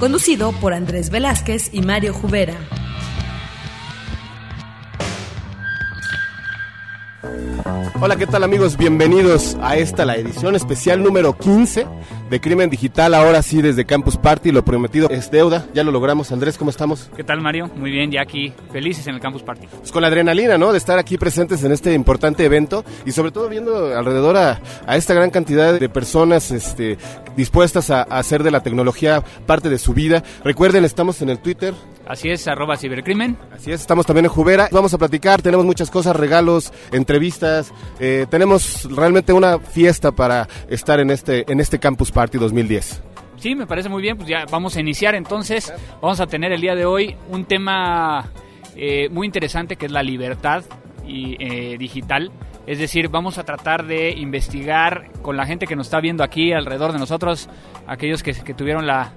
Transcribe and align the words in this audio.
conducido 0.00 0.52
por 0.52 0.72
Andrés 0.72 1.10
Velázquez 1.10 1.68
y 1.72 1.82
Mario 1.82 2.14
Jubera. 2.14 2.79
Hola, 7.98 8.16
¿qué 8.16 8.26
tal 8.26 8.44
amigos? 8.44 8.76
Bienvenidos 8.76 9.56
a 9.60 9.76
esta, 9.76 10.04
la 10.04 10.16
edición 10.16 10.54
especial 10.54 11.02
número 11.02 11.36
15 11.36 11.86
de 12.30 12.40
Crimen 12.40 12.70
Digital, 12.70 13.12
ahora 13.14 13.42
sí 13.42 13.60
desde 13.60 13.84
Campus 13.84 14.16
Party, 14.16 14.52
lo 14.52 14.64
prometido 14.64 15.10
es 15.10 15.30
deuda, 15.30 15.66
ya 15.74 15.82
lo 15.82 15.90
logramos. 15.90 16.32
Andrés, 16.32 16.56
¿cómo 16.56 16.70
estamos? 16.70 17.10
¿Qué 17.16 17.24
tal 17.24 17.40
Mario? 17.40 17.68
Muy 17.76 17.90
bien, 17.90 18.10
ya 18.10 18.22
aquí 18.22 18.54
felices 18.72 19.06
en 19.06 19.16
el 19.16 19.20
Campus 19.20 19.42
Party. 19.42 19.66
Pues 19.66 19.92
con 19.92 20.02
la 20.02 20.08
adrenalina, 20.08 20.56
¿no? 20.56 20.72
De 20.72 20.78
estar 20.78 20.98
aquí 20.98 21.18
presentes 21.18 21.62
en 21.64 21.72
este 21.72 21.92
importante 21.92 22.44
evento 22.44 22.84
y 23.04 23.12
sobre 23.12 23.32
todo 23.32 23.48
viendo 23.48 23.96
alrededor 23.96 24.36
a, 24.36 24.60
esta 24.94 25.12
gran 25.12 25.30
cantidad 25.30 25.78
de 25.78 25.88
personas 25.88 26.50
este, 26.52 26.96
dispuestas 27.36 27.90
a, 27.90 28.02
a 28.02 28.18
hacer 28.18 28.42
de 28.42 28.50
la 28.50 28.62
tecnología 28.62 29.22
parte 29.46 29.68
de 29.68 29.78
su 29.78 29.92
vida. 29.92 30.22
Recuerden, 30.44 30.84
estamos 30.84 31.20
en 31.22 31.30
el 31.30 31.38
Twitter, 31.38 31.74
Así 32.06 32.30
es, 32.30 32.48
arroba 32.48 32.76
cibercrimen. 32.76 33.36
Así 33.52 33.70
es, 33.70 33.80
estamos 33.80 34.06
también 34.06 34.24
en 34.24 34.30
Jubera. 34.30 34.68
Vamos 34.72 34.92
a 34.94 34.98
platicar, 34.98 35.42
tenemos 35.42 35.64
muchas 35.64 35.90
cosas, 35.90 36.16
regalos, 36.16 36.72
entrevistas. 36.92 37.72
Eh, 38.00 38.26
tenemos 38.28 38.88
realmente 38.90 39.32
una 39.32 39.58
fiesta 39.58 40.10
para 40.10 40.48
estar 40.68 40.98
en 40.98 41.10
este, 41.10 41.50
en 41.50 41.60
este 41.60 41.78
Campus 41.78 42.10
Party 42.10 42.38
2010. 42.38 43.02
Sí, 43.36 43.54
me 43.54 43.66
parece 43.66 43.88
muy 43.88 44.02
bien. 44.02 44.16
Pues 44.16 44.28
ya 44.28 44.44
vamos 44.50 44.76
a 44.76 44.80
iniciar 44.80 45.14
entonces. 45.14 45.72
Vamos 46.02 46.20
a 46.20 46.26
tener 46.26 46.52
el 46.52 46.60
día 46.60 46.74
de 46.74 46.84
hoy 46.84 47.16
un 47.28 47.44
tema 47.44 48.30
eh, 48.76 49.08
muy 49.10 49.26
interesante 49.26 49.76
que 49.76 49.86
es 49.86 49.92
la 49.92 50.02
libertad 50.02 50.64
y, 51.06 51.36
eh, 51.38 51.76
digital. 51.78 52.32
Es 52.66 52.78
decir, 52.78 53.08
vamos 53.08 53.38
a 53.38 53.44
tratar 53.44 53.86
de 53.86 54.10
investigar 54.10 55.10
con 55.22 55.36
la 55.36 55.46
gente 55.46 55.66
que 55.66 55.74
nos 55.74 55.86
está 55.86 56.00
viendo 56.00 56.22
aquí 56.22 56.52
alrededor 56.52 56.92
de 56.92 56.98
nosotros, 56.98 57.48
aquellos 57.86 58.22
que, 58.22 58.32
que 58.32 58.54
tuvieron 58.54 58.86
la, 58.86 59.14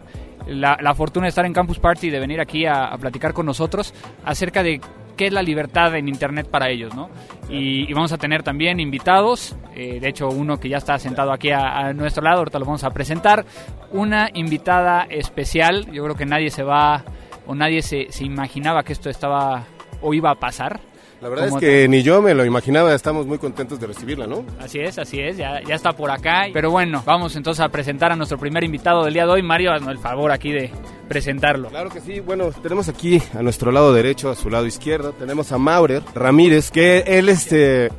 la, 0.48 0.96
fortuna 0.96 1.26
de 1.26 1.30
estar 1.30 1.46
en 1.46 1.54
Campus 1.54 1.80
Party 1.80 2.08
y 2.08 2.10
de 2.10 2.20
venir 2.20 2.40
aquí 2.40 2.66
a, 2.66 2.96
platicar 3.00 3.34
con 3.34 3.46
nosotros 3.46 3.94
acerca 4.24 4.64
de 4.64 4.82
qué 5.16 5.28
es 5.28 5.34
la 5.34 5.44
libertad 5.44 5.96
en 5.96 6.08
Internet 6.08 6.48
para 6.50 6.70
ellos, 6.70 6.96
¿no? 6.96 7.10
Y, 7.50 7.92
vamos 7.94 8.12
a 8.12 8.18
tener 8.18 8.44
también 8.44 8.80
invitados, 8.80 9.56
eh, 9.76 10.00
de 10.00 10.08
hecho 10.08 10.30
uno 10.30 10.60
que 10.60 10.70
ya 10.70 10.78
está 10.78 10.98
sentado 10.98 11.32
aquí 11.32 11.52
a, 11.52 11.94
nuestro 11.94 12.24
lado, 12.24 12.40
ahorita 12.40 12.60
lo 12.60 12.66
vamos 12.66 12.84
a 12.84 12.92
presentar, 12.92 13.46
una 13.92 14.30
invitada 14.34 15.06
especial, 15.10 15.92
yo 15.92 16.04
creo 16.04 16.16
que 16.16 16.26
nadie 16.26 16.50
se 16.50 16.64
va 16.64 17.04
o 17.46 17.56
nadie 17.56 17.82
se, 17.82 18.08
se 18.10 18.24
imaginaba 18.24 18.84
que 18.84 18.94
esto 18.94 19.10
estaba 19.10 19.66
o 20.02 20.14
iba 20.14 20.32
a 20.32 20.36
pasar. 20.36 20.80
La 21.24 21.30
verdad 21.30 21.48
es 21.48 21.56
que 21.56 21.88
ni 21.88 22.04
yo 22.04 22.22
me 22.22 22.34
lo 22.34 22.44
imaginaba, 22.44 22.94
estamos 22.94 23.26
muy 23.26 23.38
contentos 23.38 23.80
de 23.80 23.88
recibirla, 23.88 24.28
¿no? 24.28 24.44
Así 24.60 24.80
es, 24.82 25.00
así 25.00 25.22
es, 25.22 25.38
ya, 25.38 25.62
ya 25.66 25.74
está 25.74 25.94
por 25.94 26.12
acá. 26.12 26.48
Pero 26.52 26.70
bueno, 26.70 27.02
vamos 27.06 27.38
entonces 27.38 27.64
a 27.64 27.70
presentar 27.70 28.12
a 28.12 28.18
nuestro 28.18 28.38
primer 28.38 28.66
invitado 28.66 29.06
del 29.06 29.14
día 29.14 29.26
de 29.26 29.32
hoy. 29.32 29.42
Mario, 29.42 29.72
haznos 29.72 29.92
el 29.92 30.00
favor 30.00 30.34
aquí 30.34 30.52
de 30.52 30.70
presentarlo. 31.08 31.70
Claro 31.70 31.90
que 31.90 32.02
sí, 32.02 32.20
bueno, 32.20 32.52
tenemos 32.62 32.90
aquí 32.90 33.22
a 33.34 33.42
nuestro 33.42 33.72
lado 33.72 33.94
derecho, 33.94 34.32
a 34.32 34.36
su 34.36 34.50
lado 34.50 34.66
izquierdo, 34.66 35.14
tenemos 35.14 35.54
a 35.54 35.58
Maurer 35.58 36.04
Ramírez, 36.14 36.72
que 36.72 37.06
él 37.08 37.30
este 37.30 37.90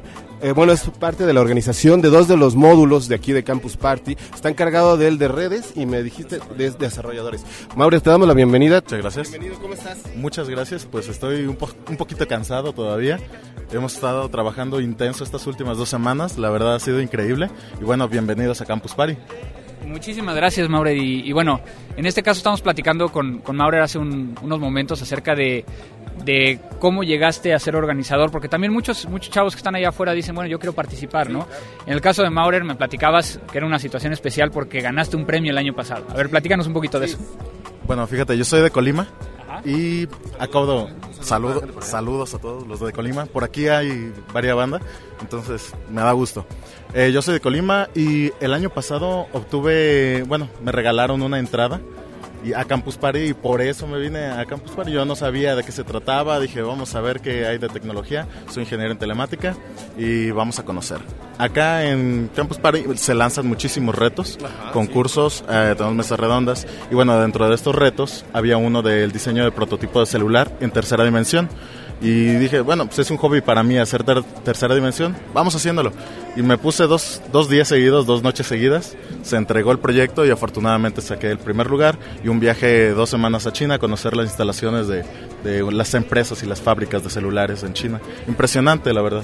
eh, 0.44 0.52
bueno, 0.52 0.74
es 0.74 0.82
parte 1.00 1.24
de 1.24 1.32
la 1.32 1.40
organización 1.40 2.02
de 2.02 2.10
dos 2.10 2.28
de 2.28 2.36
los 2.36 2.54
módulos 2.54 3.08
de 3.08 3.14
aquí 3.14 3.32
de 3.32 3.42
Campus 3.42 3.78
Party. 3.78 4.14
Está 4.34 4.50
encargado 4.50 4.98
del 4.98 5.16
de 5.16 5.28
redes 5.28 5.72
y 5.74 5.86
me 5.86 6.02
dijiste 6.02 6.38
de 6.54 6.70
desarrolladores. 6.72 7.46
Mauro, 7.74 7.98
te 7.98 8.10
damos 8.10 8.28
la 8.28 8.34
bienvenida. 8.34 8.82
Muchas 8.82 9.00
gracias. 9.00 9.30
Bienvenido, 9.30 9.58
¿cómo 9.58 9.72
estás? 9.72 9.98
Muchas 10.16 10.50
gracias, 10.50 10.84
pues 10.84 11.08
estoy 11.08 11.46
un, 11.46 11.56
un 11.88 11.96
poquito 11.96 12.28
cansado 12.28 12.74
todavía. 12.74 13.18
Hemos 13.72 13.94
estado 13.94 14.28
trabajando 14.28 14.82
intenso 14.82 15.24
estas 15.24 15.46
últimas 15.46 15.78
dos 15.78 15.88
semanas, 15.88 16.36
la 16.36 16.50
verdad 16.50 16.74
ha 16.74 16.80
sido 16.80 17.00
increíble. 17.00 17.48
Y 17.80 17.84
bueno, 17.84 18.06
bienvenidos 18.06 18.60
a 18.60 18.66
Campus 18.66 18.92
Party. 18.92 19.16
Muchísimas 19.86 20.34
gracias, 20.34 20.68
Maurer. 20.68 20.96
Y, 20.96 21.32
bueno, 21.32 21.60
en 21.96 22.06
este 22.06 22.22
caso 22.22 22.38
estamos 22.38 22.62
platicando 22.62 23.10
con, 23.10 23.38
con 23.38 23.56
Maurer 23.56 23.82
hace 23.82 23.98
unos 23.98 24.60
momentos 24.60 25.00
acerca 25.02 25.34
de, 25.34 25.64
de 26.24 26.60
cómo 26.78 27.02
llegaste 27.02 27.54
a 27.54 27.58
ser 27.58 27.76
organizador, 27.76 28.30
porque 28.30 28.48
también 28.48 28.72
muchos, 28.72 29.06
muchos 29.08 29.30
chavos 29.30 29.54
que 29.54 29.58
están 29.58 29.74
allá 29.74 29.90
afuera 29.90 30.12
dicen, 30.12 30.34
bueno, 30.34 30.48
yo 30.48 30.58
quiero 30.58 30.72
participar, 30.72 31.30
¿no? 31.30 31.46
En 31.86 31.92
el 31.92 32.00
caso 32.00 32.22
de 32.22 32.30
Maurer 32.30 32.64
me 32.64 32.74
platicabas 32.74 33.40
que 33.50 33.58
era 33.58 33.66
una 33.66 33.78
situación 33.78 34.12
especial 34.12 34.50
porque 34.50 34.80
ganaste 34.80 35.16
un 35.16 35.26
premio 35.26 35.50
el 35.50 35.58
año 35.58 35.74
pasado. 35.74 36.06
A 36.10 36.14
ver, 36.14 36.30
platícanos 36.30 36.66
un 36.66 36.72
poquito 36.72 36.98
de 36.98 37.06
eso. 37.06 37.18
Bueno, 37.86 38.06
fíjate, 38.06 38.36
yo 38.36 38.44
soy 38.44 38.62
de 38.62 38.70
Colima 38.70 39.06
y 39.64 40.08
acabo 40.38 40.88
saludo, 41.20 41.62
saludos 41.80 42.34
a 42.34 42.38
todos 42.38 42.66
los 42.66 42.80
de 42.80 42.92
Colima. 42.92 43.26
Por 43.26 43.44
aquí 43.44 43.68
hay 43.68 44.12
varias 44.32 44.56
bandas, 44.56 44.82
entonces 45.20 45.74
me 45.90 46.00
da 46.00 46.12
gusto. 46.12 46.46
Eh, 46.94 47.10
yo 47.12 47.22
soy 47.22 47.34
de 47.34 47.40
Colima 47.40 47.88
y 47.94 48.32
el 48.40 48.54
año 48.54 48.70
pasado 48.70 49.26
obtuve, 49.32 50.24
bueno, 50.26 50.48
me 50.62 50.72
regalaron 50.72 51.22
una 51.22 51.38
entrada 51.38 51.80
y 52.44 52.52
a 52.52 52.64
Campus 52.64 52.96
Party 52.96 53.20
y 53.20 53.34
por 53.34 53.62
eso 53.62 53.86
me 53.86 53.98
vine 53.98 54.26
a 54.26 54.44
Campus 54.44 54.72
Party. 54.72 54.92
Yo 54.92 55.04
no 55.04 55.16
sabía 55.16 55.56
de 55.56 55.64
qué 55.64 55.72
se 55.72 55.84
trataba, 55.84 56.38
dije 56.38 56.62
vamos 56.62 56.94
a 56.94 57.00
ver 57.00 57.20
qué 57.20 57.46
hay 57.46 57.58
de 57.58 57.68
tecnología. 57.68 58.26
Soy 58.50 58.64
ingeniero 58.64 58.92
en 58.92 58.98
telemática 58.98 59.56
y 59.96 60.30
vamos 60.30 60.58
a 60.58 60.64
conocer. 60.64 60.98
Acá 61.38 61.84
en 61.84 62.30
Campus 62.34 62.58
Party 62.58 62.84
se 62.96 63.14
lanzan 63.14 63.46
muchísimos 63.46 63.94
retos, 63.94 64.38
concursos, 64.72 65.44
eh, 65.48 65.74
tenemos 65.76 65.94
mesas 65.96 66.20
redondas 66.20 66.66
y 66.90 66.94
bueno, 66.94 67.18
dentro 67.18 67.48
de 67.48 67.54
estos 67.54 67.74
retos 67.74 68.24
había 68.32 68.56
uno 68.56 68.82
del 68.82 69.10
diseño 69.10 69.44
de 69.44 69.50
prototipo 69.50 70.00
de 70.00 70.06
celular 70.06 70.52
en 70.60 70.70
tercera 70.70 71.04
dimensión. 71.04 71.48
Y 72.00 72.34
dije, 72.36 72.60
bueno, 72.60 72.86
pues 72.86 72.98
es 72.98 73.10
un 73.10 73.16
hobby 73.16 73.40
para 73.40 73.62
mí 73.62 73.78
hacer 73.78 74.04
tercera 74.44 74.74
dimensión, 74.74 75.16
vamos 75.32 75.54
haciéndolo. 75.54 75.92
Y 76.36 76.42
me 76.42 76.58
puse 76.58 76.84
dos, 76.84 77.22
dos 77.32 77.48
días 77.48 77.68
seguidos, 77.68 78.04
dos 78.04 78.22
noches 78.22 78.46
seguidas, 78.46 78.96
se 79.22 79.36
entregó 79.36 79.72
el 79.72 79.78
proyecto 79.78 80.26
y 80.26 80.30
afortunadamente 80.30 81.00
saqué 81.00 81.30
el 81.30 81.38
primer 81.38 81.70
lugar 81.70 81.98
y 82.22 82.28
un 82.28 82.40
viaje 82.40 82.90
dos 82.90 83.08
semanas 83.10 83.46
a 83.46 83.52
China 83.52 83.74
a 83.74 83.78
conocer 83.78 84.16
las 84.16 84.26
instalaciones 84.26 84.88
de, 84.88 85.04
de 85.44 85.72
las 85.72 85.94
empresas 85.94 86.42
y 86.42 86.46
las 86.46 86.60
fábricas 86.60 87.02
de 87.04 87.10
celulares 87.10 87.62
en 87.62 87.72
China. 87.72 88.00
Impresionante, 88.26 88.92
la 88.92 89.00
verdad. 89.02 89.22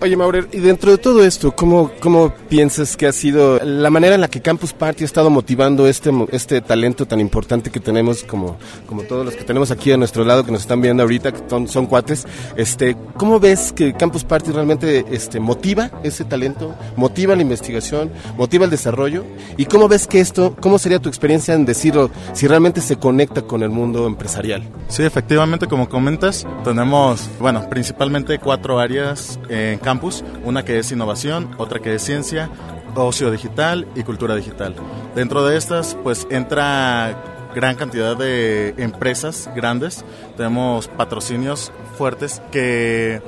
Oye, 0.00 0.16
Maurer, 0.16 0.46
y 0.52 0.60
dentro 0.60 0.92
de 0.92 0.98
todo 0.98 1.24
esto, 1.24 1.56
¿cómo, 1.56 1.90
¿cómo 1.98 2.32
piensas 2.48 2.96
que 2.96 3.08
ha 3.08 3.12
sido 3.12 3.58
la 3.64 3.90
manera 3.90 4.14
en 4.14 4.20
la 4.20 4.28
que 4.28 4.40
Campus 4.40 4.72
Party 4.72 5.02
ha 5.02 5.04
estado 5.04 5.28
motivando 5.28 5.88
este, 5.88 6.12
este 6.30 6.60
talento 6.60 7.04
tan 7.04 7.18
importante 7.18 7.68
que 7.70 7.80
tenemos, 7.80 8.22
como, 8.22 8.58
como 8.86 9.02
todos 9.02 9.24
los 9.24 9.34
que 9.34 9.42
tenemos 9.42 9.72
aquí 9.72 9.90
a 9.90 9.96
nuestro 9.96 10.24
lado, 10.24 10.44
que 10.44 10.52
nos 10.52 10.60
están 10.60 10.80
viendo 10.80 11.02
ahorita, 11.02 11.32
que 11.32 11.40
son, 11.50 11.66
son 11.66 11.86
cuates? 11.86 12.28
Este, 12.56 12.96
¿Cómo 13.16 13.40
ves 13.40 13.72
que 13.72 13.92
Campus 13.92 14.22
Party 14.22 14.52
realmente 14.52 15.04
este, 15.10 15.40
motiva 15.40 15.90
ese 16.04 16.24
talento, 16.24 16.76
motiva 16.94 17.34
la 17.34 17.42
investigación, 17.42 18.12
motiva 18.36 18.66
el 18.66 18.70
desarrollo? 18.70 19.24
¿Y 19.56 19.64
cómo 19.64 19.88
ves 19.88 20.06
que 20.06 20.20
esto, 20.20 20.54
cómo 20.60 20.78
sería 20.78 21.00
tu 21.00 21.08
experiencia 21.08 21.54
en 21.54 21.64
decirlo, 21.64 22.12
si 22.34 22.46
realmente 22.46 22.82
se 22.82 22.94
conecta 22.94 23.42
con 23.42 23.64
el 23.64 23.70
mundo 23.70 24.06
empresarial? 24.06 24.62
Sí, 24.86 25.02
efectivamente, 25.02 25.66
como 25.66 25.88
comentas, 25.88 26.46
tenemos, 26.62 27.28
bueno, 27.40 27.68
principalmente 27.68 28.38
cuatro 28.38 28.78
áreas 28.78 29.40
en 29.48 29.80
campus, 29.88 30.22
una 30.44 30.66
que 30.66 30.78
es 30.78 30.92
innovación, 30.92 31.54
otra 31.56 31.80
que 31.80 31.94
es 31.94 32.02
ciencia, 32.02 32.50
ocio 32.94 33.30
digital 33.30 33.86
y 33.94 34.02
cultura 34.02 34.36
digital. 34.36 34.74
Dentro 35.14 35.46
de 35.46 35.56
estas, 35.56 35.96
pues 36.02 36.26
entra 36.28 37.16
gran 37.54 37.74
cantidad 37.74 38.14
de 38.14 38.74
empresas 38.76 39.48
grandes, 39.56 40.04
tenemos 40.36 40.88
patrocinios 40.88 41.72
fuertes 41.96 42.42
que, 42.52 43.22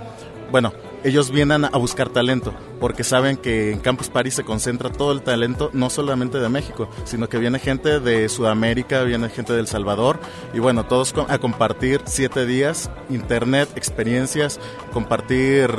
bueno, 0.51 0.75
ellos 1.03 1.31
vienen 1.31 1.65
a 1.65 1.79
buscar 1.79 2.11
talento, 2.11 2.53
porque 2.79 3.05
saben 3.05 3.39
que 3.39 3.73
en 3.73 3.81
Campus 3.81 4.11
Party 4.11 4.31
se 4.31 4.45
concentra 4.45 4.93
todo 4.93 5.13
el 5.13 5.23
talento, 5.23 5.71
no 5.73 5.89
solamente 5.89 6.41
de 6.41 6.51
México, 6.51 6.91
sino 7.05 7.27
que 7.31 7.39
viene 7.39 7.59
gente 7.59 8.01
de 8.01 8.29
Sudamérica, 8.29 9.03
viene 9.05 9.31
gente 9.31 9.55
del 9.55 9.67
Salvador, 9.67 10.21
y 10.53 10.59
bueno, 10.59 10.85
todos 10.85 11.15
a 11.27 11.39
compartir 11.39 12.03
siete 12.05 12.45
días, 12.45 12.91
internet, 13.09 13.71
experiencias, 13.77 14.61
compartir 14.93 15.71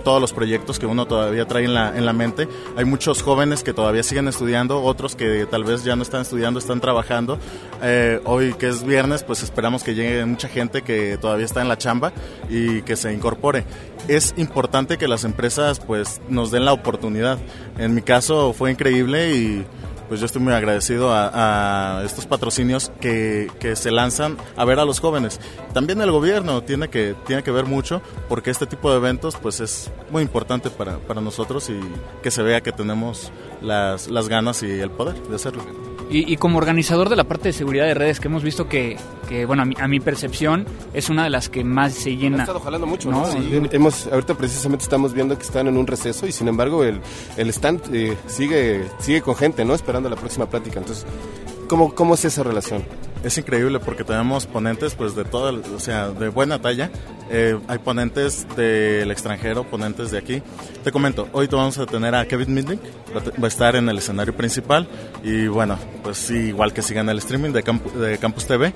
todos 0.00 0.20
los 0.20 0.32
proyectos 0.32 0.78
que 0.78 0.86
uno 0.86 1.06
todavía 1.06 1.46
trae 1.46 1.64
en 1.64 1.74
la, 1.74 1.96
en 1.96 2.06
la 2.06 2.12
mente. 2.12 2.48
Hay 2.76 2.84
muchos 2.84 3.22
jóvenes 3.22 3.62
que 3.62 3.72
todavía 3.72 4.02
siguen 4.02 4.28
estudiando, 4.28 4.82
otros 4.82 5.16
que 5.16 5.46
tal 5.46 5.64
vez 5.64 5.84
ya 5.84 5.96
no 5.96 6.02
están 6.02 6.22
estudiando, 6.22 6.58
están 6.58 6.80
trabajando. 6.80 7.38
Eh, 7.82 8.20
hoy 8.24 8.54
que 8.54 8.68
es 8.68 8.84
viernes, 8.84 9.22
pues 9.22 9.42
esperamos 9.42 9.82
que 9.82 9.94
llegue 9.94 10.24
mucha 10.24 10.48
gente 10.48 10.82
que 10.82 11.18
todavía 11.18 11.46
está 11.46 11.62
en 11.62 11.68
la 11.68 11.78
chamba 11.78 12.12
y 12.48 12.82
que 12.82 12.96
se 12.96 13.12
incorpore. 13.12 13.64
Es 14.08 14.34
importante 14.36 14.98
que 14.98 15.08
las 15.08 15.24
empresas 15.24 15.80
pues 15.80 16.20
nos 16.28 16.50
den 16.50 16.64
la 16.64 16.72
oportunidad. 16.72 17.38
En 17.78 17.94
mi 17.94 18.02
caso 18.02 18.52
fue 18.52 18.70
increíble 18.70 19.34
y 19.36 19.66
pues 20.10 20.18
yo 20.18 20.26
estoy 20.26 20.42
muy 20.42 20.52
agradecido 20.52 21.12
a, 21.14 22.02
estos 22.04 22.26
patrocinios 22.26 22.90
que, 23.00 23.48
que, 23.60 23.76
se 23.76 23.92
lanzan 23.92 24.36
a 24.56 24.64
ver 24.64 24.80
a 24.80 24.84
los 24.84 24.98
jóvenes. 24.98 25.40
También 25.72 26.00
el 26.02 26.10
gobierno 26.10 26.64
tiene 26.64 26.88
que, 26.88 27.14
tiene 27.28 27.44
que 27.44 27.52
ver 27.52 27.64
mucho 27.66 28.02
porque 28.28 28.50
este 28.50 28.66
tipo 28.66 28.90
de 28.90 28.96
eventos 28.96 29.36
pues 29.36 29.60
es 29.60 29.88
muy 30.10 30.22
importante 30.22 30.68
para, 30.68 30.98
para 30.98 31.20
nosotros 31.20 31.70
y 31.70 31.78
que 32.24 32.32
se 32.32 32.42
vea 32.42 32.60
que 32.60 32.72
tenemos 32.72 33.30
las, 33.62 34.08
las 34.08 34.28
ganas 34.28 34.64
y 34.64 34.80
el 34.80 34.90
poder 34.90 35.14
de 35.28 35.36
hacerlo. 35.36 35.62
Y, 36.12 36.36
como 36.38 36.58
organizador 36.58 37.08
de 37.08 37.14
la 37.14 37.24
parte 37.24 37.48
de 37.48 37.52
seguridad 37.52 37.86
de 37.86 37.94
redes, 37.94 38.18
que 38.18 38.26
hemos 38.26 38.42
visto 38.42 38.68
que, 38.68 38.96
que 39.28 39.46
bueno, 39.46 39.62
a 39.62 39.88
mi, 39.88 40.00
percepción 40.00 40.66
es 40.92 41.08
una 41.08 41.22
de 41.22 41.30
las 41.30 41.48
que 41.48 41.62
más 41.62 41.94
se 41.94 42.16
llena. 42.16 42.38
Ha 42.38 42.40
estado 42.40 42.58
jalando 42.58 42.86
mucho, 42.86 43.12
¿no? 43.12 43.24
hemos, 43.70 44.08
ahorita 44.08 44.34
precisamente 44.34 44.82
estamos 44.82 45.12
viendo 45.12 45.36
que 45.38 45.44
están 45.44 45.68
en 45.68 45.76
un 45.76 45.86
receso 45.86 46.26
y 46.26 46.32
sin 46.32 46.48
embargo 46.48 46.82
el, 46.82 47.00
el 47.36 47.48
stand 47.50 47.94
eh, 47.94 48.16
sigue, 48.26 48.84
sigue 48.98 49.22
con 49.22 49.36
gente, 49.36 49.64
¿no? 49.64 49.72
Esperando 49.72 50.10
la 50.10 50.16
próxima 50.16 50.46
plática. 50.46 50.80
Entonces, 50.80 51.06
¿cómo, 51.68 51.94
cómo 51.94 52.14
es 52.14 52.24
esa 52.24 52.42
relación? 52.42 52.82
Es 53.22 53.36
increíble 53.36 53.80
porque 53.80 54.02
tenemos 54.02 54.46
ponentes 54.46 54.94
pues 54.94 55.14
de 55.14 55.24
toda, 55.24 55.52
o 55.52 55.78
sea, 55.78 56.08
de 56.08 56.28
buena 56.28 56.60
talla. 56.60 56.90
Eh, 57.30 57.58
hay 57.68 57.78
ponentes 57.78 58.46
del 58.56 59.10
extranjero, 59.10 59.64
ponentes 59.64 60.10
de 60.10 60.18
aquí. 60.18 60.42
Te 60.82 60.90
comento, 60.90 61.28
hoy 61.32 61.46
vamos 61.46 61.76
a 61.78 61.86
tener 61.86 62.14
a 62.14 62.26
Kevin 62.26 62.54
Midnick, 62.54 62.80
va 63.14 63.44
a 63.44 63.48
estar 63.48 63.76
en 63.76 63.88
el 63.88 63.98
escenario 63.98 64.34
principal 64.34 64.88
y 65.22 65.48
bueno, 65.48 65.78
pues 66.02 66.30
igual 66.30 66.72
que 66.72 66.80
sigan 66.80 67.08
el 67.10 67.18
streaming 67.18 67.50
de, 67.50 67.62
de 67.98 68.18
Campus 68.18 68.46
TV. 68.46 68.72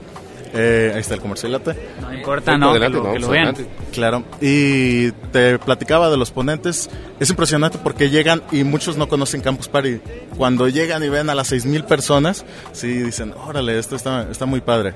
Eh, 0.55 0.93
ahí 0.95 1.01
está 1.01 1.15
el 1.15 1.21
comercialate. 1.21 1.77
No 2.01 2.15
importa, 2.15 2.57
no, 2.57 2.73
que, 2.73 2.89
lo, 2.89 3.29
vean. 3.29 3.57
Claro. 3.93 4.23
Y 4.41 5.11
te 5.33 5.59
platicaba 5.59 6.09
de 6.11 6.17
los 6.17 6.31
ponentes. 6.31 6.89
Es 7.19 7.31
impresionante 7.31 7.79
porque 7.79 8.09
llegan 8.09 8.43
y 8.53 8.63
muchos 8.63 8.97
no 8.97 9.09
conocen 9.09 9.41
Campus 9.41 9.69
Party. 9.69 10.01
Cuando 10.37 10.69
llegan 10.69 11.03
y 11.03 11.09
ven 11.09 11.29
a 11.29 11.35
las 11.35 11.53
6.000 11.53 11.85
personas, 11.85 12.45
sí 12.73 12.89
dicen, 12.89 13.35
órale, 13.47 13.79
esto 13.79 13.97
está, 13.97 14.31
está 14.31 14.47
muy 14.47 14.61
padre. 14.61 14.95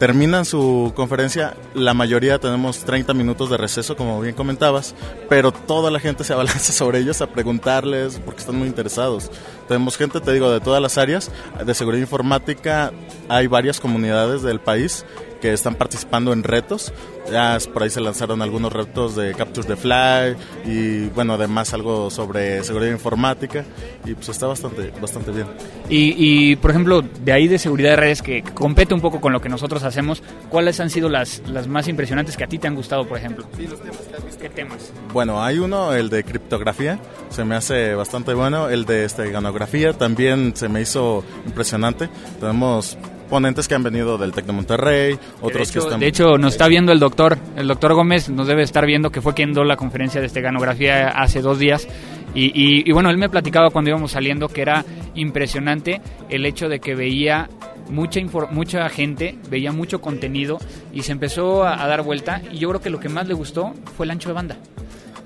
Terminan 0.00 0.46
su 0.46 0.94
conferencia, 0.96 1.54
la 1.74 1.92
mayoría 1.92 2.38
tenemos 2.38 2.78
30 2.86 3.12
minutos 3.12 3.50
de 3.50 3.58
receso, 3.58 3.98
como 3.98 4.18
bien 4.18 4.34
comentabas, 4.34 4.94
pero 5.28 5.52
toda 5.52 5.90
la 5.90 6.00
gente 6.00 6.24
se 6.24 6.32
abalanza 6.32 6.72
sobre 6.72 7.00
ellos 7.00 7.20
a 7.20 7.26
preguntarles 7.26 8.18
porque 8.24 8.40
están 8.40 8.56
muy 8.56 8.66
interesados. 8.66 9.30
Tenemos 9.68 9.98
gente, 9.98 10.22
te 10.22 10.32
digo, 10.32 10.50
de 10.50 10.60
todas 10.60 10.80
las 10.80 10.96
áreas. 10.96 11.30
De 11.66 11.74
seguridad 11.74 12.00
informática 12.00 12.92
hay 13.28 13.46
varias 13.46 13.78
comunidades 13.78 14.40
del 14.40 14.58
país 14.58 15.04
que 15.40 15.52
están 15.52 15.74
participando 15.74 16.32
en 16.32 16.42
retos. 16.42 16.92
Ya 17.30 17.58
por 17.72 17.82
ahí 17.82 17.90
se 17.90 18.00
lanzaron 18.00 18.42
algunos 18.42 18.72
retos 18.72 19.14
de 19.16 19.34
Capture 19.34 19.66
the 19.66 19.76
Fly 19.76 20.36
y 20.64 21.06
bueno, 21.08 21.34
además 21.34 21.72
algo 21.74 22.10
sobre 22.10 22.62
seguridad 22.64 22.90
informática 22.90 23.64
y 24.04 24.14
pues 24.14 24.28
está 24.30 24.46
bastante, 24.46 24.92
bastante 25.00 25.30
bien. 25.30 25.46
Y, 25.88 26.56
por 26.56 26.70
ejemplo, 26.70 27.02
de 27.02 27.32
ahí 27.32 27.48
de 27.48 27.58
seguridad 27.58 27.90
de 27.90 27.96
redes 27.96 28.22
que 28.22 28.42
compete 28.42 28.94
un 28.94 29.00
poco 29.00 29.20
con 29.20 29.32
lo 29.32 29.40
que 29.40 29.48
nosotros 29.48 29.82
hacemos, 29.82 30.22
¿cuáles 30.48 30.78
han 30.80 30.90
sido 30.90 31.08
las, 31.08 31.42
las 31.48 31.66
más 31.66 31.88
impresionantes 31.88 32.36
que 32.36 32.44
a 32.44 32.46
ti 32.46 32.58
te 32.58 32.68
han 32.68 32.74
gustado, 32.74 33.06
por 33.06 33.18
ejemplo? 33.18 33.44
Sí, 33.56 33.66
los 33.66 33.80
temas 33.80 33.98
que 33.98 34.16
has 34.16 34.24
visto. 34.24 34.40
¿Qué 34.40 34.48
temas? 34.48 34.92
Bueno, 35.12 35.42
hay 35.42 35.58
uno, 35.58 35.92
el 35.92 36.08
de 36.08 36.24
criptografía, 36.24 36.98
se 37.30 37.44
me 37.44 37.54
hace 37.54 37.94
bastante 37.94 38.34
bueno, 38.34 38.68
el 38.68 38.86
de 38.86 39.04
esteganografía 39.04 39.92
también 39.92 40.54
se 40.54 40.68
me 40.68 40.80
hizo 40.80 41.24
impresionante. 41.46 42.08
Tenemos 42.38 42.96
ponentes 43.30 43.68
que 43.68 43.74
han 43.74 43.82
venido 43.82 44.18
del 44.18 44.32
Tec 44.32 44.44
de 44.44 44.52
Monterrey, 44.52 45.18
otros 45.40 45.70
que 45.70 45.78
están... 45.78 46.00
De 46.00 46.08
hecho, 46.08 46.36
nos 46.36 46.52
está 46.52 46.66
viendo 46.66 46.92
el 46.92 46.98
doctor, 46.98 47.38
el 47.56 47.68
doctor 47.68 47.94
Gómez 47.94 48.28
nos 48.28 48.48
debe 48.48 48.62
estar 48.62 48.84
viendo 48.84 49.10
que 49.10 49.22
fue 49.22 49.32
quien 49.32 49.54
dio 49.54 49.64
la 49.64 49.76
conferencia 49.76 50.20
de 50.20 50.26
esteganografía 50.26 51.08
hace 51.08 51.40
dos 51.40 51.58
días. 51.58 51.88
Y, 52.34 52.88
y, 52.88 52.92
bueno, 52.92 53.10
él 53.10 53.18
me 53.18 53.28
platicaba 53.28 53.70
cuando 53.70 53.90
íbamos 53.90 54.12
saliendo 54.12 54.48
que 54.48 54.62
era 54.62 54.84
impresionante 55.14 56.00
el 56.28 56.46
hecho 56.46 56.68
de 56.68 56.78
que 56.78 56.94
veía 56.94 57.48
mucha, 57.88 58.20
mucha 58.50 58.88
gente, 58.88 59.36
veía 59.48 59.72
mucho 59.72 60.00
contenido 60.00 60.58
y 60.92 61.02
se 61.02 61.12
empezó 61.12 61.64
a, 61.64 61.86
dar 61.86 62.02
vuelta. 62.02 62.42
Y 62.52 62.58
yo 62.58 62.68
creo 62.68 62.80
que 62.80 62.90
lo 62.90 63.00
que 63.00 63.08
más 63.08 63.26
le 63.26 63.34
gustó 63.34 63.72
fue 63.96 64.06
el 64.06 64.10
ancho 64.10 64.28
de 64.28 64.34
banda. 64.34 64.56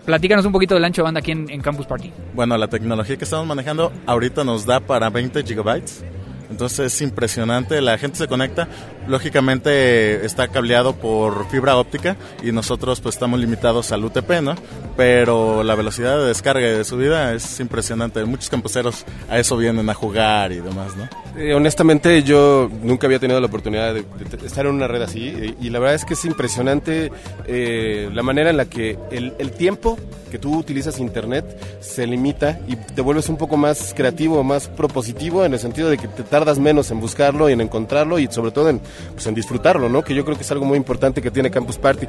Platícanos 0.06 0.44
un 0.44 0.52
poquito 0.52 0.74
del 0.74 0.84
ancho 0.84 1.02
de 1.02 1.04
banda 1.04 1.20
aquí 1.20 1.32
en, 1.32 1.50
en 1.50 1.60
Campus 1.60 1.86
Party. 1.86 2.10
Bueno, 2.34 2.56
la 2.56 2.68
tecnología 2.68 3.16
que 3.16 3.24
estamos 3.24 3.46
manejando 3.46 3.92
ahorita 4.06 4.44
nos 4.44 4.66
da 4.66 4.80
para 4.80 5.10
20 5.10 5.42
gigabytes 5.42 6.04
entonces 6.50 6.92
es 6.92 7.00
impresionante, 7.02 7.80
la 7.80 7.98
gente 7.98 8.18
se 8.18 8.28
conecta, 8.28 8.68
lógicamente 9.06 10.24
está 10.24 10.48
cableado 10.48 10.94
por 10.94 11.48
fibra 11.48 11.76
óptica 11.76 12.16
y 12.42 12.52
nosotros 12.52 13.00
pues 13.00 13.14
estamos 13.14 13.40
limitados 13.40 13.92
al 13.92 14.04
UTP, 14.04 14.42
¿no? 14.42 14.54
Pero 14.96 15.62
la 15.62 15.74
velocidad 15.74 16.18
de 16.18 16.26
descarga 16.26 16.66
y 16.66 16.72
de 16.72 16.84
subida 16.84 17.32
es 17.34 17.60
impresionante, 17.60 18.24
muchos 18.24 18.50
campuseros 18.50 19.04
a 19.28 19.38
eso 19.38 19.56
vienen 19.56 19.88
a 19.88 19.94
jugar 19.94 20.52
y 20.52 20.60
demás, 20.60 20.96
¿no? 20.96 21.08
Eh, 21.36 21.52
honestamente 21.54 22.22
yo 22.22 22.70
nunca 22.82 23.06
había 23.06 23.18
tenido 23.18 23.40
la 23.40 23.46
oportunidad 23.46 23.94
de, 23.94 24.04
estar 24.44 24.66
en 24.66 24.72
una 24.72 24.86
red 24.86 25.02
así 25.02 25.54
y, 25.60 25.70
la 25.70 25.80
verdad 25.80 25.96
es 25.96 26.04
que 26.04 26.14
es 26.14 26.24
impresionante 26.24 27.10
eh, 27.46 28.08
la 28.12 28.22
manera 28.22 28.50
en 28.50 28.56
la 28.56 28.66
que 28.66 28.96
el, 29.10 29.34
el 29.38 29.50
tiempo 29.50 29.98
que 30.34 30.38
tú 30.40 30.58
utilizas 30.58 30.98
internet 30.98 31.44
se 31.80 32.06
limita 32.08 32.58
y 32.66 32.74
te 32.74 33.02
vuelves 33.02 33.28
un 33.28 33.36
poco 33.36 33.56
más 33.56 33.94
creativo, 33.94 34.42
más 34.42 34.66
propositivo 34.66 35.44
en 35.44 35.52
el 35.52 35.60
sentido 35.60 35.88
de 35.88 35.96
que 35.96 36.08
te 36.08 36.24
tardas 36.24 36.58
menos 36.58 36.90
en 36.90 36.98
buscarlo 36.98 37.48
y 37.48 37.52
en 37.52 37.60
encontrarlo 37.60 38.18
y 38.18 38.26
sobre 38.26 38.50
todo 38.50 38.68
en, 38.68 38.80
pues, 39.12 39.26
en 39.26 39.34
disfrutarlo, 39.34 39.88
¿no? 39.88 40.02
Que 40.02 40.14
yo 40.14 40.24
creo 40.24 40.36
que 40.36 40.42
es 40.42 40.50
algo 40.50 40.64
muy 40.64 40.76
importante 40.76 41.22
que 41.22 41.30
tiene 41.30 41.50
Campus 41.50 41.78
Party. 41.78 42.06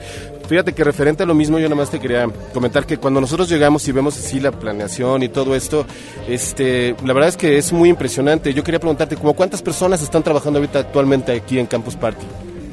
Fíjate 0.47 0.73
que 0.73 0.83
referente 0.83 1.23
a 1.23 1.25
lo 1.25 1.33
mismo, 1.33 1.59
yo 1.59 1.65
nada 1.65 1.75
más 1.75 1.89
te 1.89 1.99
quería 1.99 2.27
comentar 2.53 2.85
que 2.85 2.97
cuando 2.97 3.21
nosotros 3.21 3.49
llegamos 3.49 3.87
y 3.87 3.91
vemos 3.91 4.17
así 4.17 4.39
la 4.39 4.51
planeación 4.51 5.23
y 5.23 5.29
todo 5.29 5.55
esto, 5.55 5.85
este, 6.27 6.95
la 7.03 7.13
verdad 7.13 7.29
es 7.29 7.37
que 7.37 7.57
es 7.57 7.71
muy 7.73 7.89
impresionante. 7.89 8.53
Yo 8.53 8.63
quería 8.63 8.79
preguntarte, 8.79 9.15
¿cómo 9.15 9.33
cuántas 9.33 9.61
personas 9.61 10.01
están 10.01 10.23
trabajando 10.23 10.59
ahorita 10.59 10.79
actualmente 10.79 11.31
aquí 11.31 11.59
en 11.59 11.65
Campus 11.65 11.95
Party? 11.95 12.25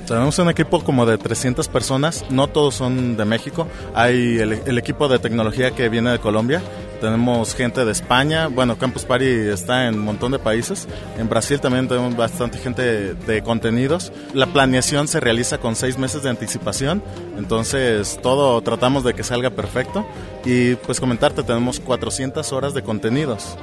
Tenemos 0.07 0.39
un 0.39 0.51
equipo 0.51 0.83
como 0.83 1.07
de 1.07 1.17
300 1.17 1.69
personas, 1.69 2.25
no 2.29 2.49
todos 2.49 2.75
son 2.75 3.17
de 3.17 3.25
México. 3.25 3.69
Hay 3.95 4.39
el, 4.39 4.79
equipo 4.79 5.09
de 5.09 5.19
tecnología 5.19 5.71
que 5.71 5.89
viene 5.89 6.11
de 6.11 6.19
Colombia, 6.19 6.61
tenemos 7.03 7.57
gente 7.57 7.85
de 7.85 7.91
España, 7.91 8.47
bueno, 8.47 8.79
Campus 8.79 9.05
Party 9.05 9.27
está 9.27 9.89
en 9.89 9.97
un 9.97 10.05
montón 10.05 10.31
de 10.31 10.39
países. 10.39 10.87
En 11.19 11.29
Brasil 11.29 11.61
también 11.61 11.89
tenemos 11.89 12.17
bastante 12.17 12.59
gente 12.59 13.15
de, 13.15 13.43
contenidos. 13.43 14.13
La 14.35 14.47
planeación 14.47 15.09
se 15.09 15.19
realiza 15.19 15.59
con 15.59 15.75
seis 15.75 15.99
meses 15.99 16.23
de 16.23 16.31
anticipación, 16.31 17.03
entonces 17.37 18.21
todo 18.23 18.63
tratamos 18.63 19.03
de 19.03 19.15
que 19.15 19.25
salga 19.25 19.51
perfecto. 19.51 20.07
Y 20.45 20.77
pues 20.77 21.01
comentarte, 21.01 21.43
tenemos 21.43 21.81
400 21.81 22.53
horas 22.53 22.73
de 22.73 22.83
contenidos 22.83 23.57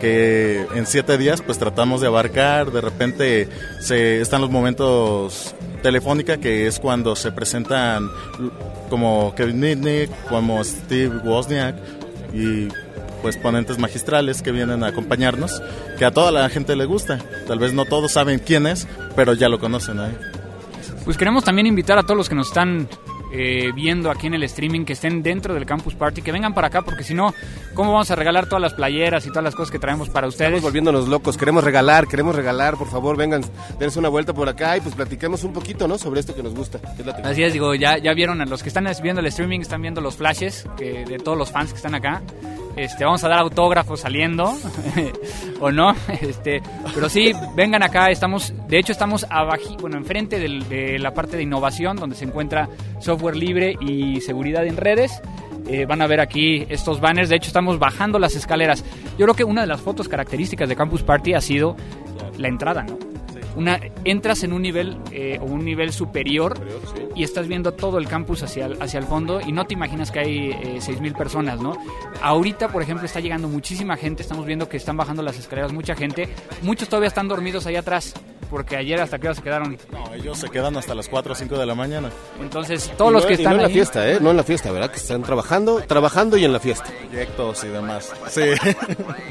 que 0.00 0.66
en 0.74 0.86
siete 0.86 1.16
días 1.18 1.42
pues 1.42 1.58
tratamos 1.58 2.00
de 2.00 2.06
abarcar, 2.06 2.72
de 2.72 2.80
repente 2.80 3.48
se, 3.80 4.20
están 4.20 4.40
los 4.40 4.50
momentos 4.50 5.54
telefónica 5.82 6.38
que 6.38 6.66
es 6.66 6.78
cuando 6.78 7.14
se 7.14 7.32
presentan 7.32 8.08
como 8.88 9.34
Kevin 9.34 9.60
Mitnick, 9.60 10.10
como 10.28 10.62
Steve 10.64 11.18
Wozniak 11.24 11.76
y 12.32 12.68
pues 13.22 13.36
ponentes 13.36 13.78
magistrales 13.78 14.42
que 14.42 14.52
vienen 14.52 14.82
a 14.82 14.88
acompañarnos, 14.88 15.62
que 15.98 16.04
a 16.04 16.10
toda 16.10 16.30
la 16.32 16.48
gente 16.48 16.76
le 16.76 16.84
gusta. 16.84 17.18
Tal 17.46 17.58
vez 17.58 17.72
no 17.72 17.84
todos 17.84 18.12
saben 18.12 18.40
quién 18.40 18.66
es, 18.66 18.86
pero 19.16 19.32
ya 19.32 19.48
lo 19.48 19.58
conocen 19.58 20.00
ahí. 20.00 20.16
Pues 21.04 21.16
queremos 21.16 21.44
también 21.44 21.66
invitar 21.66 21.98
a 21.98 22.02
todos 22.02 22.16
los 22.16 22.28
que 22.28 22.34
nos 22.34 22.48
están 22.48 22.88
eh, 23.34 23.72
viendo 23.74 24.10
aquí 24.10 24.26
en 24.26 24.34
el 24.34 24.42
streaming, 24.42 24.84
que 24.84 24.92
estén 24.92 25.22
dentro 25.22 25.54
del 25.54 25.64
Campus 25.64 25.94
Party, 25.94 26.20
que 26.20 26.32
vengan 26.32 26.52
para 26.52 26.66
acá, 26.66 26.82
porque 26.82 27.02
si 27.02 27.14
no, 27.14 27.34
¿cómo 27.72 27.90
vamos 27.90 28.10
a 28.10 28.14
regalar 28.14 28.46
todas 28.46 28.60
las 28.60 28.74
playeras 28.74 29.24
y 29.24 29.30
todas 29.30 29.42
las 29.42 29.54
cosas 29.54 29.72
que 29.72 29.78
traemos 29.78 30.10
para 30.10 30.26
ustedes? 30.28 30.50
Estamos 30.50 30.64
volviéndonos 30.64 31.08
locos, 31.08 31.38
queremos 31.38 31.64
regalar, 31.64 32.06
queremos 32.06 32.36
regalar, 32.36 32.76
por 32.76 32.88
favor, 32.88 33.16
vengan, 33.16 33.42
dense 33.78 33.98
una 33.98 34.10
vuelta 34.10 34.34
por 34.34 34.50
acá 34.50 34.76
y 34.76 34.82
pues 34.82 34.94
platiquemos 34.94 35.44
un 35.44 35.54
poquito, 35.54 35.88
¿no? 35.88 35.96
Sobre 35.96 36.20
esto 36.20 36.34
que 36.34 36.42
nos 36.42 36.54
gusta. 36.54 36.78
Así 37.24 37.42
es, 37.42 37.54
digo, 37.54 37.74
ya, 37.74 37.96
ya 37.96 38.12
vieron, 38.12 38.42
a 38.42 38.44
los 38.44 38.62
que 38.62 38.68
están 38.68 38.86
viendo 39.02 39.20
el 39.20 39.26
streaming 39.26 39.60
están 39.60 39.80
viendo 39.80 40.02
los 40.02 40.16
flashes 40.16 40.66
de 40.76 41.18
todos 41.24 41.38
los 41.38 41.50
fans 41.50 41.70
que 41.70 41.76
están 41.76 41.94
acá. 41.94 42.20
Este, 42.76 43.04
vamos 43.04 43.22
a 43.24 43.28
dar 43.28 43.40
autógrafos 43.40 44.00
saliendo 44.00 44.54
o 45.60 45.70
no, 45.70 45.94
este, 46.20 46.62
pero 46.94 47.08
sí, 47.08 47.32
vengan 47.54 47.82
acá, 47.82 48.10
estamos, 48.10 48.54
de 48.66 48.78
hecho 48.78 48.92
estamos 48.92 49.26
abajo, 49.28 49.76
bueno, 49.80 49.98
enfrente 49.98 50.38
de 50.38 50.98
la 50.98 51.12
parte 51.12 51.36
de 51.36 51.42
innovación 51.42 51.96
donde 51.96 52.16
se 52.16 52.24
encuentra 52.24 52.68
software 52.98 53.36
libre 53.36 53.76
y 53.80 54.20
seguridad 54.20 54.66
en 54.66 54.76
redes. 54.76 55.20
Eh, 55.68 55.86
van 55.86 56.02
a 56.02 56.08
ver 56.08 56.20
aquí 56.20 56.66
estos 56.68 57.00
banners, 57.00 57.28
de 57.28 57.36
hecho 57.36 57.46
estamos 57.46 57.78
bajando 57.78 58.18
las 58.18 58.34
escaleras. 58.34 58.84
Yo 59.16 59.26
creo 59.26 59.34
que 59.34 59.44
una 59.44 59.60
de 59.60 59.68
las 59.68 59.80
fotos 59.80 60.08
características 60.08 60.68
de 60.68 60.74
Campus 60.74 61.02
Party 61.02 61.34
ha 61.34 61.40
sido 61.40 61.76
la 62.36 62.48
entrada, 62.48 62.82
¿no? 62.82 63.11
Una 63.56 63.80
entras 64.04 64.42
en 64.42 64.52
un 64.52 64.62
nivel 64.62 64.98
eh, 65.10 65.38
o 65.40 65.44
un 65.44 65.64
nivel 65.64 65.92
superior, 65.92 66.54
y 67.14 67.22
estás 67.24 67.48
viendo 67.48 67.72
todo 67.72 67.98
el 67.98 68.08
campus 68.08 68.42
hacia 68.42 68.66
el, 68.66 68.82
hacia 68.82 68.98
el 68.98 69.04
fondo 69.04 69.40
y 69.40 69.52
no 69.52 69.66
te 69.66 69.74
imaginas 69.74 70.10
que 70.10 70.18
hay 70.20 70.50
eh, 70.50 70.78
6.000 70.80 71.16
personas, 71.16 71.60
¿no? 71.60 71.76
Ahorita, 72.20 72.68
por 72.68 72.82
ejemplo, 72.82 73.06
está 73.06 73.20
llegando 73.20 73.48
muchísima 73.48 73.96
gente, 73.96 74.22
estamos 74.22 74.46
viendo 74.46 74.68
que 74.68 74.76
están 74.76 74.96
bajando 74.96 75.22
las 75.22 75.38
escaleras 75.38 75.72
mucha 75.72 75.94
gente, 75.94 76.28
muchos 76.62 76.88
todavía 76.88 77.08
están 77.08 77.28
dormidos 77.28 77.66
ahí 77.66 77.76
atrás 77.76 78.14
porque 78.52 78.76
ayer 78.76 79.00
hasta 79.00 79.18
que 79.18 79.26
hora 79.28 79.34
se 79.34 79.42
quedaron. 79.42 79.76
No, 79.90 80.12
ellos 80.14 80.38
se 80.38 80.48
quedan 80.50 80.76
hasta 80.76 80.94
las 80.94 81.08
4 81.08 81.32
o 81.32 81.34
5 81.34 81.58
de 81.58 81.66
la 81.66 81.74
mañana. 81.74 82.10
Entonces, 82.40 82.92
todos 82.96 83.10
los 83.12 83.24
que 83.26 83.32
y 83.32 83.36
no 83.38 83.40
están 83.42 83.56
en 83.56 83.62
la 83.62 83.68
fiesta, 83.70 84.08
¿eh? 84.08 84.18
No 84.20 84.30
en 84.30 84.36
la 84.36 84.44
fiesta, 84.44 84.70
¿verdad? 84.70 84.90
Que 84.90 84.98
están 84.98 85.22
trabajando, 85.22 85.80
trabajando 85.80 86.36
y 86.36 86.44
en 86.44 86.52
la 86.52 86.60
fiesta. 86.60 86.84
Proyectos 87.08 87.64
y 87.64 87.68
demás. 87.68 88.12
Sí. 88.28 88.42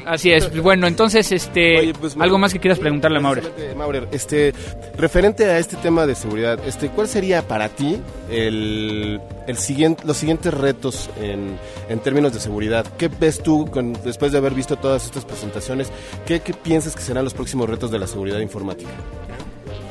Así 0.04 0.32
es. 0.32 0.60
Bueno, 0.60 0.86
entonces, 0.88 1.30
este, 1.32 1.78
Oye, 1.78 1.92
pues, 1.94 2.16
algo 2.18 2.36
más 2.38 2.52
que 2.52 2.58
quieras 2.58 2.78
preguntarle 2.80 3.18
a 3.18 3.20
Maure. 3.20 3.40
Excelente, 3.42 3.74
Maurer, 3.76 4.08
este, 4.12 4.52
referente 4.96 5.44
a 5.46 5.58
este 5.58 5.76
tema 5.76 6.04
de 6.04 6.14
seguridad, 6.16 6.58
este, 6.66 6.88
¿cuál 6.90 7.06
sería 7.08 7.42
para 7.46 7.68
ti 7.68 8.00
el, 8.30 9.20
el 9.46 9.56
siguiente, 9.56 10.02
los 10.06 10.16
siguientes 10.16 10.52
retos 10.52 11.08
en, 11.20 11.58
en 11.88 11.98
términos 12.00 12.32
de 12.32 12.40
seguridad? 12.40 12.84
¿Qué 12.98 13.08
ves 13.08 13.42
tú 13.42 13.70
con- 13.70 13.92
después 14.04 14.32
de 14.32 14.38
haber 14.38 14.54
visto 14.54 14.76
todas 14.76 15.04
estas 15.04 15.24
presentaciones? 15.24 15.90
¿Qué, 16.26 16.40
¿Qué 16.40 16.52
piensas 16.52 16.94
que 16.96 17.02
serán 17.02 17.24
los 17.24 17.34
próximos 17.34 17.68
retos 17.68 17.90
de 17.90 17.98
la 17.98 18.06
seguridad 18.06 18.40
informática? 18.40 18.90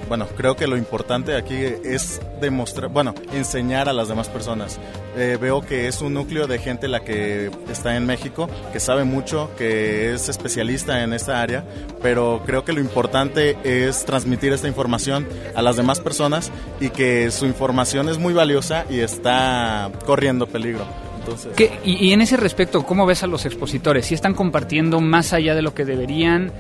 Bueno, 0.08 0.28
creo 0.36 0.58
que 0.58 0.68
lo 0.68 0.76
importante 0.76 1.38
aquí 1.38 1.56
es 1.56 2.20
demostrar, 2.42 2.90
bueno, 2.90 3.16
enseñar 3.34 3.88
a 3.88 3.94
las 3.94 4.10
demás 4.10 4.28
personas. 4.28 4.78
Eh, 5.16 5.38
veo 5.40 5.62
que 5.62 5.88
es 5.88 6.02
un 6.02 6.14
núcleo 6.14 6.48
de 6.48 6.60
gente 6.60 6.90
la 6.90 7.00
que 7.06 7.50
está 7.72 7.96
en 7.96 8.06
México, 8.06 8.50
que 8.74 8.82
sabe 8.82 9.06
mucho, 9.06 9.50
que 9.58 10.14
es 10.14 10.28
especialista 10.28 11.02
en 11.04 11.14
esta 11.14 11.42
área, 11.42 11.64
pero 12.02 12.42
creo 12.46 12.66
que 12.66 12.74
lo 12.74 12.82
importante 12.82 13.56
es 13.64 14.04
transmitir 14.04 14.52
esta 14.52 14.68
información 14.68 15.26
a 15.56 15.62
las 15.62 15.78
demás 15.78 16.02
personas 16.02 16.52
y 16.82 16.90
que 16.90 17.32
su 17.32 17.46
información 17.46 18.10
es 18.10 18.18
muy 18.18 18.34
valiosa 18.34 18.84
y 18.90 19.00
está 19.00 19.90
corriendo 20.06 20.46
peligro. 20.46 20.84
Entonces, 21.20 21.54
¿Qué- 21.56 21.80
y, 21.86 22.08
y 22.08 22.12
en 22.12 22.20
ese 22.22 22.36
respecto, 22.36 22.84
¿cómo 22.84 23.06
ves 23.06 23.24
a 23.24 23.28
los 23.28 23.46
expositores? 23.46 24.08
¿Si 24.08 24.14
están 24.14 24.34
compartiendo 24.34 25.00
más 25.00 25.32
allá 25.32 25.56
de 25.56 25.62
lo 25.62 25.74
que 25.74 25.86
deberían, 25.86 26.52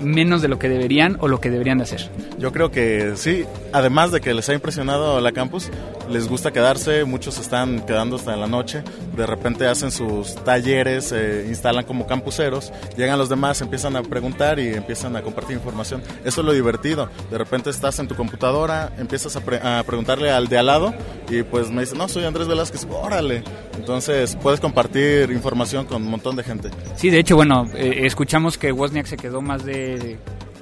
menos 0.00 0.42
de 0.42 0.48
lo 0.48 0.58
que 0.58 0.68
deberían 0.68 1.16
o 1.20 1.28
lo 1.28 1.40
que 1.40 1.50
deberían 1.50 1.78
de 1.78 1.84
hacer? 1.84 2.10
Yo 2.38 2.52
creo 2.52 2.70
que 2.70 3.12
sí, 3.16 3.44
además 3.72 4.12
de 4.12 4.20
que 4.20 4.34
les 4.34 4.48
ha 4.48 4.54
impresionado 4.54 5.20
la 5.20 5.32
campus, 5.32 5.70
les 6.10 6.28
gusta 6.28 6.52
quedarse, 6.52 7.04
muchos 7.04 7.38
están 7.38 7.80
quedando 7.80 8.16
hasta 8.16 8.36
la 8.36 8.46
noche, 8.46 8.82
de 9.16 9.26
repente 9.26 9.66
hacen 9.66 9.90
sus 9.90 10.34
talleres, 10.44 11.06
se 11.06 11.46
instalan 11.48 11.84
como 11.84 12.06
campuseros, 12.06 12.72
llegan 12.96 13.18
los 13.18 13.28
demás, 13.28 13.60
empiezan 13.60 13.96
a 13.96 14.02
preguntar 14.02 14.58
y 14.58 14.68
empiezan 14.68 15.16
a 15.16 15.22
compartir 15.22 15.56
información. 15.56 16.02
Eso 16.24 16.40
es 16.40 16.46
lo 16.46 16.52
divertido, 16.52 17.08
de 17.30 17.38
repente 17.38 17.70
estás 17.70 17.98
en 17.98 18.08
tu 18.08 18.14
computadora, 18.14 18.92
empiezas 18.98 19.36
a, 19.36 19.40
pre- 19.40 19.58
a 19.62 19.82
preguntarle 19.86 20.30
al 20.30 20.48
de 20.48 20.58
al 20.58 20.66
lado 20.66 20.94
y 21.28 21.42
pues 21.42 21.70
me 21.70 21.82
dice, 21.82 21.96
no, 21.96 22.08
soy 22.08 22.24
Andrés 22.24 22.48
Velázquez, 22.48 22.86
órale. 22.90 23.42
Entonces 23.78 24.36
puedes 24.42 24.60
compartir 24.60 25.30
información 25.30 25.86
con 25.86 26.02
un 26.02 26.10
montón 26.10 26.36
de 26.36 26.42
gente. 26.44 26.70
Sí, 26.96 27.10
de 27.10 27.18
hecho, 27.20 27.36
bueno, 27.36 27.66
eh, 27.74 28.00
escuchamos 28.04 28.58
que 28.58 28.72
Wozniak 28.72 29.06
se 29.06 29.16
quedó 29.16 29.40
más 29.40 29.64
de 29.64 30.18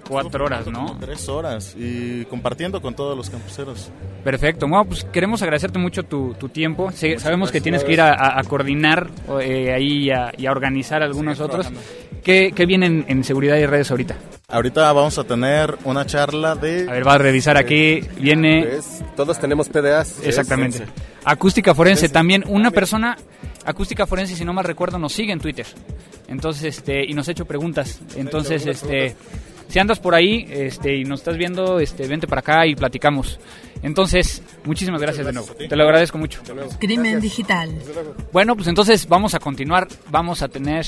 cuatro 0.08 0.44
horas, 0.44 0.66
¿no? 0.68 0.96
Tres 1.00 1.28
horas 1.28 1.74
y 1.76 2.24
compartiendo 2.26 2.80
con 2.80 2.94
todos 2.94 3.16
los 3.16 3.28
campuseros. 3.28 3.90
Perfecto. 4.22 4.68
Bueno, 4.68 4.84
pues 4.84 5.02
queremos 5.04 5.42
agradecerte 5.42 5.78
mucho 5.78 6.04
tu, 6.04 6.34
tu 6.34 6.48
tiempo. 6.48 6.92
Sí, 6.92 7.18
sabemos 7.18 7.50
que 7.50 7.60
tienes 7.60 7.82
que 7.82 7.92
ir 7.92 8.00
a, 8.00 8.10
a- 8.12 8.38
a 8.40 8.44
coordinar 8.44 9.08
eh, 9.40 9.72
ahí 9.74 10.04
y 10.04 10.10
a, 10.10 10.32
y 10.36 10.46
a 10.46 10.52
organizar 10.52 11.02
algunos 11.02 11.40
otros. 11.40 11.68
¿Qué, 12.22 12.52
qué 12.54 12.66
vienen 12.66 13.04
en 13.08 13.24
seguridad 13.24 13.56
y 13.56 13.66
redes 13.66 13.90
ahorita? 13.90 14.16
Ahorita 14.48 14.92
vamos 14.92 15.18
a 15.18 15.24
tener 15.24 15.76
una 15.84 16.06
charla 16.06 16.54
de... 16.54 16.88
A 16.88 16.92
ver, 16.92 17.06
va 17.06 17.14
a 17.14 17.18
revisar 17.18 17.56
aquí. 17.56 18.00
Viene 18.20 18.64
¿Ves? 18.64 19.02
Todos 19.16 19.38
tenemos 19.40 19.68
PDAs. 19.68 20.18
¿ves? 20.18 20.26
exactamente. 20.28 20.84
Acústica 21.26 21.74
forense. 21.74 22.08
También 22.08 22.44
una 22.46 22.70
persona, 22.70 23.16
acústica 23.64 24.06
forense, 24.06 24.36
si 24.36 24.44
no 24.44 24.52
mal 24.52 24.64
recuerdo, 24.64 24.96
nos 24.96 25.12
sigue 25.12 25.32
en 25.32 25.40
Twitter. 25.40 25.66
Entonces, 26.28 26.78
este, 26.78 27.04
y 27.04 27.14
nos 27.14 27.26
ha 27.26 27.32
hecho 27.32 27.44
preguntas. 27.44 28.00
Entonces, 28.14 28.64
este, 28.64 29.16
si 29.66 29.78
andas 29.80 29.98
por 29.98 30.14
ahí, 30.14 30.46
este, 30.48 30.96
y 30.96 31.02
nos 31.02 31.20
estás 31.20 31.36
viendo, 31.36 31.80
este, 31.80 32.06
vente 32.06 32.28
para 32.28 32.42
acá 32.42 32.64
y 32.64 32.76
platicamos. 32.76 33.40
Entonces, 33.82 34.40
muchísimas 34.64 35.02
gracias 35.02 35.26
de 35.26 35.32
nuevo. 35.32 35.48
Te 35.54 35.74
lo 35.74 35.82
agradezco 35.82 36.16
mucho. 36.16 36.42
Crimen 36.78 37.20
digital. 37.20 37.74
Bueno, 38.32 38.54
pues 38.54 38.68
entonces 38.68 39.08
vamos 39.08 39.34
a 39.34 39.40
continuar. 39.40 39.88
Vamos 40.10 40.42
a 40.42 40.48
tener 40.48 40.86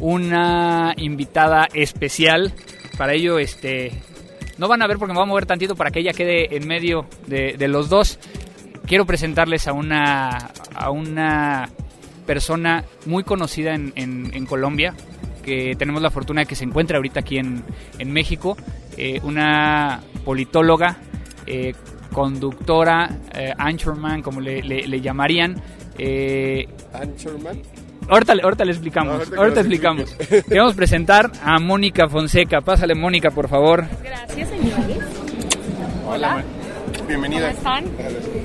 una 0.00 0.92
invitada 0.96 1.68
especial. 1.72 2.52
Para 2.98 3.14
ello, 3.14 3.38
este, 3.38 3.92
no 4.58 4.66
van 4.66 4.82
a 4.82 4.88
ver 4.88 4.98
porque 4.98 5.12
me 5.12 5.18
voy 5.18 5.24
a 5.24 5.30
mover 5.30 5.46
tantito 5.46 5.76
para 5.76 5.92
que 5.92 6.00
ella 6.00 6.12
quede 6.12 6.56
en 6.56 6.66
medio 6.66 7.06
de, 7.28 7.54
de 7.56 7.68
los 7.68 7.88
dos. 7.88 8.18
Quiero 8.92 9.06
presentarles 9.06 9.66
a 9.68 9.72
una, 9.72 10.50
a 10.74 10.90
una 10.90 11.66
persona 12.26 12.84
muy 13.06 13.24
conocida 13.24 13.72
en, 13.74 13.90
en- 13.96 14.30
en 14.34 14.44
Colombia, 14.44 14.92
que 15.42 15.74
tenemos 15.78 16.02
la 16.02 16.10
fortuna 16.10 16.42
de 16.42 16.46
que 16.46 16.54
se 16.54 16.64
encuentra 16.64 16.98
ahorita 16.98 17.20
aquí 17.20 17.38
en, 17.38 17.64
en 17.98 18.12
México, 18.12 18.54
eh, 18.98 19.18
una 19.22 20.00
politóloga, 20.26 20.98
eh, 21.46 21.72
conductora, 22.12 23.08
eh, 23.34 23.54
anchorman, 23.56 24.20
como 24.20 24.42
le, 24.42 24.62
le- 24.62 24.86
le 24.86 25.00
llamarían. 25.00 25.58
eh, 25.96 26.68
Anchorman. 26.92 27.62
ahorita, 28.10 28.34
le- 28.34 28.42
ahorita 28.42 28.64
le 28.66 28.72
explicamos, 28.72 29.14
Ahorita 29.20 29.36
ahorita 29.38 29.60
explicamos. 29.60 30.10
Queremos 30.46 30.74
presentar 30.74 31.32
a 31.42 31.58
Mónica 31.58 32.10
Fonseca. 32.10 32.60
Pásale, 32.60 32.94
Mónica, 32.94 33.30
por 33.30 33.48
favor. 33.48 33.86
Gracias, 34.04 34.50
señores. 34.50 34.98
Hola. 36.06 36.44
Bienvenida. 37.06 37.48
¿Cómo 37.48 37.58
están? 37.58 37.84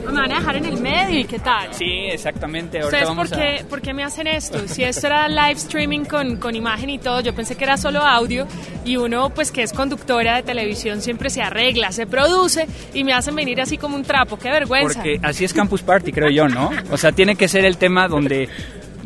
Me 0.07 0.21
van 0.21 0.31
a 0.31 0.35
dejar 0.39 0.55
en 0.57 0.65
el 0.65 0.81
medio 0.81 1.19
y 1.19 1.25
qué 1.25 1.39
tal. 1.39 1.73
Sí, 1.73 2.07
exactamente. 2.11 2.79
Ahorita 2.79 2.87
¿Ustedes 2.87 3.07
vamos 3.07 3.29
por 3.29 3.37
qué, 3.37 3.65
por 3.69 3.81
qué 3.81 3.93
me 3.93 4.03
hacen 4.03 4.27
esto? 4.27 4.67
Si 4.67 4.83
esto 4.83 5.07
era 5.07 5.27
live 5.27 5.53
streaming 5.53 6.05
con, 6.05 6.37
con 6.37 6.55
imagen 6.55 6.89
y 6.89 6.99
todo, 6.99 7.21
yo 7.21 7.33
pensé 7.33 7.55
que 7.55 7.63
era 7.63 7.77
solo 7.77 8.01
audio 8.01 8.47
y 8.85 8.97
uno 8.97 9.29
pues 9.29 9.51
que 9.51 9.63
es 9.63 9.73
conductora 9.73 10.37
de 10.37 10.43
televisión 10.43 11.01
siempre 11.01 11.29
se 11.29 11.41
arregla, 11.41 11.91
se 11.91 12.07
produce 12.07 12.67
y 12.93 13.03
me 13.03 13.13
hacen 13.13 13.35
venir 13.35 13.61
así 13.61 13.77
como 13.77 13.95
un 13.95 14.03
trapo, 14.03 14.37
qué 14.37 14.49
vergüenza. 14.49 15.01
Porque 15.01 15.19
así 15.21 15.45
es 15.45 15.53
Campus 15.53 15.81
Party, 15.81 16.11
creo 16.11 16.29
yo, 16.29 16.47
¿no? 16.47 16.71
O 16.91 16.97
sea, 16.97 17.11
tiene 17.11 17.35
que 17.35 17.47
ser 17.47 17.65
el 17.65 17.77
tema 17.77 18.07
donde 18.07 18.49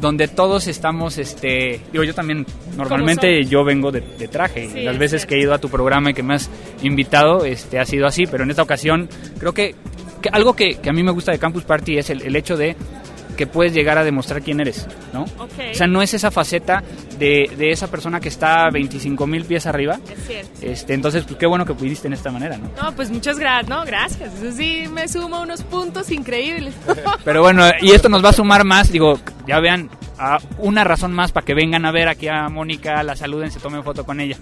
donde 0.01 0.27
todos 0.27 0.67
estamos, 0.67 1.17
este, 1.19 1.79
digo, 1.91 2.03
yo 2.03 2.13
también, 2.13 2.45
normalmente 2.75 3.45
yo 3.45 3.63
vengo 3.63 3.91
de, 3.91 4.01
de 4.01 4.27
traje, 4.27 4.67
Sí, 4.67 4.79
y 4.79 4.83
las 4.83 4.95
es 4.95 4.99
veces 4.99 5.25
que 5.25 5.35
he 5.35 5.39
ido 5.39 5.53
a 5.53 5.59
tu 5.59 5.69
programa 5.69 6.09
y 6.09 6.13
que 6.13 6.23
me 6.23 6.33
has 6.33 6.49
invitado, 6.81 7.45
este, 7.45 7.79
ha 7.79 7.85
sido 7.85 8.07
así, 8.07 8.25
pero 8.25 8.43
en 8.43 8.49
esta 8.49 8.63
ocasión 8.63 9.07
creo 9.37 9.53
que, 9.53 9.75
que 10.21 10.29
algo 10.29 10.55
que, 10.55 10.75
que 10.75 10.89
a 10.89 10.93
mí 10.93 11.03
me 11.03 11.11
gusta 11.11 11.31
de 11.31 11.39
Campus 11.39 11.63
Party 11.63 11.99
es 11.99 12.09
el, 12.09 12.23
el 12.23 12.35
hecho 12.35 12.57
de 12.57 12.75
que 13.37 13.47
puedes 13.47 13.73
llegar 13.73 13.97
a 13.97 14.03
demostrar 14.03 14.41
quién 14.41 14.59
eres, 14.59 14.87
¿no? 15.13 15.23
O 15.37 15.47
sea, 15.73 15.87
no 15.87 16.01
es 16.01 16.13
esa 16.13 16.31
faceta 16.31 16.83
de, 17.17 17.51
de 17.57 17.71
esa 17.71 17.87
persona 17.89 18.19
que 18.19 18.29
está 18.29 18.69
25 18.69 19.25
mil 19.27 19.45
pies 19.45 19.65
arriba, 19.65 19.99
Es 20.09 20.27
cierto. 20.27 20.51
este, 20.61 20.93
entonces, 20.93 21.23
pues 21.25 21.37
qué 21.37 21.45
bueno 21.45 21.65
que 21.65 21.73
pudiste 21.73 22.07
en 22.07 22.13
esta 22.13 22.31
manera, 22.31 22.57
¿no? 22.57 22.69
No, 22.81 22.95
pues 22.95 23.09
muchas 23.11 23.37
gracias, 23.39 23.69
no, 23.69 23.83
gracias. 23.85 24.33
Eso 24.35 24.51
sí 24.55 24.83
me 24.91 25.07
suma 25.07 25.41
unos 25.41 25.63
puntos 25.63 26.11
increíbles. 26.11 26.73
Pero 27.23 27.41
bueno, 27.41 27.63
y 27.81 27.91
esto 27.91 28.09
nos 28.09 28.23
va 28.23 28.29
a 28.29 28.33
sumar 28.33 28.63
más, 28.63 28.91
digo, 28.91 29.19
ya 29.47 29.59
vean, 29.59 29.89
a 30.17 30.37
una 30.59 30.83
razón 30.83 31.13
más 31.13 31.31
para 31.31 31.45
que 31.45 31.53
vengan 31.55 31.85
a 31.85 31.91
ver 31.91 32.07
aquí 32.07 32.27
a 32.27 32.47
Mónica, 32.49 33.01
la 33.03 33.15
saluden, 33.15 33.49
se 33.51 33.59
tomen 33.59 33.83
foto 33.83 34.05
con 34.05 34.19
ella, 34.19 34.37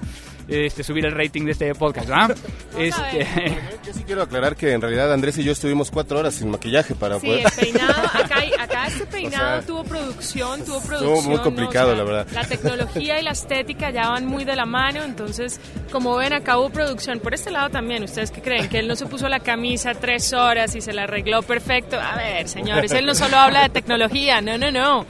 este, 0.50 0.84
subir 0.84 1.06
el 1.06 1.12
rating 1.14 1.46
de 1.46 1.52
este 1.52 1.74
podcast, 1.76 2.08
¿verdad? 2.08 2.36
a 2.76 2.82
Este, 2.82 3.28
Yo 3.86 3.94
sí 3.94 4.04
quiero 4.04 4.22
aclarar 4.22 4.56
que 4.56 4.72
en 4.74 4.82
realidad 4.82 5.12
Andrés 5.14 5.38
y 5.40 5.44
yo 5.44 5.52
estuvimos 5.52 5.90
cuatro 5.92 6.20
horas 6.20 6.36
sin 6.36 6.50
maquillaje 6.52 6.94
para 6.96 7.20
Sí, 7.20 7.28
poder... 7.28 7.46
el 7.46 7.52
peinado, 7.52 8.02
acá, 8.14 8.88
este 8.88 9.06
peinado 9.08 9.46
O 9.50 9.62
sea, 9.62 9.62
tuvo 9.66 9.84
producción, 9.84 10.64
tuvo 10.66 10.78
estuvo 10.78 10.82
producción. 10.82 11.26
muy 11.26 11.36
¿no? 11.38 11.44
complicado, 11.44 11.92
O 11.92 11.96
sea, 11.96 12.04
la 12.04 12.12
verdad. 12.12 12.28
La 12.34 12.44
tecnología 12.46 13.20
y 13.20 13.24
la 13.24 13.32
estética 13.32 13.90
ya 13.92 14.10
van 14.10 14.26
muy 14.26 14.44
de 14.46 14.56
la 14.56 14.66
mano, 14.66 15.04
entonces, 15.04 15.60
como 15.92 16.16
ven, 16.18 16.34
acá 16.34 16.58
hubo 16.60 16.70
producción. 16.70 17.20
Por 17.20 17.34
este 17.34 17.52
lado 17.52 17.70
también, 17.70 18.04
¿ustedes 18.04 18.32
qué 18.32 18.42
creen? 18.42 18.70
Que 18.70 18.80
él 18.80 18.88
no 18.88 18.96
se 18.96 19.06
puso 19.08 19.28
la 19.30 19.40
camisa 19.40 19.94
tres 19.96 20.34
horas 20.34 20.76
y 20.76 20.82
se 20.82 20.94
la 20.94 21.04
arregló 21.04 21.42
perfecto. 21.42 22.00
A 22.00 22.16
ver, 22.16 22.48
señores, 22.48 22.92
él 22.92 23.06
no 23.06 23.16
solo 23.16 23.38
habla 23.38 23.64
de 23.64 23.70
tecnología, 23.70 24.42
no, 24.42 24.58
no, 24.58 24.70
no. 24.72 25.06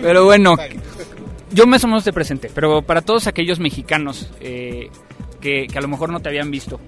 pero 0.00 0.24
bueno, 0.24 0.56
yo 1.52 1.66
más 1.66 1.84
o 1.84 1.88
menos 1.88 2.04
te 2.04 2.12
presenté, 2.12 2.50
pero 2.54 2.82
para 2.82 3.02
todos 3.02 3.26
aquellos 3.26 3.60
mexicanos 3.60 4.30
eh, 4.40 4.90
que, 5.40 5.66
que 5.66 5.78
a 5.78 5.80
lo 5.80 5.88
mejor 5.88 6.10
no 6.10 6.20
te 6.20 6.28
habían 6.28 6.50
visto, 6.50 6.80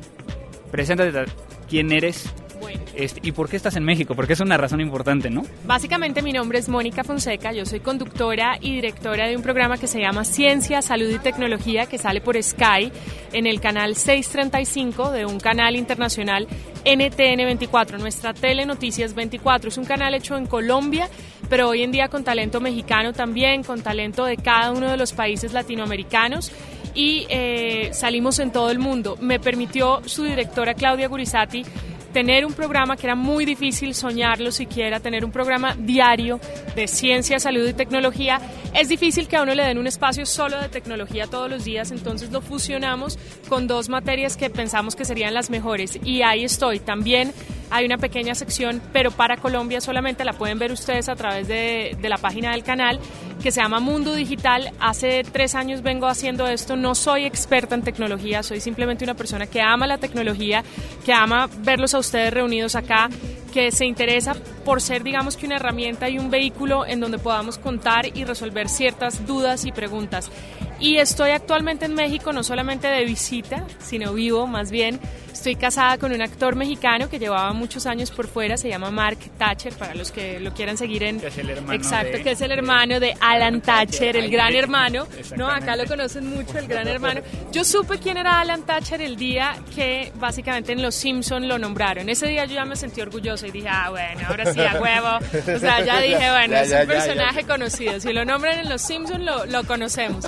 preséntate 0.71 1.31
quién 1.69 1.93
eres 1.93 2.33
Bueno. 2.61 2.81
este, 2.95 3.21
y 3.23 3.33
por 3.33 3.49
qué 3.49 3.57
estás 3.57 3.77
en 3.77 3.85
México, 3.85 4.15
porque 4.15 4.35
es 4.35 4.41
una 4.41 4.57
razón 4.57 4.81
importante, 4.81 5.31
¿no? 5.31 5.43
Básicamente 5.65 6.21
mi 6.21 6.33
nombre 6.33 6.59
es 6.59 6.69
Mónica 6.69 7.05
Fonseca, 7.05 7.53
yo 7.53 7.65
soy 7.65 7.81
conductora 7.81 8.59
y 8.61 8.75
directora 8.75 9.29
de 9.29 9.37
un 9.37 9.43
programa 9.43 9.79
que 9.79 9.87
se 9.87 10.01
llama 10.01 10.25
Ciencia, 10.25 10.83
Salud 10.83 11.09
y 11.11 11.19
Tecnología 11.19 11.87
que 11.87 11.97
sale 11.97 12.21
por 12.21 12.41
Sky 12.43 12.93
en 13.33 13.47
el 13.47 13.61
canal 13.61 13.95
635 13.95 15.11
de 15.11 15.25
un 15.25 15.39
canal 15.41 15.77
internacional 15.77 16.47
NTN 16.85 17.45
24, 17.45 17.99
nuestra 17.99 18.35
Telenoticias 18.35 19.15
24. 19.15 19.69
Es 19.69 19.79
un 19.79 19.85
canal 19.85 20.15
hecho 20.15 20.37
en 20.37 20.47
Colombia, 20.47 21.09
pero 21.51 21.69
hoy 21.69 21.83
en 21.83 21.91
día 21.91 22.09
con 22.09 22.25
talento 22.25 22.61
mexicano 22.61 23.13
también, 23.13 23.65
con 23.65 23.83
talento 23.83 24.25
de 24.25 24.37
cada 24.37 24.71
uno 24.71 24.89
de 24.89 24.97
los 24.97 25.13
países 25.13 25.53
latinoamericanos 25.53 26.53
y 26.95 27.27
eh, 27.29 27.91
salimos 27.93 28.39
en 28.39 28.53
todo 28.53 28.71
el 28.71 28.79
mundo. 28.79 29.19
Me 29.21 29.41
permitió 29.41 30.01
su 30.07 30.23
directora 30.23 30.75
Claudia 30.75 31.09
Gurizati 31.09 31.65
tener 32.13 32.45
un 32.45 32.53
programa 32.53 32.97
que 32.97 33.07
era 33.07 33.15
muy 33.15 33.45
difícil 33.45 33.95
soñarlo 33.95 34.51
siquiera, 34.51 35.01
tener 35.01 35.25
un 35.25 35.33
programa 35.33 35.75
diario 35.79 36.41
de 36.75 36.87
ciencia, 36.89 37.39
salud 37.39 37.67
y 37.69 37.73
tecnología. 37.73 38.41
Es 38.75 38.89
difícil 38.89 39.29
que 39.29 39.37
a 39.37 39.43
uno 39.43 39.55
le 39.55 39.65
den 39.65 39.79
un 39.79 39.87
espacio 39.87 40.27
solo 40.27 40.61
de 40.61 40.69
tecnología 40.69 41.27
todos 41.27 41.51
los 41.51 41.65
días, 41.65 41.91
entonces 41.91 42.31
lo 42.31 42.41
fusionamos 42.41 43.19
con 43.49 43.67
dos 43.67 43.89
materias 43.89 44.37
que 44.37 44.51
pensamos 44.51 44.97
que 44.97 45.05
serían 45.05 45.35
las 45.35 45.51
mejores. 45.51 45.99
Y 46.05 46.23
ahí 46.23 46.45
estoy. 46.45 46.81
También 46.81 47.33
hay 47.71 47.87
una 47.87 47.99
pequeña 47.99 48.35
sección, 48.35 48.83
pero 48.93 49.13
para 49.13 49.37
Colombia 49.37 49.81
solamente 49.81 50.25
la 50.25 50.33
pueden 50.33 50.59
ver 50.59 50.73
ustedes 50.73 51.09
a 51.09 51.15
través 51.15 51.47
de, 51.47 51.97
de 52.01 52.09
la 52.09 52.19
página 52.19 52.51
del 52.53 52.65
canal, 52.65 52.99
que 53.41 53.53
se 53.53 53.61
llama 53.61 53.79
Mundo 53.79 54.15
Digital. 54.15 54.73
Hace 54.81 55.23
tres 55.23 55.55
años 55.55 55.83
vengo 55.83 56.07
haciendo 56.07 56.47
esto. 56.49 56.77
No 56.77 56.95
soy 56.95 57.25
experta 57.25 57.75
en 57.75 57.83
tecnología, 57.83 58.43
soy 58.43 58.61
simplemente 58.61 59.05
una 59.05 59.15
persona 59.15 59.47
que 59.47 59.61
ama 59.61 59.87
la 59.87 59.99
tecnología, 59.99 60.65
que 61.05 61.13
ama 61.13 61.49
verlos 61.61 61.95
a 61.95 61.99
ustedes 62.01 62.33
reunidos 62.33 62.75
acá, 62.75 63.09
que 63.53 63.73
se 63.73 63.85
interesa 63.85 64.35
por 64.65 64.81
ser, 64.81 65.03
digamos 65.03 65.37
que 65.37 65.47
una 65.47 65.57
herramienta 65.57 66.09
y 66.09 66.19
un 66.19 66.31
vehículo 66.31 66.87
en 66.87 67.01
donde 67.01 67.19
podamos 67.19 67.59
contar 67.59 68.07
y 68.17 68.25
resolver 68.25 68.69
ciertas 68.69 69.27
dudas 69.27 69.65
y 69.65 69.73
preguntas. 69.73 70.31
Y 70.79 70.97
estoy 70.97 71.31
actualmente 71.31 71.85
en 71.85 71.95
México 71.95 72.33
no 72.33 72.43
solamente 72.43 72.89
de 72.89 73.05
visita, 73.05 73.67
sino 73.81 74.15
vivo 74.15 74.47
más 74.47 74.71
bien. 74.71 74.99
Estoy 75.41 75.57
casada 75.57 75.97
con 75.97 76.13
un 76.13 76.21
actor 76.21 76.55
mexicano 76.55 77.09
que 77.09 77.19
llevaba 77.19 77.55
muchos 77.55 77.87
años 77.87 78.11
por 78.11 78.29
fuera, 78.29 78.59
se 78.59 78.69
llama 78.69 78.91
Mark 78.91 79.17
Thatcher, 79.39 79.73
para 79.73 79.95
los 79.95 80.13
que 80.13 80.39
lo 80.39 80.53
quieran 80.53 80.77
seguir 80.77 81.03
en... 81.03 81.19
Que 81.19 81.29
es 81.29 81.39
el 81.39 81.49
hermano 81.49 81.73
Exacto, 81.73 82.19
de- 82.19 82.23
que 82.23 82.33
es 82.33 82.41
el 82.43 82.51
hermano 82.53 83.01
de 83.01 83.17
Alan 83.23 83.63
Thatcher, 83.63 84.19
el 84.19 84.31
gran 84.31 84.55
hermano. 84.55 85.07
No, 85.39 85.49
acá 85.49 85.77
lo 85.77 85.87
conocen 85.87 86.29
mucho, 86.29 86.59
el 86.59 86.67
gran 86.67 86.87
hermano. 86.87 87.23
Yo 87.53 87.65
supe 87.65 87.97
quién 87.99 88.19
era 88.19 88.39
Alan 88.43 88.65
Thatcher 88.67 89.01
el 89.01 89.17
día 89.17 89.57
que 89.75 90.13
básicamente 90.17 90.73
en 90.73 90.83
Los 90.83 90.95
Simpson 90.95 91.49
lo 91.49 91.59
nombraron. 91.59 92.11
Ese 92.11 92.27
día 92.27 92.45
yo 92.45 92.57
ya 92.57 92.67
me 92.67 92.77
sentí 92.77 93.01
orgullosa 93.01 93.47
y 93.47 93.51
dije, 93.51 93.69
ah, 93.71 93.89
bueno, 93.89 94.21
ahora 94.29 94.53
sí, 94.53 94.61
a 94.61 94.75
huevo. 94.79 95.57
O 95.57 95.59
sea, 95.59 95.83
ya 95.83 96.01
dije, 96.03 96.31
bueno, 96.31 96.53
Ya, 96.53 96.61
es 96.61 96.67
un 96.67 96.73
ya, 96.73 96.81
ya. 96.83 96.87
personaje 96.87 97.45
conocido. 97.45 97.99
Si 97.99 98.13
lo 98.13 98.27
nombran 98.27 98.59
en 98.59 98.69
Los 98.69 98.83
Simpson 98.83 99.25
lo, 99.25 99.47
lo 99.47 99.65
conocemos. 99.65 100.27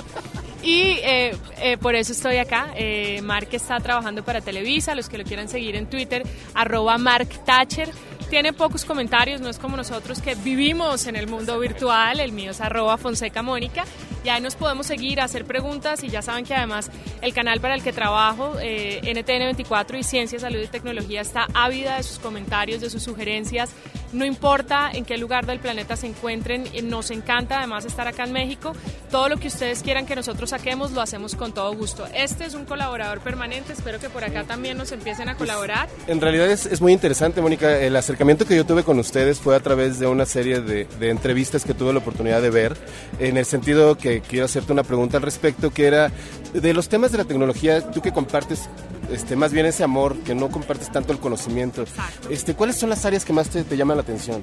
Y 0.63 0.97
eh, 1.03 1.35
eh, 1.57 1.77
por 1.77 1.93
eso 1.93 2.13
estoy 2.13 2.37
acá. 2.37 2.71
Eh, 2.75 3.21
Mark 3.21 3.49
está 3.51 3.79
trabajando 3.81 4.23
para 4.23 4.39
Televisa. 4.39 4.95
Los 4.95 5.09
que 5.09 5.17
lo 5.17 5.25
quieran 5.25 5.49
seguir 5.49 5.75
en 5.75 5.87
Twitter, 5.87 6.23
arroba 6.53 6.97
Mark 6.97 7.27
Thatcher. 7.45 7.89
Tiene 8.29 8.53
pocos 8.53 8.85
comentarios, 8.85 9.41
no 9.41 9.49
es 9.49 9.59
como 9.59 9.77
nosotros 9.77 10.21
que 10.21 10.33
vivimos 10.33 11.05
en 11.05 11.15
el 11.17 11.27
mundo 11.27 11.59
virtual. 11.59 12.19
El 12.19 12.31
mío 12.31 12.51
es 12.51 12.61
arroba 12.61 12.97
Fonseca 12.97 13.43
Mónica. 13.43 13.83
Y 14.23 14.29
ahí 14.29 14.41
nos 14.41 14.55
podemos 14.55 14.87
seguir, 14.87 15.19
hacer 15.19 15.45
preguntas. 15.45 16.01
Y 16.03 16.09
ya 16.09 16.21
saben 16.21 16.45
que 16.45 16.55
además 16.55 16.89
el 17.21 17.33
canal 17.33 17.59
para 17.59 17.75
el 17.75 17.83
que 17.83 17.91
trabajo, 17.91 18.53
eh, 18.61 19.01
NTN24 19.03 19.99
y 19.99 20.03
Ciencia, 20.03 20.39
Salud 20.39 20.61
y 20.61 20.67
Tecnología, 20.67 21.21
está 21.21 21.47
ávida 21.53 21.97
de 21.97 22.03
sus 22.03 22.19
comentarios, 22.19 22.79
de 22.79 22.89
sus 22.89 23.03
sugerencias. 23.03 23.71
No 24.13 24.25
importa 24.25 24.91
en 24.93 25.05
qué 25.05 25.17
lugar 25.17 25.45
del 25.45 25.59
planeta 25.59 25.95
se 25.95 26.07
encuentren, 26.07 26.65
eh, 26.73 26.83
nos 26.83 27.09
encanta 27.09 27.57
además 27.57 27.85
estar 27.85 28.07
acá 28.07 28.23
en 28.23 28.31
México. 28.31 28.73
Todo 29.09 29.27
lo 29.29 29.37
que 29.37 29.47
ustedes 29.47 29.81
quieran 29.81 30.05
que 30.05 30.15
nosotros 30.15 30.51
saquemos 30.51 30.91
lo 30.91 31.01
hacemos 31.01 31.35
con 31.35 31.51
todo 31.51 31.73
gusto. 31.75 32.05
Este 32.13 32.45
es 32.45 32.53
un 32.53 32.65
colaborador 32.65 33.19
permanente, 33.21 33.73
espero 33.73 33.99
que 33.99 34.09
por 34.09 34.23
acá 34.23 34.43
también 34.43 34.77
nos 34.77 34.91
empiecen 34.91 35.29
a 35.29 35.35
colaborar. 35.35 35.89
En 36.07 36.21
realidad 36.21 36.49
es, 36.49 36.67
es 36.67 36.79
muy 36.79 36.93
interesante, 36.93 37.41
Mónica. 37.41 37.79
El 37.79 37.95
acercamiento 37.95 38.45
que 38.45 38.55
yo 38.55 38.65
tuve 38.65 38.83
con 38.83 38.99
ustedes 38.99 39.39
fue 39.39 39.55
a 39.55 39.59
través 39.59 39.99
de 39.99 40.07
una 40.07 40.25
serie 40.25 40.61
de, 40.61 40.85
de 40.85 41.09
entrevistas 41.09 41.63
que 41.63 41.73
tuve 41.73 41.91
la 41.91 41.99
oportunidad 41.99 42.41
de 42.41 42.51
ver, 42.51 42.77
en 43.19 43.37
el 43.37 43.45
sentido 43.45 43.97
que 43.97 44.21
quiero 44.21 44.45
hacerte 44.45 44.71
una 44.71 44.83
pregunta 44.83 45.17
al 45.17 45.23
respecto, 45.23 45.71
que 45.71 45.87
era 45.87 46.11
de 46.53 46.73
los 46.73 46.87
temas 46.87 47.11
de 47.11 47.17
la 47.17 47.25
tecnología, 47.25 47.91
tú 47.91 48.01
que 48.01 48.11
compartes 48.11 48.69
este, 49.11 49.35
más 49.35 49.51
bien 49.53 49.65
ese 49.65 49.83
amor, 49.83 50.17
que 50.19 50.35
no 50.35 50.49
compartes 50.49 50.91
tanto 50.91 51.11
el 51.11 51.19
conocimiento, 51.19 51.81
Exacto. 51.81 52.29
este, 52.29 52.55
¿cuáles 52.55 52.77
son 52.77 52.89
las 52.89 53.05
áreas 53.05 53.25
que 53.25 53.33
más 53.33 53.49
te, 53.49 53.63
te 53.63 53.77
llaman 53.77 53.97
la 53.97 54.03
atención? 54.03 54.41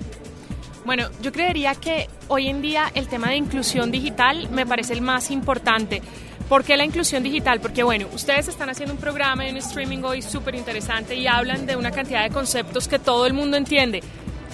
Bueno, 0.85 1.09
yo 1.23 1.31
creería 1.31 1.75
que 1.75 2.09
hoy 2.29 2.49
en 2.49 2.63
día 2.63 2.91
el 2.95 3.07
tema 3.07 3.29
de 3.29 3.37
inclusión 3.37 3.91
digital 3.91 4.49
me 4.51 4.67
parece 4.67 4.95
el 4.95 5.03
más 5.03 5.31
importante. 5.31 6.03
¿Por 6.49 6.65
qué 6.65 6.77
la 6.77 6.85
inclusión 6.85 7.23
digital? 7.23 7.61
Porque 7.61 7.83
bueno, 7.83 8.09
ustedes 8.13 8.49
están 8.49 8.71
haciendo 8.71 8.95
un 8.95 9.01
programa 9.01 9.47
en 9.47 9.57
streaming 9.59 10.03
hoy 10.03 10.21
súper 10.21 10.57
interesante 10.57 11.15
y 11.15 11.27
hablan 11.29 11.67
de 11.67 11.77
una 11.77 11.93
cantidad 11.93 12.25
de 12.25 12.31
conceptos 12.31 12.89
que 12.89 12.99
todo 12.99 13.27
el 13.27 13.35
mundo 13.35 13.57
entiende. 13.57 14.03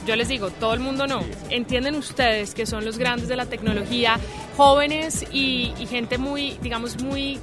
Yo 0.07 0.15
les 0.15 0.29
digo, 0.29 0.51
todo 0.51 0.75
el 0.75 0.81
mundo 0.81 1.07
no. 1.07 1.21
Entienden 1.49 1.95
ustedes 1.95 2.55
que 2.55 2.67
son 2.67 2.85
los 2.85 2.99
grandes 2.99 3.29
de 3.29 3.37
la 3.37 3.47
tecnología, 3.47 4.19
jóvenes 4.57 5.25
y, 5.33 5.73
y 5.79 5.87
gente 5.87 6.19
muy, 6.19 6.59
digamos, 6.61 7.03
muy 7.03 7.41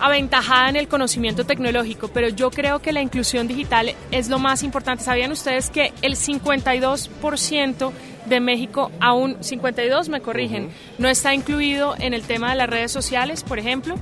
aventajada 0.00 0.68
en 0.68 0.76
el 0.76 0.88
conocimiento 0.88 1.44
tecnológico, 1.44 2.08
pero 2.08 2.28
yo 2.28 2.50
creo 2.50 2.80
que 2.80 2.92
la 2.92 3.00
inclusión 3.00 3.48
digital 3.48 3.94
es 4.10 4.28
lo 4.28 4.38
más 4.38 4.62
importante. 4.62 5.04
¿Sabían 5.04 5.32
ustedes 5.32 5.70
que 5.70 5.92
el 6.02 6.16
52% 6.16 7.92
de 8.26 8.40
México, 8.40 8.90
aún 9.00 9.36
52 9.40 10.08
me 10.08 10.20
corrigen, 10.20 10.70
no 10.98 11.08
está 11.08 11.32
incluido 11.32 11.94
en 11.98 12.12
el 12.12 12.22
tema 12.22 12.50
de 12.50 12.56
las 12.56 12.68
redes 12.68 12.92
sociales, 12.92 13.42
por 13.42 13.58
ejemplo? 13.58 13.94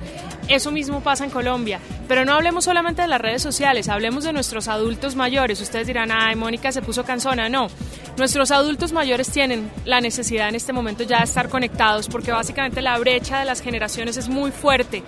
Eso 0.48 0.70
mismo 0.70 1.00
pasa 1.00 1.24
en 1.24 1.30
Colombia. 1.30 1.80
Pero 2.08 2.24
no 2.24 2.34
hablemos 2.34 2.64
solamente 2.64 3.02
de 3.02 3.08
las 3.08 3.20
redes 3.20 3.42
sociales, 3.42 3.88
hablemos 3.88 4.24
de 4.24 4.32
nuestros 4.32 4.68
adultos 4.68 5.16
mayores. 5.16 5.60
Ustedes 5.60 5.86
dirán, 5.86 6.10
ay, 6.12 6.36
Mónica 6.36 6.72
se 6.72 6.82
puso 6.82 7.04
cansona. 7.04 7.48
No, 7.48 7.68
nuestros 8.18 8.50
adultos 8.50 8.92
mayores 8.92 9.30
tienen 9.30 9.70
la 9.84 10.00
necesidad 10.00 10.48
en 10.48 10.54
este 10.54 10.72
momento 10.72 11.04
ya 11.04 11.18
de 11.18 11.24
estar 11.24 11.48
conectados 11.48 12.08
porque 12.08 12.32
básicamente 12.32 12.82
la 12.82 12.98
brecha 12.98 13.38
de 13.38 13.44
las 13.46 13.60
generaciones 13.60 14.16
es 14.16 14.28
muy 14.28 14.50
fuerte. 14.50 15.02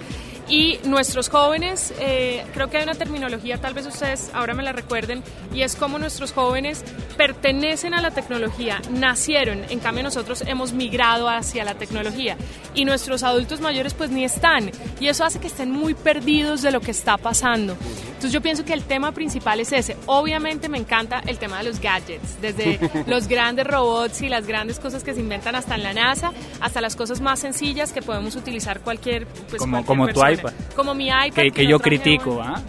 Y 0.48 0.78
nuestros 0.84 1.28
jóvenes, 1.28 1.92
eh, 1.98 2.44
creo 2.54 2.70
que 2.70 2.76
hay 2.76 2.84
una 2.84 2.94
terminología, 2.94 3.60
tal 3.60 3.74
vez 3.74 3.86
ustedes 3.86 4.30
ahora 4.32 4.54
me 4.54 4.62
la 4.62 4.72
recuerden, 4.72 5.24
y 5.52 5.62
es 5.62 5.74
como 5.74 5.98
nuestros 5.98 6.32
jóvenes 6.32 6.84
pertenecen 7.16 7.94
a 7.94 8.00
la 8.00 8.12
tecnología, 8.12 8.80
nacieron, 8.90 9.64
en 9.68 9.80
cambio 9.80 10.04
nosotros 10.04 10.44
hemos 10.46 10.72
migrado 10.72 11.28
hacia 11.28 11.64
la 11.64 11.74
tecnología. 11.74 12.36
Y 12.74 12.84
nuestros 12.84 13.22
adultos 13.22 13.60
mayores 13.60 13.94
pues 13.94 14.10
ni 14.10 14.24
están. 14.24 14.70
Y 15.00 15.08
eso 15.08 15.24
hace 15.24 15.40
que 15.40 15.46
estén 15.48 15.70
muy 15.70 15.94
perdidos 15.94 16.62
de 16.62 16.70
lo 16.70 16.80
que 16.80 16.90
está 16.90 17.16
pasando. 17.16 17.76
Entonces 18.16 18.32
yo 18.32 18.40
pienso 18.40 18.64
que 18.64 18.72
el 18.72 18.82
tema 18.82 19.12
principal 19.12 19.60
es 19.60 19.72
ese. 19.72 19.96
Obviamente 20.06 20.68
me 20.70 20.78
encanta 20.78 21.20
el 21.26 21.38
tema 21.38 21.58
de 21.58 21.64
los 21.64 21.80
gadgets, 21.80 22.40
desde 22.40 22.80
los 23.06 23.28
grandes 23.28 23.66
robots 23.66 24.22
y 24.22 24.28
las 24.28 24.46
grandes 24.46 24.78
cosas 24.80 25.04
que 25.04 25.12
se 25.14 25.20
inventan 25.20 25.54
hasta 25.54 25.74
en 25.74 25.82
la 25.82 25.92
NASA, 25.92 26.32
hasta 26.60 26.80
las 26.80 26.96
cosas 26.96 27.20
más 27.20 27.38
sencillas 27.40 27.92
que 27.92 28.00
podemos 28.00 28.34
utilizar 28.34 28.80
cualquier, 28.80 29.26
pues, 29.26 29.60
Como- 29.60 29.84
cualquier 29.84 29.86
como 29.86 30.08
tu 30.08 30.20
persona. 30.20 30.32
iPad. 30.32 30.52
Como 30.74 30.94
mi 30.94 31.08
iPad. 31.08 31.30
Que, 31.34 31.50
que 31.50 31.66
yo 31.66 31.78
critico. 31.78 32.40
¿ah? 32.42 32.62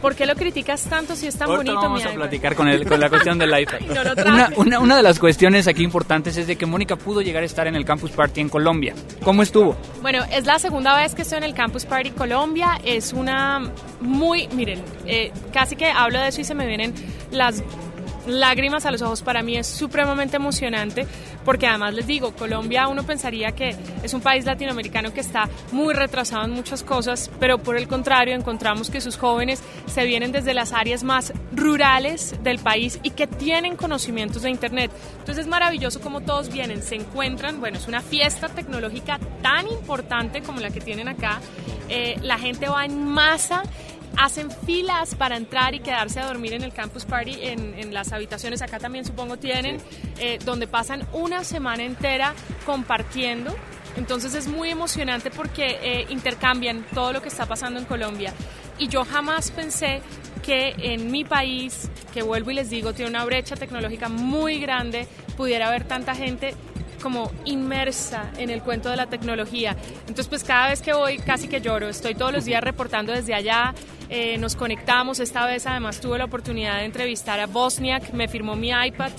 ¿Por 0.00 0.14
qué 0.14 0.26
lo 0.26 0.34
criticas 0.34 0.82
tanto 0.84 1.14
si 1.16 1.26
es 1.26 1.36
tan 1.36 1.48
Ahorita 1.48 1.72
bonito 1.72 1.82
vamos 1.86 2.00
mi 2.02 2.08
a 2.08 2.12
iPad? 2.12 2.20
platicar 2.22 2.54
con, 2.54 2.68
el, 2.68 2.86
con 2.86 3.00
la 3.00 3.08
cuestión 3.08 3.38
del 3.38 3.58
iPad. 3.60 3.78
No 3.94 4.04
lo 4.04 4.14
traje. 4.14 4.30
una, 4.30 4.50
una, 4.56 4.78
una 4.80 4.96
de 4.96 5.02
las 5.02 5.18
cuestiones 5.18 5.66
aquí 5.68 5.82
importantes 5.82 6.36
es 6.36 6.46
de 6.46 6.56
que 6.56 6.66
Mónica 6.66 6.96
pudo 6.96 7.20
llegar 7.22 7.42
a 7.42 7.46
estar 7.46 7.66
en 7.66 7.74
el 7.74 7.84
Campus 7.84 8.10
Party 8.12 8.40
en 8.40 8.48
Colombia. 8.48 8.94
¿Cómo 9.24 9.42
estuvo? 9.42 9.76
Bueno, 10.02 10.24
es 10.32 10.46
la 10.46 10.58
segunda 10.58 10.96
vez 10.96 11.14
que 11.14 11.22
estoy 11.22 11.38
en 11.38 11.44
el 11.44 11.54
Campus 11.54 11.84
Party 11.84 12.10
Colombia. 12.10 12.78
Es 12.84 13.12
una 13.12 13.70
muy, 14.00 14.48
miren, 14.48 14.82
eh, 15.06 15.32
casi 15.52 15.76
que 15.76 15.86
hablo 15.90 16.18
de 16.20 16.28
eso 16.28 16.40
y 16.40 16.44
se 16.44 16.54
me 16.54 16.66
vienen 16.66 16.94
las 17.30 17.62
lágrimas 18.28 18.86
a 18.86 18.90
los 18.90 19.02
ojos. 19.02 19.22
Para 19.22 19.42
mí 19.42 19.56
es 19.56 19.66
supremamente 19.66 20.36
emocionante 20.36 21.06
porque 21.44 21.66
además 21.66 21.94
les 21.94 22.06
digo, 22.06 22.32
Colombia 22.32 22.88
uno 22.88 23.04
pensaría 23.04 23.52
que 23.52 23.74
es 24.02 24.14
un 24.14 24.20
país 24.20 24.44
latinoamericano 24.44 25.12
que 25.12 25.20
está 25.20 25.48
muy 25.72 25.94
retrasado 25.94 26.44
en 26.44 26.52
muchas 26.52 26.82
cosas, 26.82 27.30
pero 27.40 27.58
por 27.58 27.76
el 27.76 27.88
contrario 27.88 28.34
encontramos 28.34 28.90
que 28.90 29.00
sus 29.00 29.16
jóvenes 29.16 29.62
se 29.86 30.04
vienen 30.04 30.32
desde 30.32 30.54
las 30.54 30.72
áreas 30.72 31.02
más 31.02 31.32
rurales 31.52 32.36
del 32.42 32.58
país 32.58 33.00
y 33.02 33.10
que 33.10 33.26
tienen 33.26 33.76
conocimientos 33.76 34.42
de 34.42 34.50
Internet. 34.50 34.90
Entonces 35.18 35.44
es 35.44 35.46
maravilloso 35.46 36.00
como 36.00 36.20
todos 36.20 36.52
vienen, 36.52 36.82
se 36.82 36.96
encuentran, 36.96 37.60
bueno, 37.60 37.78
es 37.78 37.88
una 37.88 38.00
fiesta 38.00 38.48
tecnológica 38.48 39.18
tan 39.42 39.68
importante 39.68 40.42
como 40.42 40.60
la 40.60 40.70
que 40.70 40.80
tienen 40.80 41.08
acá. 41.08 41.40
Eh, 41.88 42.18
la 42.22 42.38
gente 42.38 42.68
va 42.68 42.84
en 42.84 43.04
masa 43.04 43.62
hacen 44.18 44.50
filas 44.50 45.14
para 45.14 45.36
entrar 45.36 45.74
y 45.74 45.80
quedarse 45.80 46.20
a 46.20 46.26
dormir 46.26 46.52
en 46.52 46.62
el 46.62 46.72
campus 46.72 47.04
party 47.04 47.38
en, 47.40 47.74
en 47.78 47.94
las 47.94 48.12
habitaciones. 48.12 48.60
Acá 48.62 48.78
también 48.78 49.04
supongo 49.04 49.36
tienen 49.36 49.78
eh, 50.18 50.38
donde 50.44 50.66
pasan 50.66 51.06
una 51.12 51.44
semana 51.44 51.84
entera 51.84 52.34
compartiendo. 52.66 53.54
Entonces 53.96 54.34
es 54.34 54.48
muy 54.48 54.70
emocionante 54.70 55.30
porque 55.30 55.78
eh, 55.82 56.06
intercambian 56.10 56.84
todo 56.94 57.12
lo 57.12 57.22
que 57.22 57.28
está 57.28 57.46
pasando 57.46 57.78
en 57.78 57.86
Colombia. 57.86 58.32
Y 58.78 58.88
yo 58.88 59.04
jamás 59.04 59.50
pensé 59.50 60.02
que 60.42 60.74
en 60.78 61.10
mi 61.10 61.24
país 61.24 61.88
que 62.12 62.22
vuelvo 62.22 62.50
y 62.50 62.54
les 62.54 62.70
digo 62.70 62.92
tiene 62.92 63.10
una 63.10 63.24
brecha 63.24 63.56
tecnológica 63.56 64.08
muy 64.08 64.60
grande 64.60 65.06
pudiera 65.36 65.68
haber 65.68 65.84
tanta 65.84 66.14
gente 66.14 66.54
como 66.98 67.30
inmersa 67.44 68.30
en 68.36 68.50
el 68.50 68.62
cuento 68.62 68.90
de 68.90 68.96
la 68.96 69.06
tecnología. 69.06 69.76
Entonces, 70.00 70.28
pues 70.28 70.44
cada 70.44 70.68
vez 70.68 70.82
que 70.82 70.92
voy 70.92 71.18
casi 71.18 71.48
que 71.48 71.60
lloro. 71.60 71.88
Estoy 71.88 72.14
todos 72.14 72.32
los 72.32 72.44
días 72.44 72.62
reportando 72.62 73.12
desde 73.12 73.34
allá. 73.34 73.74
eh, 74.10 74.38
nos 74.38 74.56
conectamos. 74.56 75.20
Esta 75.20 75.44
vez 75.46 75.66
además 75.66 76.00
tuve 76.00 76.18
la 76.18 76.24
oportunidad 76.24 76.78
de 76.78 76.84
entrevistar 76.84 77.40
a 77.40 77.46
Bosniak. 77.46 78.12
Me 78.12 78.26
firmó 78.26 78.56
mi 78.56 78.70
iPad. 78.70 79.10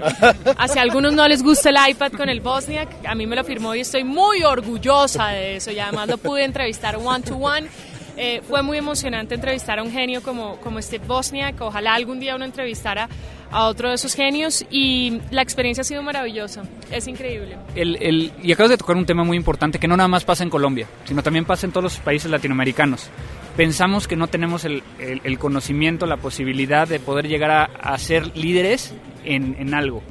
Hacia 0.58 0.82
algunos 0.82 1.12
no 1.12 1.26
les 1.28 1.42
gusta 1.42 1.70
el 1.70 1.76
iPad 1.90 2.12
con 2.12 2.28
el 2.28 2.40
Bosniak. 2.40 3.06
A 3.06 3.14
mí 3.14 3.26
me 3.26 3.36
lo 3.36 3.44
firmó 3.44 3.74
y 3.74 3.80
estoy 3.80 4.04
muy 4.04 4.42
orgullosa 4.42 5.28
de 5.28 5.56
eso. 5.56 5.70
Y 5.70 5.78
además 5.78 6.08
lo 6.08 6.18
pude 6.18 6.44
entrevistar 6.44 6.96
one 6.96 7.22
to 7.24 7.36
one. 7.36 7.68
Eh, 8.16 8.42
fue 8.46 8.62
muy 8.62 8.78
emocionante 8.78 9.34
entrevistar 9.34 9.78
a 9.78 9.82
un 9.82 9.90
genio 9.90 10.22
como, 10.22 10.56
como 10.58 10.80
Steve 10.80 11.04
Bosniak, 11.04 11.60
ojalá 11.60 11.94
algún 11.94 12.20
día 12.20 12.36
uno 12.36 12.44
entrevistara 12.44 13.08
a 13.54 13.68
otro 13.68 13.88
de 13.88 13.94
esos 13.94 14.14
genios 14.14 14.66
y 14.68 15.20
la 15.30 15.40
experiencia 15.40 15.82
ha 15.82 15.84
sido 15.84 16.02
maravillosa, 16.02 16.64
es 16.90 17.06
increíble. 17.06 17.56
El, 17.76 17.96
el, 18.02 18.32
y 18.42 18.50
acabas 18.50 18.70
de 18.70 18.76
tocar 18.76 18.96
un 18.96 19.06
tema 19.06 19.22
muy 19.22 19.36
importante 19.36 19.78
que 19.78 19.86
no 19.86 19.96
nada 19.96 20.08
más 20.08 20.24
pasa 20.24 20.42
en 20.42 20.50
Colombia, 20.50 20.88
sino 21.04 21.22
también 21.22 21.44
pasa 21.44 21.64
en 21.64 21.70
todos 21.72 21.84
los 21.84 21.98
países 21.98 22.28
latinoamericanos. 22.28 23.08
Pensamos 23.56 24.08
que 24.08 24.16
no 24.16 24.26
tenemos 24.26 24.64
el, 24.64 24.82
el, 24.98 25.38
conocimiento, 25.38 26.04
la 26.06 26.16
posibilidad 26.16 26.88
de 26.88 26.98
poder 26.98 27.28
llegar 27.28 27.52
a, 27.52 27.64
a 27.64 27.96
ser 27.98 28.36
líderes 28.36 28.92
en, 29.24 29.54
en, 29.56 29.72
algo. 29.72 30.02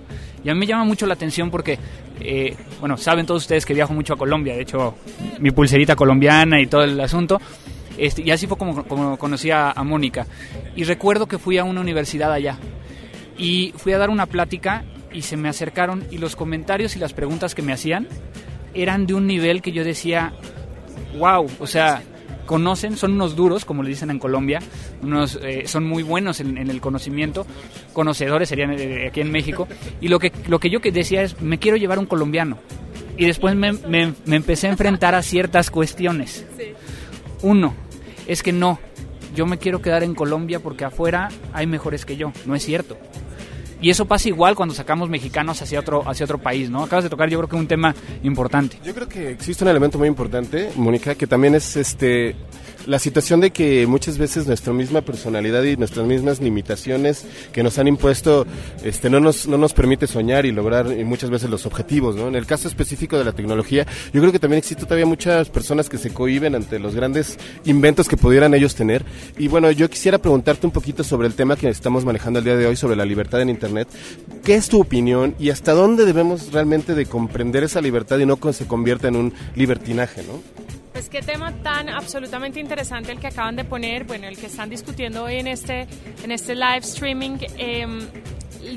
Y 0.46 0.50
a 0.50 0.54
mí 0.54 0.62
me 0.62 0.66
llama 0.66 0.86
mucho 0.86 1.06
la 1.06 1.16
atención 1.16 1.52
porque, 1.52 1.78
eh, 2.22 2.56
bueno, 2.80 2.96
saben 2.96 3.26
todos 3.26 3.42
ustedes 3.42 3.66
que 3.66 3.74
viajo 3.74 3.94
mucho 3.94 4.14
a 4.14 4.18
Colombia, 4.18 4.56
de 4.56 4.62
hecho 4.62 4.96
mi 5.40 5.52
pulserita 5.52 5.98
colombiana 5.98 6.62
y 6.62 6.68
todo 6.68 6.86
el 6.86 6.98
asunto. 7.02 7.42
Este, 7.98 8.22
y 8.22 8.32
así 8.32 8.48
fue 8.48 8.58
como, 8.58 8.86
como 8.86 9.18
conocí 9.18 9.52
a, 9.52 9.72
a 9.72 9.84
Mónica. 9.84 10.26
Y 10.78 10.86
recuerdo 10.86 11.28
que 11.28 11.38
fui 11.38 11.58
a 11.58 11.66
una 11.66 11.82
universidad 11.82 12.32
allá 12.32 12.58
y 13.38 13.74
fui 13.78 13.94
a 13.94 13.98
dar 13.98 14.10
una 14.10 14.26
plática 14.26 14.84
y 15.12 15.22
se 15.22 15.38
me 15.38 15.50
acercaron 15.50 16.04
y 16.12 16.18
los 16.18 16.36
comentarios 16.36 16.96
y 16.96 17.00
las 17.00 17.14
preguntas 17.14 17.56
que 17.56 17.62
me 17.62 17.74
hacían 17.74 18.08
eran 18.74 19.06
de 19.06 19.14
un 19.14 19.28
nivel 19.28 19.62
que 19.62 19.72
yo 19.72 19.84
decía, 19.84 20.34
wow, 21.18 21.48
o 21.60 21.68
sea, 21.68 22.02
conocen, 22.46 22.98
son 22.98 23.14
unos 23.14 23.36
duros, 23.36 23.66
como 23.66 23.84
le 23.84 23.90
dicen 23.90 24.10
en 24.10 24.20
Colombia, 24.20 24.60
unos, 25.02 25.40
eh, 25.42 25.64
son 25.68 25.86
muy 25.86 26.04
buenos 26.04 26.40
en, 26.40 26.58
en, 26.58 26.70
el 26.70 26.82
conocimiento, 26.82 27.46
conocedores 27.94 28.50
serían 28.50 28.72
eh, 28.72 29.08
aquí 29.08 29.22
en 29.22 29.32
México, 29.32 29.68
y 30.02 30.08
lo 30.08 30.20
que, 30.20 30.32
lo 30.48 30.60
que 30.60 30.70
yo 30.70 30.82
que 30.82 30.92
decía 30.92 31.22
es, 31.22 31.40
me 31.42 31.60
quiero 31.60 31.78
llevar 31.78 32.00
un 32.00 32.06
colombiano. 32.06 32.58
Y 33.16 33.28
después 33.28 33.56
me, 33.56 33.74
me, 33.74 34.14
me 34.26 34.36
empecé 34.36 34.68
a 34.68 34.72
enfrentar 34.72 35.14
a 35.14 35.22
ciertas 35.22 35.70
cuestiones. 35.70 36.48
Sí. 36.58 36.74
Uno, 37.44 37.76
es 38.26 38.42
que 38.42 38.52
no, 38.52 38.80
yo 39.36 39.46
me 39.46 39.60
quiero 39.60 39.82
quedar 39.82 40.04
en 40.04 40.16
Colombia 40.16 40.60
porque 40.60 40.86
afuera 40.86 41.30
hay 41.54 41.68
mejores 41.68 42.06
que 42.06 42.18
yo, 42.18 42.32
no 42.46 42.56
es 42.56 42.64
cierto. 42.64 42.98
Y 43.84 43.90
eso 43.90 44.06
pasa 44.06 44.30
igual 44.30 44.56
cuando 44.56 44.74
sacamos 44.74 45.10
mexicanos 45.10 45.62
hacia 45.62 45.82
otro, 45.82 46.10
hacia 46.10 46.24
otro 46.24 46.38
país, 46.38 46.70
¿no? 46.70 46.84
Acabas 46.84 47.04
de 47.04 47.10
tocar 47.10 47.30
yo 47.30 47.38
creo 47.40 47.50
que 47.50 47.58
un 47.58 47.68
tema 47.68 47.94
importante. 48.24 48.78
Yo 48.82 48.96
creo 48.96 49.10
que 49.10 49.32
existe 49.32 49.66
un 49.66 49.70
elemento 49.70 49.98
muy 49.98 50.08
importante, 50.08 50.72
Mónica, 50.78 51.16
que 51.16 51.28
también 51.28 51.54
es 51.54 51.76
este 51.76 52.34
la 52.86 53.00
situación 53.00 53.40
de 53.40 53.52
que 53.52 53.88
muchas 53.88 54.18
veces 54.18 54.48
nuestra 54.48 54.74
misma 54.74 55.02
personalidad 55.02 55.64
y 55.64 55.78
nuestras 55.78 56.06
mismas 56.06 56.42
limitaciones 56.42 57.26
que 57.52 57.64
nos 57.64 57.78
han 57.80 57.88
impuesto 57.88 58.46
este, 58.84 59.10
no, 59.10 59.20
nos, 59.20 59.48
no 59.48 59.58
nos 59.58 59.74
permite 59.74 60.08
soñar 60.08 60.46
y 60.46 60.52
lograr 60.52 60.88
muchas 61.06 61.30
veces 61.30 61.50
los 61.50 61.66
objetivos. 61.66 62.16
¿no? 62.16 62.28
En 62.28 62.36
el 62.36 62.46
caso 62.46 62.68
específico 62.68 63.18
de 63.18 63.24
la 63.24 63.32
tecnología, 63.32 63.86
yo 64.14 64.22
creo 64.22 64.32
que 64.32 64.40
también 64.40 64.60
existe 64.60 64.84
todavía 64.84 65.06
muchas 65.06 65.50
personas 65.50 65.90
que 65.90 65.98
se 65.98 66.12
cohiben 66.14 66.56
ante 66.56 66.80
los 66.80 66.96
grandes 66.96 67.38
inventos 67.66 68.08
que 68.08 68.18
pudieran 68.18 68.54
ellos 68.54 68.76
tener. 68.76 69.04
Y 69.38 69.48
bueno, 69.48 69.72
yo 69.72 69.90
quisiera 69.90 70.18
preguntarte 70.18 70.68
un 70.68 70.74
poquito 70.74 71.04
sobre 71.04 71.28
el 71.28 71.34
tema 71.34 71.56
que 71.56 71.70
estamos 71.70 72.06
manejando 72.06 72.40
el 72.40 72.46
día 72.46 72.56
de 72.56 72.68
hoy, 72.68 72.76
sobre 72.76 72.96
la 72.96 73.06
libertad 73.06 73.42
en 73.42 73.50
Internet. 73.50 73.88
¿Qué 74.44 74.56
es 74.56 74.68
tu 74.70 74.82
opinión 74.82 75.36
y 75.40 75.50
hasta 75.50 75.74
dónde 75.74 76.06
debemos 76.06 76.52
realmente 76.52 76.96
de 76.96 77.06
comprender 77.06 77.64
esa 77.64 77.82
libertad 77.82 78.20
y 78.20 78.26
no 78.26 78.38
se 78.52 78.68
convierta 78.68 79.08
en 79.08 79.16
un 79.16 79.34
libertinaje? 79.56 80.24
¿no? 80.24 80.83
Pues 80.94 81.10
qué 81.10 81.22
tema 81.22 81.52
tan 81.64 81.90
absolutamente 81.90 82.60
interesante 82.60 83.12
el 83.12 83.20
que 83.20 83.28
acaban 83.28 83.56
de 83.56 83.66
poner, 83.66 84.04
bueno, 84.04 84.28
el 84.28 84.38
que 84.38 84.46
están 84.46 84.70
discutiendo 84.70 85.24
hoy 85.24 85.38
en 85.38 85.48
este, 85.48 85.88
en 86.24 86.32
este 86.32 86.54
live 86.54 86.78
streaming. 86.82 87.38
Eh, 87.58 87.88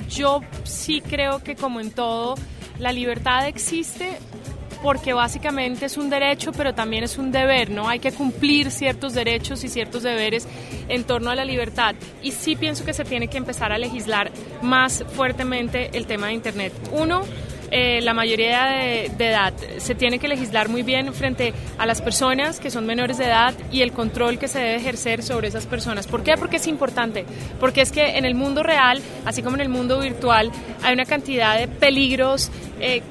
yo 0.09 0.41
sí 0.65 1.03
creo 1.03 1.43
que 1.43 1.55
como 1.55 1.79
en 1.79 1.91
todo, 1.91 2.35
la 2.79 2.91
libertad 2.91 3.47
existe 3.47 4.19
porque 4.83 5.13
básicamente 5.13 5.87
es 5.87 5.97
un 5.97 6.09
derecho, 6.09 6.53
pero 6.53 6.75
también 6.75 7.05
es 7.05 7.19
un 7.19 7.33
deber, 7.33 7.71
¿no? 7.71 7.89
Hay 7.89 7.99
que 7.99 8.13
cumplir 8.13 8.71
ciertos 8.71 9.15
derechos 9.15 9.65
y 9.65 9.69
ciertos 9.69 10.03
deberes 10.03 10.47
en 10.89 11.05
torno 11.05 11.31
a 11.31 11.35
la 11.35 11.45
libertad. 11.45 11.95
Y 12.23 12.33
sí 12.33 12.57
pienso 12.57 12.85
que 12.85 12.93
se 12.93 13.05
tiene 13.05 13.29
que 13.29 13.37
empezar 13.37 13.73
a 13.73 13.79
legislar 13.79 14.31
más 14.63 15.05
fuertemente 15.15 15.91
el 15.95 16.07
tema 16.07 16.29
de 16.29 16.35
Internet. 16.35 16.73
Uno, 16.93 17.23
eh, 17.71 18.01
la 18.03 18.15
mayoría 18.15 18.65
de, 18.65 19.07
edad. 19.19 19.53
Se 19.79 19.95
tiene 19.95 20.19
que 20.19 20.29
legislar 20.29 20.69
muy 20.69 20.83
bien 20.83 21.13
frente 21.13 21.53
a 21.79 21.87
las 21.87 22.01
personas 22.01 22.61
que 22.61 22.71
son 22.71 22.87
menores 22.87 23.19
de 23.19 23.27
edad 23.27 23.55
y 23.73 23.83
el 23.83 23.93
control 23.93 24.39
que 24.39 24.49
se 24.49 24.59
debe 24.59 24.77
ejercer 24.77 25.23
sobre 25.23 25.49
esas 25.49 25.67
personas. 25.67 26.07
¿Por 26.07 26.23
qué? 26.23 26.37
Porque 26.37 26.57
es 26.57 26.67
importante. 26.67 27.25
Porque 27.59 27.81
es 27.81 27.93
que 27.93 28.17
en 28.17 28.25
el 28.25 28.35
mundo 28.35 28.63
real, 28.63 29.01
así 29.25 29.43
como 29.43 29.57
en 29.57 29.63
el 29.63 29.69
mundo 29.69 30.01
virtual, 30.01 30.51
hay 30.83 30.95
una 30.95 31.05
cantidad 31.05 31.59
de 31.59 31.69
peligros. 31.69 32.51
Eh, 32.81 33.03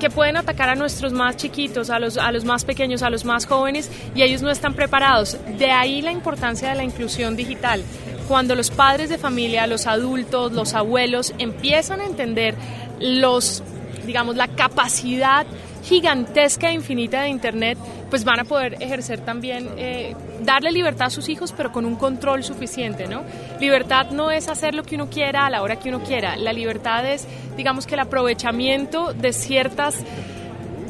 que 0.00 0.08
pueden 0.10 0.38
atacar 0.38 0.70
a 0.70 0.74
nuestros 0.74 1.12
más 1.12 1.36
chiquitos, 1.36 1.90
a 1.90 1.98
los, 1.98 2.16
a 2.16 2.32
los 2.32 2.46
más 2.46 2.64
pequeños, 2.64 3.02
a 3.02 3.10
los 3.10 3.26
más 3.26 3.44
jóvenes, 3.44 3.90
y 4.14 4.22
ellos 4.22 4.40
no 4.40 4.50
están 4.50 4.72
preparados. 4.72 5.36
De 5.58 5.70
ahí 5.70 6.00
la 6.00 6.10
importancia 6.10 6.70
de 6.70 6.74
la 6.74 6.84
inclusión 6.84 7.36
digital. 7.36 7.84
Cuando 8.26 8.54
los 8.54 8.70
padres 8.70 9.10
de 9.10 9.18
familia, 9.18 9.66
los 9.66 9.86
adultos, 9.86 10.52
los 10.52 10.74
abuelos 10.74 11.34
empiezan 11.38 12.00
a 12.00 12.06
entender 12.06 12.54
los 12.98 13.62
digamos, 14.10 14.34
la 14.34 14.48
capacidad 14.48 15.46
gigantesca 15.84 16.70
e 16.70 16.74
infinita 16.74 17.22
de 17.22 17.28
Internet, 17.28 17.78
pues 18.10 18.24
van 18.24 18.40
a 18.40 18.44
poder 18.44 18.74
ejercer 18.80 19.20
también, 19.20 19.68
eh, 19.76 20.16
darle 20.42 20.72
libertad 20.72 21.06
a 21.06 21.10
sus 21.10 21.28
hijos, 21.28 21.54
pero 21.56 21.70
con 21.70 21.84
un 21.86 21.94
control 21.94 22.42
suficiente, 22.42 23.06
¿no? 23.06 23.22
Libertad 23.60 24.10
no 24.10 24.32
es 24.32 24.48
hacer 24.48 24.74
lo 24.74 24.82
que 24.82 24.96
uno 24.96 25.08
quiera 25.08 25.46
a 25.46 25.50
la 25.50 25.62
hora 25.62 25.76
que 25.76 25.90
uno 25.90 26.02
quiera, 26.02 26.36
la 26.36 26.52
libertad 26.52 27.06
es, 27.06 27.28
digamos 27.56 27.86
que 27.86 27.94
el 27.94 28.00
aprovechamiento 28.00 29.12
de 29.12 29.32
ciertas 29.32 29.94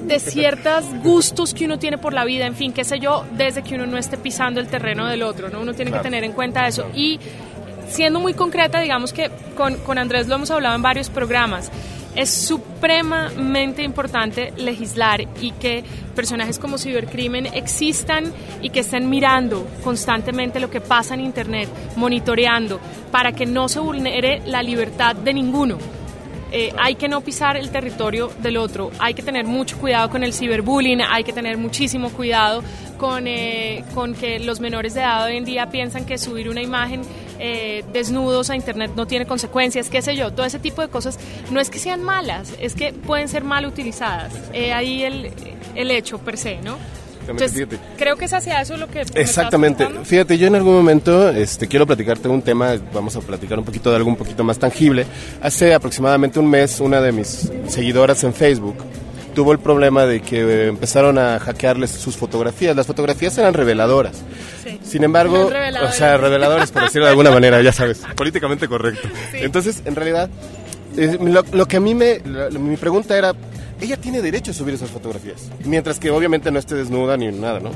de 0.02 0.18
ciertos 0.18 0.86
gustos 1.04 1.52
que 1.52 1.66
uno 1.66 1.78
tiene 1.78 1.98
por 1.98 2.14
la 2.14 2.24
vida, 2.24 2.46
en 2.46 2.54
fin, 2.54 2.72
qué 2.72 2.84
sé 2.84 2.98
yo, 2.98 3.26
desde 3.32 3.62
que 3.62 3.74
uno 3.74 3.84
no 3.84 3.98
esté 3.98 4.16
pisando 4.16 4.58
el 4.58 4.66
terreno 4.66 5.06
del 5.06 5.22
otro, 5.22 5.50
¿no? 5.50 5.60
Uno 5.60 5.74
tiene 5.74 5.90
claro. 5.90 6.02
que 6.02 6.08
tener 6.08 6.24
en 6.24 6.32
cuenta 6.32 6.66
eso. 6.66 6.86
Y 6.94 7.20
siendo 7.86 8.18
muy 8.18 8.32
concreta, 8.32 8.80
digamos 8.80 9.12
que 9.12 9.30
con, 9.56 9.76
con 9.76 9.98
Andrés 9.98 10.26
lo 10.26 10.36
hemos 10.36 10.50
hablado 10.50 10.74
en 10.74 10.82
varios 10.82 11.10
programas, 11.10 11.70
es 12.14 12.30
supremamente 12.30 13.82
importante 13.82 14.52
legislar 14.56 15.22
y 15.40 15.52
que 15.52 15.84
personajes 16.14 16.58
como 16.58 16.78
cibercrimen 16.78 17.46
existan 17.46 18.32
y 18.62 18.70
que 18.70 18.80
estén 18.80 19.08
mirando 19.08 19.66
constantemente 19.84 20.60
lo 20.60 20.70
que 20.70 20.80
pasa 20.80 21.14
en 21.14 21.20
Internet, 21.20 21.68
monitoreando, 21.96 22.80
para 23.10 23.32
que 23.32 23.46
no 23.46 23.68
se 23.68 23.80
vulnere 23.80 24.42
la 24.46 24.62
libertad 24.62 25.14
de 25.14 25.34
ninguno. 25.34 25.99
Eh, 26.52 26.72
hay 26.78 26.96
que 26.96 27.08
no 27.08 27.20
pisar 27.20 27.56
el 27.56 27.70
territorio 27.70 28.30
del 28.42 28.56
otro, 28.56 28.90
hay 28.98 29.14
que 29.14 29.22
tener 29.22 29.44
mucho 29.46 29.78
cuidado 29.78 30.10
con 30.10 30.24
el 30.24 30.32
ciberbullying, 30.32 31.00
hay 31.00 31.22
que 31.22 31.32
tener 31.32 31.58
muchísimo 31.58 32.10
cuidado 32.10 32.62
con, 32.98 33.26
eh, 33.26 33.84
con 33.94 34.14
que 34.14 34.40
los 34.40 34.60
menores 34.60 34.94
de 34.94 35.00
edad 35.00 35.24
hoy 35.24 35.36
en 35.36 35.44
día 35.44 35.70
piensan 35.70 36.04
que 36.04 36.18
subir 36.18 36.48
una 36.48 36.60
imagen 36.60 37.02
eh, 37.38 37.84
desnudos 37.92 38.50
a 38.50 38.56
internet 38.56 38.92
no 38.96 39.06
tiene 39.06 39.26
consecuencias, 39.26 39.88
qué 39.88 40.02
sé 40.02 40.16
yo, 40.16 40.32
todo 40.32 40.44
ese 40.44 40.58
tipo 40.58 40.82
de 40.82 40.88
cosas 40.88 41.18
no 41.50 41.60
es 41.60 41.70
que 41.70 41.78
sean 41.78 42.02
malas, 42.02 42.52
es 42.60 42.74
que 42.74 42.92
pueden 42.92 43.28
ser 43.28 43.44
mal 43.44 43.64
utilizadas. 43.64 44.32
ahí 44.74 45.04
el, 45.04 45.30
el 45.74 45.90
hecho 45.90 46.18
per 46.18 46.36
se, 46.36 46.60
¿no? 46.62 46.76
Entonces, 47.28 47.66
creo 47.96 48.16
que 48.16 48.24
es 48.24 48.32
hacia 48.32 48.60
eso 48.60 48.76
lo 48.76 48.88
que... 48.88 49.02
Exactamente. 49.14 49.86
Fíjate, 50.04 50.38
yo 50.38 50.46
en 50.46 50.56
algún 50.56 50.74
momento 50.74 51.30
este, 51.30 51.68
quiero 51.68 51.86
platicarte 51.86 52.28
un 52.28 52.42
tema, 52.42 52.74
vamos 52.92 53.16
a 53.16 53.20
platicar 53.20 53.58
un 53.58 53.64
poquito 53.64 53.90
de 53.90 53.96
algo 53.96 54.08
un 54.08 54.16
poquito 54.16 54.42
más 54.44 54.58
tangible. 54.58 55.06
Hace 55.42 55.74
aproximadamente 55.74 56.38
un 56.38 56.48
mes, 56.48 56.80
una 56.80 57.00
de 57.00 57.12
mis 57.12 57.50
seguidoras 57.68 58.24
en 58.24 58.34
Facebook 58.34 58.76
tuvo 59.34 59.52
el 59.52 59.58
problema 59.58 60.06
de 60.06 60.20
que 60.20 60.66
empezaron 60.66 61.18
a 61.18 61.38
hackearles 61.38 61.90
sus 61.90 62.16
fotografías. 62.16 62.74
Las 62.74 62.86
fotografías 62.86 63.36
eran 63.38 63.54
reveladoras. 63.54 64.16
Sí. 64.64 64.78
Sin 64.82 65.04
embargo, 65.04 65.50
o 65.82 65.92
sea, 65.92 66.16
reveladores, 66.16 66.70
por 66.70 66.82
decirlo 66.82 67.06
de 67.06 67.10
alguna 67.10 67.30
manera, 67.30 67.62
ya 67.62 67.72
sabes, 67.72 68.02
políticamente 68.16 68.68
correcto. 68.68 69.08
Sí. 69.30 69.38
Entonces, 69.40 69.82
en 69.84 69.94
realidad, 69.94 70.28
eh, 70.28 70.69
lo, 71.20 71.42
lo, 71.52 71.66
que 71.66 71.76
a 71.76 71.80
mí 71.80 71.94
me, 71.94 72.20
la, 72.20 72.50
mi 72.50 72.76
pregunta 72.76 73.16
era, 73.16 73.32
ella 73.80 73.96
tiene 73.96 74.20
derecho 74.20 74.50
a 74.50 74.54
subir 74.54 74.74
esas 74.74 74.90
fotografías, 74.90 75.50
mientras 75.64 75.98
que 75.98 76.10
obviamente 76.10 76.50
no 76.50 76.58
esté 76.58 76.74
desnuda 76.74 77.16
ni 77.16 77.30
nada, 77.32 77.60
¿no? 77.60 77.70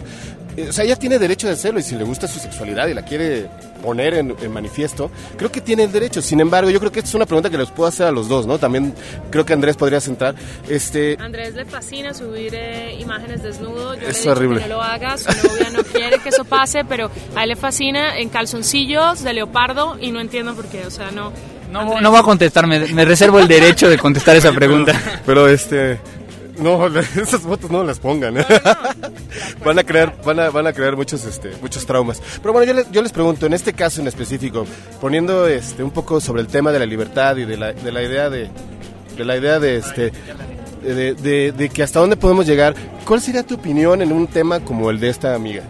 O 0.68 0.72
sea, 0.72 0.84
ella 0.84 0.96
tiene 0.96 1.18
derecho 1.18 1.48
de 1.48 1.54
hacerlo 1.54 1.80
y 1.80 1.82
si 1.82 1.96
le 1.96 2.04
gusta 2.04 2.28
su 2.28 2.38
sexualidad 2.38 2.86
y 2.86 2.94
la 2.94 3.02
quiere 3.02 3.48
poner 3.82 4.14
en, 4.14 4.36
en, 4.40 4.52
manifiesto, 4.52 5.10
creo 5.36 5.50
que 5.50 5.60
tiene 5.60 5.82
el 5.82 5.90
derecho. 5.90 6.22
Sin 6.22 6.40
embargo, 6.40 6.70
yo 6.70 6.78
creo 6.78 6.92
que 6.92 7.00
esta 7.00 7.08
es 7.08 7.14
una 7.14 7.26
pregunta 7.26 7.50
que 7.50 7.58
les 7.58 7.70
puedo 7.70 7.88
hacer 7.88 8.06
a 8.06 8.12
los 8.12 8.28
dos, 8.28 8.46
¿no? 8.46 8.58
También 8.58 8.94
creo 9.30 9.44
que 9.44 9.52
Andrés 9.52 9.76
podría 9.76 10.00
centrar. 10.00 10.36
Este... 10.68 11.16
Andrés 11.18 11.54
le 11.54 11.64
fascina 11.64 12.14
subir 12.14 12.54
eh, 12.54 12.96
imágenes 13.00 13.42
desnudo. 13.42 13.94
Yo 13.96 14.08
es 14.08 14.24
le 14.24 14.30
horrible. 14.30 14.60
Que 14.62 14.68
no 14.68 14.76
lo 14.76 14.82
haga, 14.82 15.18
su 15.18 15.28
novia 15.28 15.70
no 15.70 15.82
quiere 15.82 16.20
que 16.20 16.28
eso 16.28 16.44
pase, 16.44 16.84
pero 16.84 17.10
a 17.34 17.42
él 17.42 17.48
le 17.48 17.56
fascina 17.56 18.16
en 18.16 18.28
calzoncillos 18.28 19.24
de 19.24 19.32
leopardo 19.32 19.98
y 20.00 20.12
no 20.12 20.20
entiendo 20.20 20.54
por 20.54 20.66
qué, 20.66 20.86
o 20.86 20.90
sea, 20.90 21.10
no... 21.10 21.32
No, 21.74 22.00
no 22.00 22.10
voy 22.12 22.20
a 22.20 22.22
contestar, 22.22 22.68
me, 22.68 22.78
me 22.78 23.04
reservo 23.04 23.40
el 23.40 23.48
derecho 23.48 23.90
de 23.90 23.98
contestar 23.98 24.36
esa 24.36 24.52
pregunta. 24.52 24.92
Pero 25.26 25.48
este, 25.48 25.98
no, 26.56 26.86
esas 26.98 27.40
fotos 27.40 27.68
no 27.68 27.82
las 27.82 27.98
pongan. 27.98 28.38
¿eh? 28.38 28.46
No, 28.48 29.08
no. 29.08 29.64
van 29.64 29.80
a 29.80 29.82
crear, 29.82 30.14
van 30.24 30.38
a, 30.38 30.50
van 30.50 30.68
a 30.68 30.72
crear 30.72 30.94
muchos, 30.94 31.24
este, 31.24 31.50
muchos 31.60 31.84
traumas. 31.84 32.22
Pero 32.40 32.52
bueno, 32.52 32.64
yo 32.64 32.74
les, 32.74 32.88
yo 32.92 33.02
les 33.02 33.10
pregunto, 33.10 33.46
en 33.46 33.54
este 33.54 33.72
caso 33.72 34.00
en 34.00 34.06
específico, 34.06 34.68
poniendo 35.00 35.48
este, 35.48 35.82
un 35.82 35.90
poco 35.90 36.20
sobre 36.20 36.42
el 36.42 36.46
tema 36.46 36.70
de 36.70 36.78
la 36.78 36.86
libertad 36.86 37.36
y 37.38 37.44
de 37.44 37.56
la, 37.56 37.72
de 37.72 37.90
la 37.90 38.04
idea 38.04 38.30
de, 38.30 38.50
de 39.16 39.24
la 39.24 39.36
idea 39.36 39.58
de 39.58 39.76
este, 39.78 40.12
de, 40.80 41.14
de, 41.14 41.50
de 41.50 41.68
que 41.70 41.82
hasta 41.82 41.98
dónde 41.98 42.16
podemos 42.16 42.46
llegar, 42.46 42.76
¿cuál 43.04 43.20
sería 43.20 43.42
tu 43.42 43.56
opinión 43.56 44.00
en 44.00 44.12
un 44.12 44.28
tema 44.28 44.60
como 44.60 44.90
el 44.90 45.00
de 45.00 45.08
esta 45.08 45.34
amiga? 45.34 45.64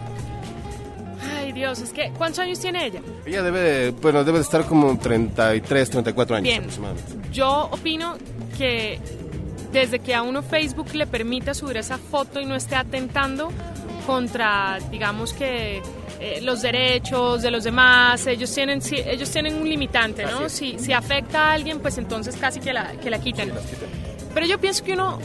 Dios, 1.55 1.79
es 1.79 1.91
que 1.91 2.11
¿cuántos 2.17 2.39
años 2.39 2.59
tiene 2.59 2.85
ella? 2.85 3.01
Ella 3.25 3.41
debe, 3.41 3.89
bueno, 3.91 4.23
debe 4.23 4.37
de 4.37 4.43
estar 4.43 4.65
como 4.65 4.95
33, 4.99 5.89
34 5.89 6.35
años 6.35 6.43
Bien. 6.43 6.59
aproximadamente. 6.59 7.13
Yo 7.31 7.69
opino 7.71 8.15
que 8.57 8.99
desde 9.71 9.99
que 9.99 10.13
a 10.13 10.21
uno 10.21 10.43
Facebook 10.43 10.93
le 10.93 11.07
permita 11.07 11.53
subir 11.53 11.77
esa 11.77 11.97
foto 11.97 12.39
y 12.39 12.45
no 12.45 12.55
esté 12.55 12.75
atentando 12.75 13.51
contra, 14.05 14.77
digamos 14.91 15.33
que 15.33 15.81
eh, 16.19 16.39
los 16.41 16.61
derechos 16.61 17.41
de 17.41 17.51
los 17.51 17.63
demás, 17.63 18.25
ellos 18.27 18.53
tienen, 18.53 18.81
si- 18.81 18.95
ellos 18.97 19.29
tienen 19.31 19.55
un 19.55 19.67
limitante, 19.67 20.25
¿no? 20.25 20.47
Si, 20.49 20.77
si 20.79 20.93
afecta 20.93 21.49
a 21.49 21.53
alguien, 21.53 21.79
pues 21.79 21.97
entonces 21.97 22.35
casi 22.37 22.59
que 22.59 22.71
la, 22.73 22.91
que 22.93 23.09
la 23.09 23.19
quiten. 23.19 23.51
Pero 24.33 24.45
yo 24.45 24.59
pienso 24.59 24.83
que 24.83 24.93
uno 24.93 25.19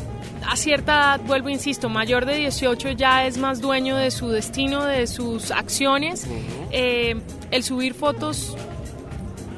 a 0.46 0.56
cierta 0.56 0.92
edad, 0.92 1.20
vuelvo, 1.26 1.48
insisto, 1.48 1.88
mayor 1.88 2.26
de 2.26 2.36
18 2.36 2.90
ya 2.92 3.26
es 3.26 3.38
más 3.38 3.60
dueño 3.60 3.96
de 3.96 4.10
su 4.10 4.28
destino, 4.28 4.84
de 4.84 5.06
sus 5.06 5.50
acciones. 5.50 6.26
Eh, 6.70 7.20
el 7.50 7.62
subir 7.62 7.94
fotos 7.94 8.56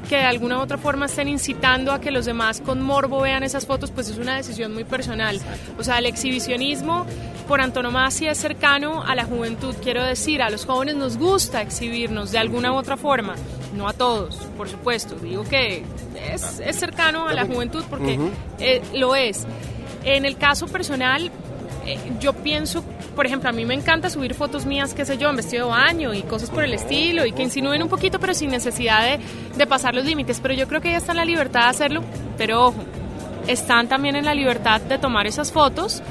que 0.09 0.17
de 0.17 0.23
alguna 0.23 0.59
u 0.59 0.61
otra 0.61 0.77
forma 0.77 1.05
estén 1.05 1.27
incitando 1.27 1.91
a 1.91 1.99
que 1.99 2.11
los 2.11 2.25
demás 2.25 2.61
con 2.61 2.81
morbo 2.81 3.21
vean 3.21 3.43
esas 3.43 3.65
fotos, 3.65 3.91
pues 3.91 4.09
es 4.09 4.17
una 4.17 4.35
decisión 4.35 4.73
muy 4.73 4.83
personal. 4.83 5.39
O 5.77 5.83
sea, 5.83 5.99
el 5.99 6.05
exhibicionismo 6.05 7.05
por 7.47 7.61
antonomasia 7.61 8.31
es 8.31 8.37
cercano 8.37 9.03
a 9.03 9.15
la 9.15 9.25
juventud. 9.25 9.75
Quiero 9.81 10.03
decir, 10.03 10.41
a 10.41 10.49
los 10.49 10.65
jóvenes 10.65 10.95
nos 10.95 11.17
gusta 11.17 11.61
exhibirnos 11.61 12.31
de 12.31 12.39
alguna 12.39 12.73
u 12.73 12.75
otra 12.75 12.97
forma. 12.97 13.35
No 13.75 13.87
a 13.87 13.93
todos, 13.93 14.35
por 14.57 14.69
supuesto. 14.69 15.15
Digo 15.15 15.43
que 15.43 15.83
es, 16.31 16.59
es 16.59 16.75
cercano 16.75 17.27
a 17.27 17.33
la 17.33 17.45
juventud 17.45 17.83
porque 17.89 18.19
eh, 18.59 18.81
lo 18.93 19.15
es. 19.15 19.47
En 20.03 20.25
el 20.25 20.37
caso 20.37 20.67
personal, 20.67 21.31
eh, 21.85 21.97
yo 22.19 22.33
pienso, 22.33 22.83
por 23.15 23.25
ejemplo, 23.25 23.49
a 23.49 23.51
mí 23.51 23.65
me 23.65 23.73
encanta 23.73 24.09
subir 24.09 24.33
fotos 24.33 24.65
mías, 24.65 24.93
qué 24.93 25.05
sé 25.05 25.17
yo, 25.17 25.29
en 25.29 25.35
vestido 25.35 25.65
de 25.67 25.71
baño 25.71 26.13
y 26.13 26.21
cosas 26.21 26.49
por 26.49 26.63
el 26.63 26.73
estilo 26.73 27.25
y 27.25 27.33
que 27.33 27.43
insinúen 27.43 27.83
un 27.83 27.89
poquito, 27.89 28.19
pero 28.19 28.33
sin 28.33 28.51
necesidad 28.51 29.19
de, 29.57 29.67
pasar 29.67 29.93
los 29.95 30.05
límites. 30.05 30.39
Pero 30.41 30.53
yo 30.53 30.67
creo 30.67 30.81
que 30.81 30.89
ella 30.89 30.97
está 30.97 31.11
en 31.11 31.17
la 31.17 31.25
libertad 31.25 31.63
de 31.63 31.67
hacerlo, 31.67 32.03
pero 32.37 32.67
ojo, 32.67 32.83
están 33.47 33.87
también 33.87 34.15
en 34.15 34.25
la 34.25 34.33
libertad 34.33 34.81
de 34.81 34.97
tomar 34.97 35.27
esas 35.27 35.51
fotos 35.51 36.01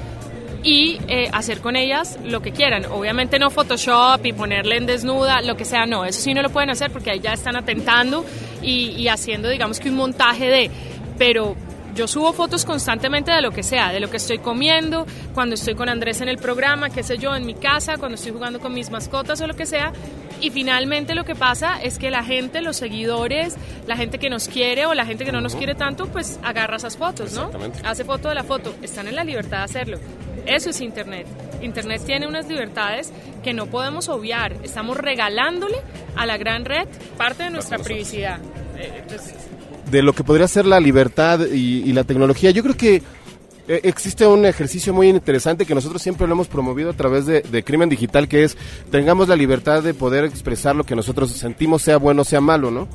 y 0.63 1.01
eh, 1.09 1.29
hacer 1.33 1.61
con 1.61 1.77
ellas 1.77 2.19
lo 2.23 2.41
que 2.43 2.53
quieran. 2.53 2.85
Obviamente 2.87 3.39
no 3.39 3.51
Photoshop 3.51 4.25
y 4.25 4.33
ponerle 4.33 4.77
en 4.77 4.87
desnuda, 4.87 5.41
lo 5.41 5.57
que 5.57 5.65
sea, 5.65 5.87
no, 5.87 6.05
eso 6.05 6.21
sí 6.21 6.35
no 6.35 6.43
lo 6.43 6.51
pueden 6.51 6.71
hacer 6.71 6.91
porque 6.91 7.11
ahí 7.11 7.21
ya 7.21 7.33
están 7.33 7.57
atentando 7.57 8.25
y, 8.63 8.91
y 8.91 9.09
haciendo, 9.09 9.49
digamos 9.49 9.81
que 9.81 9.89
un 9.89 9.97
montaje 9.97 10.47
de, 10.47 10.71
pero 11.19 11.57
yo 11.95 12.09
subo 12.09 12.33
fotos 12.33 12.65
constantemente 12.65 13.33
de 13.33 13.43
lo 13.43 13.51
que 13.51 13.63
sea, 13.63 13.93
de 13.93 14.01
lo 14.01 14.11
que 14.11 14.17
estoy 14.17 14.39
comiendo, 14.39 15.07
cuando 15.35 15.55
estoy 15.55 15.75
con 15.75 15.89
Andrés 15.89 16.21
en 16.21 16.29
el 16.29 16.39
programa, 16.39 16.91
qué 16.91 17.03
sé 17.03 17.19
yo, 17.19 17.35
en 17.35 17.47
mi 17.47 17.55
casa, 17.55 17.99
cuando 17.99 18.15
estoy 18.15 18.33
jugando 18.33 18.61
con 18.61 18.73
mis 18.73 18.91
mascotas 18.91 19.41
o 19.41 19.47
lo 19.47 19.55
que 19.55 19.67
sea. 19.67 19.93
Y 20.41 20.51
finalmente 20.51 21.15
lo 21.15 21.25
que 21.25 21.37
pasa 21.37 21.81
es 21.81 21.99
que 21.99 22.11
la 22.11 22.25
gente, 22.25 22.63
los 22.63 22.77
seguidores, 22.77 23.57
la 23.87 23.97
gente 23.97 24.19
que 24.19 24.29
nos 24.29 24.49
quiere 24.49 24.87
o 24.87 24.95
la 24.95 25.07
gente 25.07 25.25
que 25.25 25.31
no 25.31 25.41
nos 25.41 25.55
quiere 25.55 25.75
tanto, 25.75 26.07
pues 26.09 26.41
agarra 26.43 26.77
esas 26.77 26.97
fotos, 26.97 27.33
¿no? 27.33 27.47
Exactamente. 27.47 27.81
Hace 27.85 28.05
foto 28.05 28.29
de 28.29 28.35
la 28.35 28.43
foto. 28.43 28.75
Están 28.83 29.07
en 29.07 29.15
la 29.15 29.23
libertad 29.23 29.59
de 29.59 29.65
hacerlo. 29.65 29.99
Eso 30.45 30.71
es 30.71 30.81
Internet. 30.81 31.27
Internet 31.63 32.03
tiene 32.05 32.27
unas 32.27 32.49
libertades 32.49 33.13
que 33.45 33.53
no 33.53 33.67
podemos 33.67 34.09
obviar. 34.09 34.57
Estamos 34.65 34.97
regalándole 34.97 35.77
a 36.17 36.27
la 36.27 36.37
gran 36.37 36.65
red 36.65 36.89
parte 37.17 37.45
de 37.45 37.51
nuestra 37.51 37.79
privacidad. 37.79 38.41
Eh, 38.77 38.93
entonces, 39.03 39.35
de 39.93 40.03
lo 40.03 40.15
que 40.15 40.25
podría 40.25 40.49
ser 40.49 40.65
la 40.67 40.81
libertad 40.81 41.41
y, 41.53 41.83
y 41.89 41.93
la 41.93 42.05
tecnología. 42.05 42.51
Yo 42.51 42.63
creo 42.63 42.77
que 42.77 43.03
eh, 43.69 43.81
existe 43.85 44.27
un 44.27 44.45
ejercicio 44.47 44.93
muy 44.93 45.09
interesante 45.09 45.67
que 45.67 45.75
nosotros 45.75 46.03
siempre 46.03 46.27
lo 46.27 46.33
hemos 46.33 46.49
promovido 46.49 46.91
a 46.91 46.95
través 46.95 47.27
de, 47.27 47.43
de 47.43 47.63
Crimen 47.63 47.91
Digital, 47.91 48.27
que 48.27 48.43
es 48.43 48.57
tengamos 48.91 49.29
la 49.29 49.37
libertad 49.37 49.83
de 49.83 49.93
poder 49.93 50.25
expresar 50.25 50.75
lo 50.75 50.85
que 50.85 50.97
nosotros 50.97 51.31
sentimos, 51.33 51.83
sea 51.83 51.99
bueno, 51.99 52.25
sea 52.25 52.41
malo, 52.41 52.71
¿no? 52.71 52.89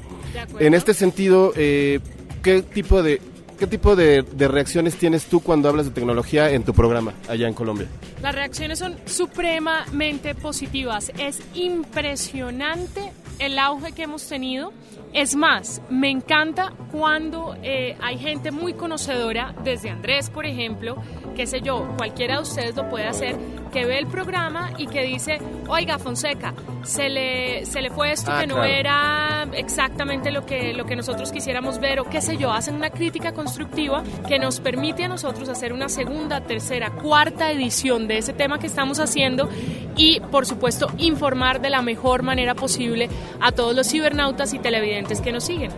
En 0.59 0.73
este 0.73 0.93
sentido, 0.93 1.53
eh, 1.55 1.99
¿qué 2.41 2.63
tipo 2.63 3.01
de... 3.03 3.21
¿Qué 3.57 3.65
tipo 3.65 3.95
de, 3.95 4.21
de 4.21 4.47
reacciones 4.47 4.97
tienes 4.97 5.25
tú 5.25 5.39
cuando 5.39 5.67
hablas 5.67 5.87
de 5.87 5.91
tecnología 5.91 6.51
en 6.51 6.61
tu 6.63 6.75
programa 6.75 7.13
allá 7.27 7.47
en 7.47 7.55
Colombia? 7.55 7.87
Las 8.21 8.35
reacciones 8.35 8.77
son 8.77 8.95
supremamente 9.07 10.35
positivas. 10.35 11.11
Es 11.17 11.41
impresionante 11.55 13.01
el 13.39 13.57
auge 13.57 13.93
que 13.93 14.03
hemos 14.03 14.27
tenido. 14.27 14.73
Es 15.13 15.35
más, 15.35 15.81
me 15.89 16.09
encanta 16.09 16.73
cuando 16.91 17.55
eh, 17.63 17.97
hay 18.01 18.17
gente 18.17 18.51
muy 18.51 18.73
conocedora, 18.73 19.55
desde 19.63 19.89
Andrés, 19.89 20.29
por 20.29 20.45
ejemplo, 20.45 20.97
qué 21.35 21.47
sé 21.47 21.61
yo, 21.61 21.95
cualquiera 21.97 22.35
de 22.35 22.41
ustedes 22.43 22.75
lo 22.75 22.89
puede 22.89 23.07
hacer, 23.07 23.35
que 23.77 23.85
ve 23.85 23.99
el 23.99 24.07
programa 24.07 24.71
y 24.79 24.87
que 24.87 25.03
dice, 25.03 25.37
oiga, 25.67 25.99
Fonseca, 25.99 26.55
se 26.81 27.09
le, 27.09 27.63
se 27.67 27.79
le 27.83 27.91
fue 27.91 28.11
esto 28.11 28.31
Ah, 28.33 28.41
que 28.41 28.47
no 28.47 28.55
claro. 28.55 28.73
era 28.73 29.47
exactamente 29.53 30.31
lo 30.31 30.47
que, 30.47 30.73
lo 30.73 30.87
que 30.87 30.95
nosotros 30.95 31.31
quisiéramos 31.31 31.79
ver, 31.79 31.99
o 31.99 32.05
qué 32.05 32.19
sé 32.19 32.37
yo, 32.37 32.51
hacen 32.51 32.73
una 32.73 32.89
crítica 32.89 33.33
constructiva 33.33 34.01
que 34.27 34.39
nos 34.39 34.59
permite 34.59 35.03
a 35.03 35.07
nosotros 35.07 35.47
hacer 35.47 35.73
una 35.73 35.89
segunda, 35.89 36.41
tercera, 36.41 36.89
cuarta 36.89 37.51
edición 37.51 38.07
de 38.07 38.17
ese 38.17 38.33
tema 38.33 38.57
que 38.57 38.65
estamos 38.65 38.99
haciendo 38.99 39.47
y, 39.95 40.21
por 40.31 40.47
supuesto, 40.47 40.87
informar 40.97 41.61
de 41.61 41.69
la 41.69 41.83
mejor 41.83 42.23
manera 42.23 42.55
posible 42.55 43.09
a 43.39 43.51
todos 43.51 43.75
los 43.75 43.87
cibernautas 43.87 44.55
y 44.55 44.59
televidentes 44.59 45.21
que 45.21 45.31
nos 45.31 45.43
siguen. 45.43 45.69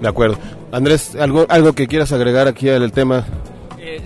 De 0.00 0.08
acuerdo. 0.08 0.38
Andrés, 0.72 1.14
¿algo, 1.16 1.44
algo 1.50 1.74
que 1.74 1.86
quieras 1.86 2.12
agregar 2.12 2.48
aquí 2.48 2.70
al 2.70 2.92
tema? 2.92 3.26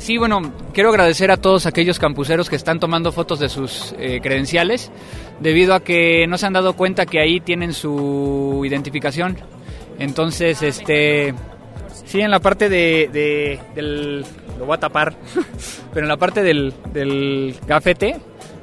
Sí, 0.00 0.16
bueno, 0.16 0.40
quiero 0.72 0.88
agradecer 0.88 1.30
a 1.30 1.36
todos 1.36 1.66
aquellos 1.66 1.98
campuseros 1.98 2.48
que 2.48 2.56
están 2.56 2.80
tomando 2.80 3.12
fotos 3.12 3.38
de 3.38 3.50
sus 3.50 3.94
eh, 3.98 4.20
credenciales, 4.22 4.90
debido 5.40 5.74
a 5.74 5.80
que 5.80 6.26
no 6.26 6.38
se 6.38 6.46
han 6.46 6.54
dado 6.54 6.72
cuenta 6.74 7.04
que 7.04 7.20
ahí 7.20 7.38
tienen 7.40 7.74
su 7.74 8.62
identificación. 8.64 9.36
Entonces, 9.98 10.62
este, 10.62 11.34
sí, 12.06 12.20
en 12.22 12.30
la 12.30 12.40
parte 12.40 12.70
de, 12.70 13.10
de- 13.12 13.60
del, 13.74 14.20
lo 14.58 14.64
voy 14.64 14.74
a 14.76 14.80
tapar, 14.80 15.14
pero 15.92 16.06
en 16.06 16.08
la 16.08 16.16
parte 16.16 16.42
del, 16.42 16.72
del 16.94 17.54
gafete 17.66 18.16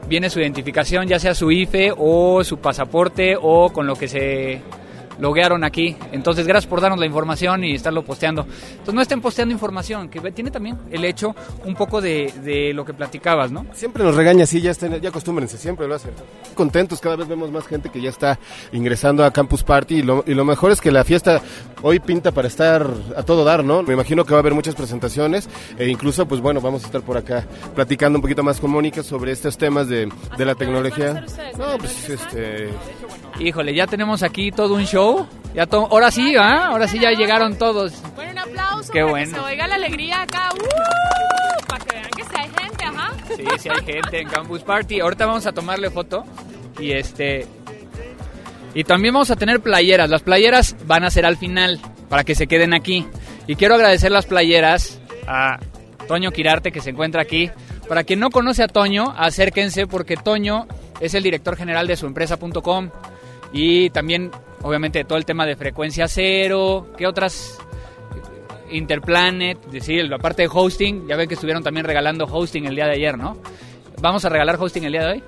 viene 0.09 0.31
su 0.31 0.39
identificación, 0.39 1.07
ya 1.07 1.19
sea 1.19 1.35
su 1.35 1.51
IFE 1.51 1.93
o 1.95 2.43
su 2.43 2.57
pasaporte 2.57 3.35
o 3.39 3.69
con 3.71 3.85
lo 3.85 3.95
que 3.95 4.07
se 4.07 4.61
loguearon 5.19 5.63
aquí. 5.63 5.95
Entonces, 6.11 6.47
gracias 6.47 6.69
por 6.69 6.81
darnos 6.81 6.99
la 6.99 7.05
información 7.05 7.63
y 7.63 7.75
estarlo 7.75 8.03
posteando. 8.03 8.45
Entonces, 8.71 8.93
no 8.93 9.01
estén 9.01 9.21
posteando 9.21 9.53
información, 9.53 10.09
que 10.09 10.19
tiene 10.31 10.51
también 10.51 10.77
el 10.91 11.05
hecho 11.05 11.35
un 11.65 11.75
poco 11.75 12.01
de, 12.01 12.33
de 12.43 12.73
lo 12.73 12.85
que 12.85 12.93
platicabas, 12.93 13.51
¿no? 13.51 13.65
Siempre 13.73 14.03
nos 14.03 14.15
regaña, 14.15 14.45
sí, 14.45 14.61
ya, 14.61 14.71
estén, 14.71 14.99
ya 15.01 15.09
acostúmbrense, 15.09 15.57
siempre 15.57 15.87
lo 15.87 15.95
hacen. 15.95 16.11
Contentos, 16.55 16.99
cada 16.99 17.15
vez 17.15 17.27
vemos 17.27 17.51
más 17.51 17.67
gente 17.67 17.89
que 17.89 18.01
ya 18.01 18.09
está 18.09 18.39
ingresando 18.71 19.23
a 19.23 19.31
Campus 19.31 19.63
Party 19.63 19.95
y 19.95 20.01
lo, 20.01 20.23
y 20.27 20.33
lo 20.33 20.45
mejor 20.45 20.71
es 20.71 20.81
que 20.81 20.91
la 20.91 21.03
fiesta 21.03 21.41
hoy 21.81 21.99
pinta 21.99 22.31
para 22.31 22.47
estar 22.47 22.87
a 23.15 23.23
todo 23.23 23.43
dar, 23.43 23.63
¿no? 23.63 23.83
Me 23.83 23.93
imagino 23.93 24.25
que 24.25 24.31
va 24.31 24.37
a 24.37 24.41
haber 24.41 24.53
muchas 24.53 24.75
presentaciones 24.75 25.49
e 25.77 25.87
incluso, 25.87 26.27
pues 26.27 26.41
bueno, 26.41 26.61
vamos 26.61 26.83
a 26.83 26.87
estar 26.87 27.01
por 27.01 27.17
acá 27.17 27.45
platicando 27.75 28.17
un 28.17 28.21
poquito 28.21 28.43
más 28.43 28.59
con 28.59 28.71
Mónica 28.71 29.03
sobre 29.03 29.31
estos 29.31 29.57
temas 29.57 29.87
de, 29.87 30.09
de 30.37 30.45
la 30.45 30.53
¿Hasta 30.53 30.65
qué 30.65 30.71
horas 30.71 30.97
van 30.97 31.17
a 31.17 31.25
tecnología. 31.25 31.25
No, 31.57 31.73
¿En 31.73 31.77
pues 31.79 32.09
este... 32.09 32.69
Híjole, 33.39 33.73
ya 33.75 33.85
tenemos 33.87 34.23
aquí 34.23 34.51
todo 34.51 34.73
un 34.75 34.85
show. 34.85 35.27
Ya 35.53 35.65
to- 35.67 35.87
ahora 35.91 36.09
sí, 36.11 36.35
¿ah? 36.37 36.67
Ahora 36.67 36.87
sí 36.87 36.99
ya 36.99 37.11
llegaron 37.11 37.57
todos. 37.57 37.93
Bueno, 38.15 38.31
un 38.31 38.37
aplauso 38.39 38.91
Qué 38.91 38.99
para 39.01 39.11
bueno. 39.11 39.31
que 39.33 39.39
se 39.39 39.45
oiga 39.45 39.67
la 39.67 39.75
alegría 39.75 40.21
acá. 40.23 40.49
¡Uh! 40.53 41.67
Para 41.67 41.85
que 41.85 41.95
vean 41.95 42.09
que 42.15 42.23
sí 42.23 42.29
hay 42.35 42.49
gente, 42.49 42.85
ajá. 42.85 43.11
Sí, 43.35 43.43
sí 43.59 43.69
hay 43.69 43.85
gente 43.85 44.21
en 44.21 44.27
Campus 44.29 44.61
Party. 44.63 44.99
Ahorita 44.99 45.25
vamos 45.25 45.45
a 45.45 45.51
tomarle 45.51 45.89
foto 45.91 46.23
y 46.79 46.91
este 46.91 47.47
y 48.73 48.83
también 48.83 49.13
vamos 49.13 49.31
a 49.31 49.35
tener 49.35 49.59
playeras. 49.61 50.09
Las 50.09 50.21
playeras 50.23 50.75
van 50.85 51.03
a 51.03 51.09
ser 51.09 51.25
al 51.25 51.37
final 51.37 51.79
para 52.09 52.23
que 52.23 52.35
se 52.35 52.47
queden 52.47 52.73
aquí. 52.73 53.05
Y 53.47 53.55
quiero 53.55 53.75
agradecer 53.75 54.11
las 54.11 54.25
playeras 54.25 54.99
a 55.27 55.59
Toño 56.07 56.31
Quirarte 56.31 56.71
que 56.71 56.81
se 56.81 56.89
encuentra 56.91 57.21
aquí. 57.21 57.49
Para 57.87 58.03
quien 58.03 58.19
no 58.19 58.29
conoce 58.29 58.63
a 58.63 58.67
Toño, 58.67 59.13
acérquense 59.17 59.87
porque 59.87 60.17
Toño 60.17 60.67
es 60.99 61.13
el 61.13 61.23
director 61.23 61.55
general 61.55 61.87
de 61.87 61.95
su 61.95 62.05
empresa.com 62.05 62.89
y 63.57 63.89
también 63.89 64.29
obviamente 64.61 65.03
todo 65.03 65.17
el 65.17 65.25
tema 65.25 65.45
de 65.47 65.55
frecuencia 65.55 66.07
cero, 66.07 66.89
¿qué 66.95 67.07
otras 67.07 67.57
Interplanet, 68.69 69.65
decir, 69.67 70.07
la 70.07 70.19
parte 70.19 70.43
de 70.43 70.49
hosting, 70.51 71.07
ya 71.07 71.15
ven 71.15 71.27
que 71.27 71.33
estuvieron 71.33 71.63
también 71.63 71.85
regalando 71.85 72.25
hosting 72.25 72.65
el 72.65 72.75
día 72.75 72.85
de 72.85 72.91
ayer, 72.91 73.17
¿no? 73.17 73.41
Vamos 73.99 74.25
a 74.25 74.29
regalar 74.29 74.57
hosting 74.59 74.83
el 74.83 74.91
día 74.91 75.05
de 75.05 75.11
hoy. 75.13 75.23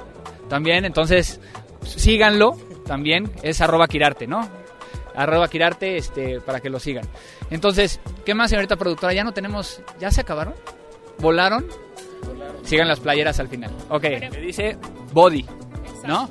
También, 0.48 0.86
entonces, 0.86 1.40
síganlo, 1.84 2.56
también, 2.86 3.32
es 3.42 3.62
arroba 3.62 3.88
Quirarte, 3.88 4.28
¿no? 4.28 4.48
Arroba 5.16 5.48
Quirarte, 5.48 5.98
este, 5.98 6.40
para 6.42 6.60
que 6.60 6.70
lo 6.70 6.80
sigan. 6.80 7.06
Entonces, 7.50 8.00
¿qué 8.26 8.36
más, 8.36 8.52
señorita 8.52 8.76
productora? 8.76 9.14
Ya 9.14 9.24
no 9.24 9.32
tenemos, 9.32 9.82
¿ya 10.00 10.12
se 10.12 10.22
acabaron? 10.22 10.54
¿Volaron? 11.20 11.66
Sigan 12.64 12.88
las 12.88 13.00
playeras 13.00 13.40
al 13.40 13.48
final. 13.48 13.72
Ok, 13.90 14.04
dice 14.42 14.78
body, 15.14 15.46
¿no? 16.06 16.30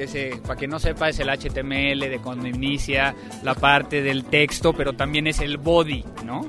Que 0.00 0.06
se, 0.06 0.40
para 0.40 0.56
quien 0.56 0.70
no 0.70 0.78
sepa, 0.78 1.10
es 1.10 1.20
el 1.20 1.28
HTML 1.28 2.08
de 2.08 2.20
cuando 2.24 2.48
inicia 2.48 3.14
la 3.42 3.54
parte 3.54 4.00
del 4.00 4.24
texto, 4.24 4.72
pero 4.72 4.94
también 4.94 5.26
es 5.26 5.40
el 5.40 5.58
body, 5.58 6.02
¿no? 6.24 6.40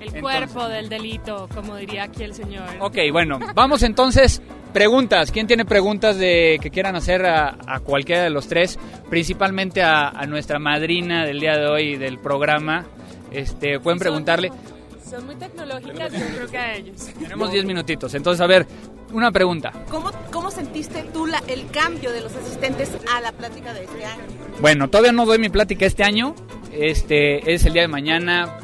El 0.00 0.08
Entonces- 0.08 0.20
cuerpo 0.20 0.66
del 0.66 0.88
delito, 0.88 1.48
como 1.54 1.76
diría 1.76 2.02
aquí 2.02 2.24
el 2.24 2.34
señor. 2.34 2.64
Ok, 2.80 2.96
bueno, 3.12 3.38
vamos 3.54 3.84
entonces 3.84 4.42
preguntas. 4.72 5.30
¿Quién 5.30 5.46
tiene 5.46 5.64
preguntas 5.64 6.18
de 6.18 6.58
que 6.60 6.70
quieran 6.70 6.96
hacer 6.96 7.24
a, 7.24 7.56
cualquiera 7.84 8.24
de 8.24 8.30
los 8.30 8.48
tres? 8.48 8.80
Principalmente 9.08 9.84
a, 9.84 10.10
nuestra 10.26 10.58
madrina 10.58 11.24
del 11.24 11.38
día 11.38 11.56
de 11.56 11.68
hoy 11.68 11.96
del 11.96 12.18
programa. 12.18 12.84
Este, 13.30 13.78
pueden 13.78 14.00
preguntarle. 14.00 14.50
Son 15.14 15.26
muy 15.26 15.36
tecnológicas, 15.36 16.12
yo 16.12 16.26
creo 16.34 16.48
que 16.48 16.58
a 16.58 16.74
ellos. 16.74 17.08
Tenemos 17.20 17.52
10 17.52 17.66
minutitos. 17.66 18.12
Entonces, 18.14 18.40
a 18.40 18.48
ver, 18.48 18.66
una 19.12 19.30
pregunta. 19.30 19.72
¿Cómo, 19.88 20.10
cómo 20.32 20.50
sentiste 20.50 21.04
tú 21.12 21.26
la, 21.26 21.40
el 21.46 21.70
cambio 21.70 22.10
de 22.10 22.20
los 22.20 22.34
asistentes 22.34 22.90
a 23.14 23.20
la 23.20 23.30
plática 23.30 23.72
de 23.72 23.84
este 23.84 24.04
año? 24.04 24.24
Bueno, 24.60 24.90
todavía 24.90 25.12
no 25.12 25.24
doy 25.24 25.38
mi 25.38 25.50
plática 25.50 25.86
este 25.86 26.02
año. 26.02 26.34
Este 26.72 27.54
es 27.54 27.64
el 27.64 27.74
día 27.74 27.82
de 27.82 27.88
mañana, 27.88 28.58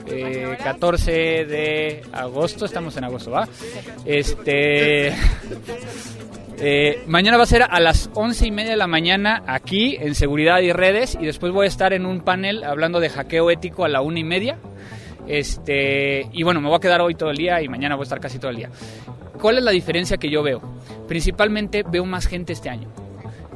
14 0.65 1.13
eh, 1.13 1.45
de 1.45 2.03
agosto. 2.11 2.65
Estamos 2.65 2.97
en 2.97 3.05
agosto, 3.05 3.31
¿va? 3.31 3.49
Este. 4.05 5.15
Eh, 6.63 7.05
mañana 7.07 7.39
va 7.39 7.45
a 7.45 7.47
ser 7.47 7.63
a 7.63 7.81
las 7.81 8.11
once 8.13 8.47
y 8.47 8.51
media 8.51 8.73
de 8.73 8.77
la 8.77 8.87
mañana 8.87 9.43
aquí 9.47 9.97
en 9.99 10.15
Seguridad 10.15 10.61
y 10.61 10.73
Redes 10.73 11.17
y 11.19 11.25
después 11.25 11.53
voy 11.53 11.65
a 11.65 11.69
estar 11.69 11.95
en 11.95 12.05
un 12.05 12.21
panel 12.21 12.65
hablando 12.65 13.01
de 13.01 13.09
hackeo 13.09 13.51
ético 13.51 13.87
a 13.87 13.89
la 13.89 14.03
una 14.03 14.19
y 14.19 14.25
media. 14.25 14.59
Este, 15.31 16.27
y 16.33 16.43
bueno, 16.43 16.61
me 16.61 16.67
voy 16.67 16.77
a 16.77 16.81
quedar 16.81 17.01
hoy 17.01 17.15
todo 17.15 17.31
el 17.31 17.37
día 17.37 17.63
y 17.63 17.69
mañana 17.69 17.95
voy 17.95 18.03
a 18.03 18.05
estar 18.05 18.19
casi 18.19 18.41
todo 18.41 18.51
el 18.51 18.57
día. 18.57 18.71
¿Cuál 19.41 19.59
es 19.59 19.63
la 19.63 19.71
diferencia 19.71 20.17
que 20.17 20.29
yo 20.29 20.43
veo? 20.43 20.61
Principalmente 21.07 21.85
veo 21.85 22.05
más 22.05 22.27
gente 22.27 22.53
este 22.53 22.69
año. 22.69 22.89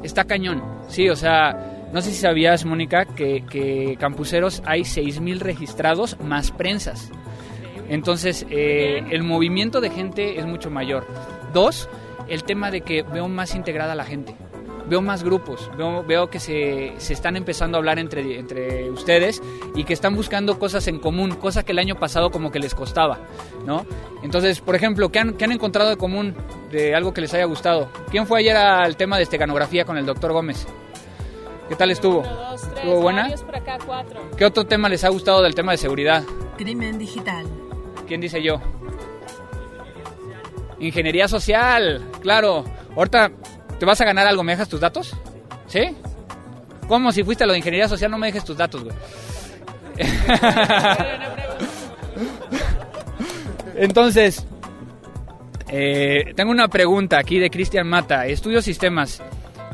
Está 0.01 0.23
cañón, 0.23 0.63
sí, 0.87 1.09
o 1.09 1.17
sea, 1.17 1.89
no 1.91 2.01
sé 2.01 2.11
si 2.11 2.21
sabías, 2.21 2.63
Mónica, 2.63 3.03
que, 3.03 3.43
que 3.49 3.97
campuseros 3.99 4.63
hay 4.65 4.83
6.000 4.83 5.39
registrados 5.39 6.17
más 6.21 6.51
prensas. 6.51 7.11
Entonces, 7.89 8.45
eh, 8.49 9.03
el 9.09 9.23
movimiento 9.23 9.81
de 9.81 9.89
gente 9.89 10.39
es 10.39 10.45
mucho 10.45 10.71
mayor. 10.71 11.05
Dos, 11.53 11.89
el 12.29 12.45
tema 12.45 12.71
de 12.71 12.81
que 12.81 13.03
veo 13.03 13.27
más 13.27 13.53
integrada 13.53 13.95
la 13.95 14.05
gente 14.05 14.33
veo 14.87 15.01
más 15.01 15.23
grupos, 15.23 15.69
veo, 16.07 16.29
que 16.29 16.39
se, 16.39 16.93
se, 16.97 17.13
están 17.13 17.35
empezando 17.35 17.77
a 17.77 17.79
hablar 17.79 17.99
entre, 17.99 18.39
entre 18.39 18.89
ustedes 18.91 19.41
y 19.75 19.83
que 19.83 19.93
están 19.93 20.15
buscando 20.15 20.59
cosas 20.59 20.87
en 20.87 20.99
común, 20.99 21.35
cosa 21.35 21.63
que 21.63 21.71
el 21.71 21.79
año 21.79 21.95
pasado 21.95 22.29
como 22.31 22.51
que 22.51 22.59
les 22.59 22.75
costaba, 22.75 23.19
¿no? 23.65 23.85
Entonces, 24.23 24.61
por 24.61 24.75
ejemplo, 24.75 25.09
¿qué 25.09 25.19
han, 25.19 25.35
han 25.41 25.51
encontrado 25.51 25.89
de 25.89 25.97
común 25.97 26.35
de 26.71 26.95
algo 26.95 27.13
que 27.13 27.21
les 27.21 27.33
haya 27.33 27.45
gustado? 27.45 27.89
¿Quién 28.11 28.27
fue 28.27 28.39
ayer 28.39 28.55
al 28.55 28.95
tema 28.97 29.17
de 29.17 29.23
esteganografía 29.23 29.85
con 29.85 29.97
el 29.97 30.05
doctor 30.05 30.33
Gómez? 30.33 30.67
¿Qué 31.67 31.75
tal 31.75 31.89
estuvo? 31.89 32.23
¿Estuvo 32.53 33.01
buena? 33.01 33.27
¿Qué 34.37 34.45
otro 34.45 34.65
tema 34.65 34.87
les 34.87 35.03
ha 35.03 35.09
gustado 35.09 35.41
del 35.41 35.55
tema 35.55 35.71
de 35.71 35.79
seguridad? 35.79 36.23
Crimen 36.57 36.99
digital. 36.99 37.45
¿Quién 38.07 38.21
dice 38.21 38.41
yo? 38.41 38.61
Ingeniería 40.79 41.27
social, 41.27 42.05
claro. 42.21 42.65
Ahorita 42.95 43.31
¿Te 43.79 43.85
vas 43.85 43.99
a 44.01 44.05
ganar 44.05 44.27
algo? 44.27 44.43
¿Me 44.43 44.53
dejas 44.53 44.69
tus 44.69 44.79
datos? 44.79 45.15
¿Sí? 45.67 45.95
¿Cómo 46.87 47.11
si 47.11 47.23
fuiste 47.23 47.43
a 47.43 47.47
lo 47.47 47.53
de 47.53 47.59
ingeniería 47.59 47.87
social 47.87 48.11
no 48.11 48.17
me 48.17 48.27
dejes 48.27 48.45
tus 48.45 48.57
datos, 48.57 48.83
güey? 48.83 48.95
Entonces, 53.75 54.45
eh, 55.69 56.33
tengo 56.35 56.51
una 56.51 56.67
pregunta 56.67 57.17
aquí 57.17 57.39
de 57.39 57.49
Cristian 57.49 57.87
Mata. 57.87 58.27
Estudio 58.27 58.61
sistemas. 58.61 59.21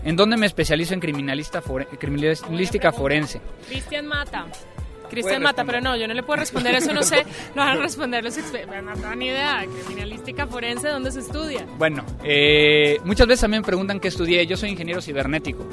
¿En 0.04 0.16
dónde 0.16 0.38
me 0.38 0.48
especializo 0.48 0.94
en 0.94 1.00
criminalista 1.00 1.62
criminalística 2.00 2.92
forense? 2.92 3.40
Cristian 3.68 4.08
Mata. 4.08 4.48
Cristian 5.12 5.44
Mata, 5.44 5.66
pero 5.66 5.82
no, 5.82 5.96
yo 5.98 6.08
no 6.08 6.14
le 6.14 6.24
puedo 6.24 6.40
responder 6.40 6.74
eso, 6.76 6.94
no 6.94 7.04
sé, 7.04 7.26
no 7.56 7.62
van 7.62 7.78
a 7.78 7.82
responder 7.82 8.24
los 8.24 8.38
expertos, 8.38 8.82
no 8.82 8.94
tengo 8.94 9.16
ni 9.16 9.28
idea, 9.28 9.66
criminalística 9.86 10.48
forense, 10.48 10.88
¿dónde 10.88 11.12
se 11.12 11.20
estudia? 11.20 11.68
Bueno, 11.78 12.06
eh, 12.24 12.98
muchas 13.04 13.28
veces 13.28 13.42
también 13.42 13.62
me 13.62 13.66
preguntan 13.66 14.00
qué 14.00 14.08
estudié, 14.08 14.48
yo 14.48 14.56
soy 14.56 14.70
ingeniero 14.70 15.02
cibernético, 15.02 15.68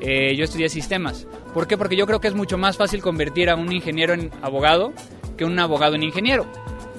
eh, 0.00 0.34
yo 0.36 0.44
estudié 0.44 0.68
sistemas, 0.68 1.26
¿por 1.54 1.68
qué? 1.68 1.78
Porque 1.78 1.96
yo 1.96 2.06
creo 2.06 2.20
que 2.20 2.28
es 2.28 2.34
mucho 2.34 2.58
más 2.58 2.76
fácil 2.76 3.00
convertir 3.00 3.48
a 3.48 3.54
un 3.54 3.72
ingeniero 3.72 4.12
en 4.12 4.30
abogado 4.42 4.92
que 5.36 5.44
un 5.44 5.58
abogado 5.58 5.94
en 5.94 6.02
ingeniero. 6.02 6.44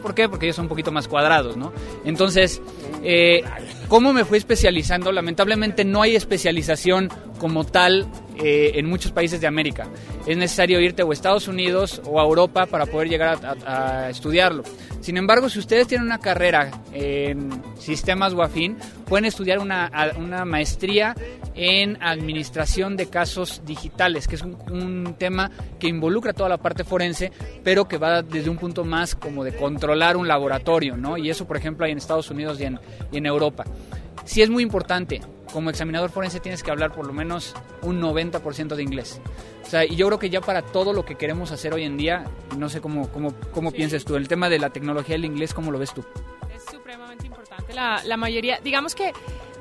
¿Por 0.02 0.16
qué? 0.16 0.28
Porque 0.28 0.48
ellos 0.48 0.56
son 0.56 0.66
un 0.66 0.70
poquito 0.70 0.92
más 0.92 1.08
cuadrados, 1.08 1.58
¿no? 1.58 1.72
Entonces, 2.06 2.60
eh, 3.04 3.44
¿cómo 3.88 4.14
me 4.14 4.26
fui 4.26 4.40
especializando? 4.40 5.12
Lamentablemente 5.12 5.86
no 5.86 6.02
hay 6.02 6.16
especialización 6.16 7.10
como 7.38 7.66
tal 7.66 8.08
eh, 8.44 8.72
en 8.76 8.88
muchos 8.88 9.12
países 9.12 9.40
de 9.40 9.48
América. 9.48 9.88
Es 10.26 10.36
necesario 10.36 10.80
irte 10.80 11.04
o 11.04 11.12
a 11.12 11.14
Estados 11.14 11.48
Unidos 11.48 12.02
o 12.06 12.20
a 12.20 12.24
Europa 12.24 12.66
para 12.66 12.86
poder 12.86 13.10
llegar 13.10 13.40
a, 13.66 14.10
estudiarlo. 14.10 14.64
Sin 15.02 15.18
embargo, 15.18 15.50
si 15.50 15.60
ustedes 15.60 15.88
tienen 15.88 16.08
una 16.08 16.20
carrera 16.20 16.72
en 16.94 17.50
sistemas 17.78 18.34
o 18.34 18.42
afín, 18.42 18.78
pueden 19.06 19.26
estudiar 19.26 19.60
una, 19.60 19.92
una 20.18 20.46
maestría 20.46 21.16
en 21.56 22.02
administración 22.02 22.96
de 22.96 23.08
casos 23.08 23.62
digitales, 23.66 24.28
que 24.28 24.36
es 24.36 24.42
un, 24.42 25.16
tema 25.18 25.52
que 25.80 25.88
involucra 25.88 26.34
toda 26.34 26.50
la 26.50 26.58
parte 26.58 26.84
forense, 26.84 27.32
pero 27.64 27.88
que 27.88 27.98
va 27.98 28.22
desde 28.22 28.50
un 28.50 28.58
punto 28.58 28.84
más 28.84 29.16
como 29.16 29.44
de 29.44 29.56
controlar 29.56 30.18
un 30.18 30.28
laboratorio, 30.28 30.98
¿no? 30.98 31.18
Y 31.18 31.30
eso, 31.30 31.46
por 31.46 31.58
ejemplo, 31.58 31.86
hay 31.86 31.92
en 31.92 31.98
Estados 31.98 32.30
Unidos 32.32 32.60
y 32.60 32.64
en, 32.64 32.80
y 33.12 33.18
en 33.18 33.26
Europa. 33.26 33.66
Sí 34.26 34.42
es 34.42 34.50
muy 34.50 34.64
importante, 34.64 35.22
como 35.52 35.70
examinador 35.70 36.10
forense 36.10 36.40
tienes 36.40 36.64
que 36.64 36.72
hablar 36.72 36.94
por 36.94 37.06
lo 37.06 37.14
menos 37.14 37.54
un 37.82 38.02
90% 38.02 38.76
de 38.76 38.84
inglés. 38.84 39.22
O 39.64 39.70
sea, 39.70 39.86
y 39.86 39.96
yo 39.96 40.08
creo 40.08 40.20
que 40.20 40.30
ya 40.30 40.42
para 40.42 40.62
todo 40.62 40.94
lo 40.94 41.06
que 41.06 41.16
queremos 41.16 41.52
hacer 41.52 41.74
hoy 41.74 41.84
en 41.84 41.98
día, 41.98 42.26
no 42.58 42.70
sé 42.70 42.82
cómo, 42.82 43.12
cómo, 43.12 43.34
cómo 43.52 43.72
piensas 43.72 44.06
tú, 44.06 44.16
el 44.16 44.28
tema 44.28 44.50
de 44.50 44.60
la 44.60 44.70
tecnología 44.70 45.16
del 45.16 45.26
inglés, 45.26 45.54
¿cómo 45.54 45.72
lo 45.72 45.80
ves 45.80 45.94
tú? 45.94 46.04
Es 46.54 46.64
supremamente 46.72 47.28
importante. 47.28 47.74
La, 47.74 48.02
la 48.04 48.18
mayoría, 48.18 48.60
digamos 48.64 48.96
que 48.96 49.12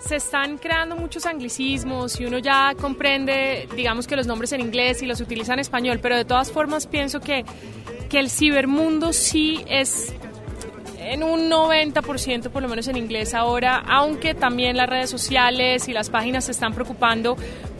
se 0.00 0.16
están 0.16 0.58
creando 0.58 0.96
muchos 0.96 1.26
anglicismos 1.26 2.18
y 2.20 2.24
uno 2.24 2.38
ya 2.38 2.74
comprende, 2.80 3.68
digamos 3.76 4.06
que 4.06 4.16
los 4.16 4.26
nombres 4.26 4.52
en 4.52 4.60
inglés 4.60 5.02
y 5.02 5.06
los 5.06 5.20
utiliza 5.20 5.52
en 5.52 5.60
español, 5.60 6.00
pero 6.00 6.16
de 6.16 6.24
todas 6.24 6.50
formas 6.50 6.86
pienso 6.86 7.20
que, 7.20 7.44
que 8.08 8.18
el 8.18 8.30
cibermundo 8.30 9.12
sí 9.12 9.62
es 9.68 10.14
en 11.00 11.22
un 11.22 11.50
90% 11.50 12.50
por 12.50 12.62
lo 12.62 12.68
menos 12.68 12.86
en 12.88 12.96
inglés 12.96 13.34
ahora, 13.34 13.82
aunque 13.86 14.34
también 14.34 14.76
las 14.76 14.88
redes 14.88 15.10
sociales 15.10 15.88
y 15.88 15.92
las 15.92 16.10
páginas 16.10 16.44
se 16.44 16.52
están 16.52 16.74
preocupando 16.74 17.36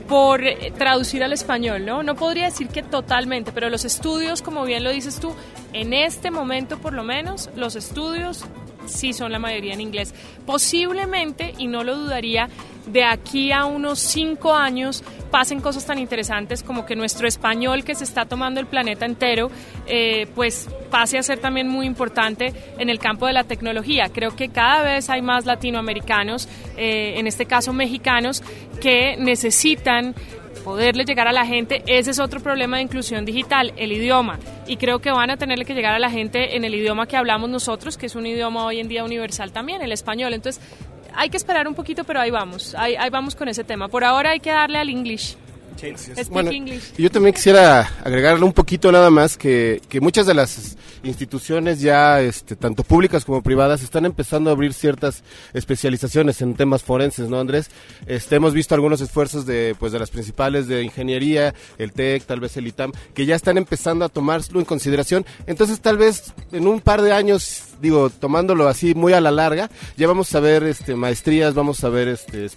por 0.08 0.42
eh, 0.42 0.72
traducir 0.76 1.22
al 1.22 1.32
español, 1.32 1.84
¿no? 1.84 2.02
No 2.02 2.16
podría 2.16 2.46
decir 2.46 2.68
que 2.68 2.82
totalmente, 2.82 3.52
pero 3.52 3.70
los 3.70 3.84
estudios, 3.84 4.42
como 4.42 4.64
bien 4.64 4.82
lo 4.82 4.90
dices 4.90 5.20
tú, 5.20 5.34
en 5.72 5.92
este 5.92 6.30
momento 6.30 6.78
por 6.78 6.94
lo 6.94 7.04
menos, 7.04 7.50
los 7.54 7.76
estudios 7.76 8.44
sí 8.86 9.12
son 9.12 9.30
la 9.30 9.38
mayoría 9.38 9.74
en 9.74 9.80
inglés. 9.80 10.14
Posiblemente, 10.46 11.54
y 11.58 11.68
no 11.68 11.84
lo 11.84 11.96
dudaría, 11.96 12.48
de 12.92 13.04
aquí 13.04 13.52
a 13.52 13.64
unos 13.64 13.98
cinco 13.98 14.54
años 14.54 15.04
pasen 15.30 15.60
cosas 15.60 15.86
tan 15.86 15.98
interesantes 15.98 16.62
como 16.62 16.84
que 16.86 16.96
nuestro 16.96 17.28
español 17.28 17.84
que 17.84 17.94
se 17.94 18.04
está 18.04 18.24
tomando 18.24 18.60
el 18.60 18.66
planeta 18.66 19.06
entero, 19.06 19.50
eh, 19.86 20.26
pues 20.34 20.68
pase 20.90 21.18
a 21.18 21.22
ser 21.22 21.38
también 21.38 21.68
muy 21.68 21.86
importante 21.86 22.52
en 22.78 22.88
el 22.88 22.98
campo 22.98 23.26
de 23.26 23.32
la 23.32 23.44
tecnología. 23.44 24.10
Creo 24.12 24.34
que 24.34 24.48
cada 24.48 24.82
vez 24.82 25.08
hay 25.08 25.22
más 25.22 25.46
latinoamericanos, 25.46 26.48
eh, 26.76 27.14
en 27.16 27.26
este 27.26 27.46
caso 27.46 27.72
mexicanos, 27.72 28.42
que 28.80 29.16
necesitan 29.18 30.14
poderle 30.64 31.04
llegar 31.04 31.26
a 31.26 31.32
la 31.32 31.46
gente, 31.46 31.82
ese 31.86 32.10
es 32.10 32.18
otro 32.18 32.40
problema 32.40 32.76
de 32.76 32.82
inclusión 32.82 33.24
digital, 33.24 33.72
el 33.76 33.92
idioma. 33.92 34.38
Y 34.66 34.76
creo 34.76 35.00
que 35.00 35.10
van 35.10 35.30
a 35.30 35.36
tenerle 35.36 35.64
que 35.64 35.74
llegar 35.74 35.94
a 35.94 35.98
la 35.98 36.10
gente 36.10 36.56
en 36.56 36.64
el 36.64 36.74
idioma 36.74 37.06
que 37.06 37.16
hablamos 37.16 37.50
nosotros, 37.50 37.96
que 37.96 38.06
es 38.06 38.14
un 38.14 38.26
idioma 38.26 38.64
hoy 38.64 38.80
en 38.80 38.88
día 38.88 39.04
universal 39.04 39.52
también, 39.52 39.82
el 39.82 39.92
español. 39.92 40.34
Entonces, 40.34 40.62
hay 41.14 41.30
que 41.30 41.36
esperar 41.36 41.66
un 41.68 41.74
poquito, 41.74 42.04
pero 42.04 42.20
ahí 42.20 42.30
vamos, 42.30 42.74
ahí, 42.74 42.96
ahí 42.96 43.10
vamos 43.10 43.34
con 43.34 43.48
ese 43.48 43.64
tema. 43.64 43.88
Por 43.88 44.04
ahora 44.04 44.30
hay 44.30 44.40
que 44.40 44.50
darle 44.50 44.78
al 44.78 44.88
English. 44.88 45.36
Bueno, 46.30 46.50
yo 46.98 47.10
también 47.10 47.34
quisiera 47.34 47.90
agregarle 48.04 48.44
un 48.44 48.52
poquito 48.52 48.92
nada 48.92 49.10
más 49.10 49.36
que, 49.36 49.80
que 49.88 50.00
muchas 50.00 50.26
de 50.26 50.34
las 50.34 50.76
instituciones 51.02 51.80
ya, 51.80 52.20
este, 52.20 52.56
tanto 52.56 52.82
públicas 52.82 53.24
como 53.24 53.42
privadas, 53.42 53.82
están 53.82 54.04
empezando 54.04 54.50
a 54.50 54.52
abrir 54.52 54.72
ciertas 54.72 55.22
especializaciones 55.52 56.40
en 56.42 56.54
temas 56.54 56.82
forenses, 56.82 57.28
¿no, 57.28 57.40
Andrés? 57.40 57.70
Este, 58.06 58.36
hemos 58.36 58.54
visto 58.54 58.74
algunos 58.74 59.00
esfuerzos 59.00 59.46
de, 59.46 59.74
pues, 59.78 59.92
de 59.92 59.98
las 59.98 60.10
principales 60.10 60.68
de 60.68 60.82
ingeniería, 60.82 61.54
el 61.78 61.92
TEC, 61.92 62.24
tal 62.24 62.40
vez 62.40 62.56
el 62.56 62.66
ITAM, 62.66 62.92
que 63.14 63.26
ya 63.26 63.36
están 63.36 63.58
empezando 63.58 64.04
a 64.04 64.08
tomarlo 64.08 64.58
en 64.58 64.64
consideración. 64.64 65.26
Entonces, 65.46 65.80
tal 65.80 65.98
vez 65.98 66.32
en 66.52 66.66
un 66.66 66.80
par 66.80 67.02
de 67.02 67.12
años, 67.12 67.64
digo, 67.80 68.10
tomándolo 68.10 68.68
así 68.68 68.94
muy 68.94 69.12
a 69.12 69.20
la 69.20 69.30
larga, 69.30 69.70
ya 69.96 70.06
vamos 70.06 70.34
a 70.34 70.40
ver 70.40 70.62
este, 70.64 70.94
maestrías, 70.94 71.54
vamos 71.54 71.82
a 71.84 71.88
ver 71.88 72.08
este, 72.08 72.48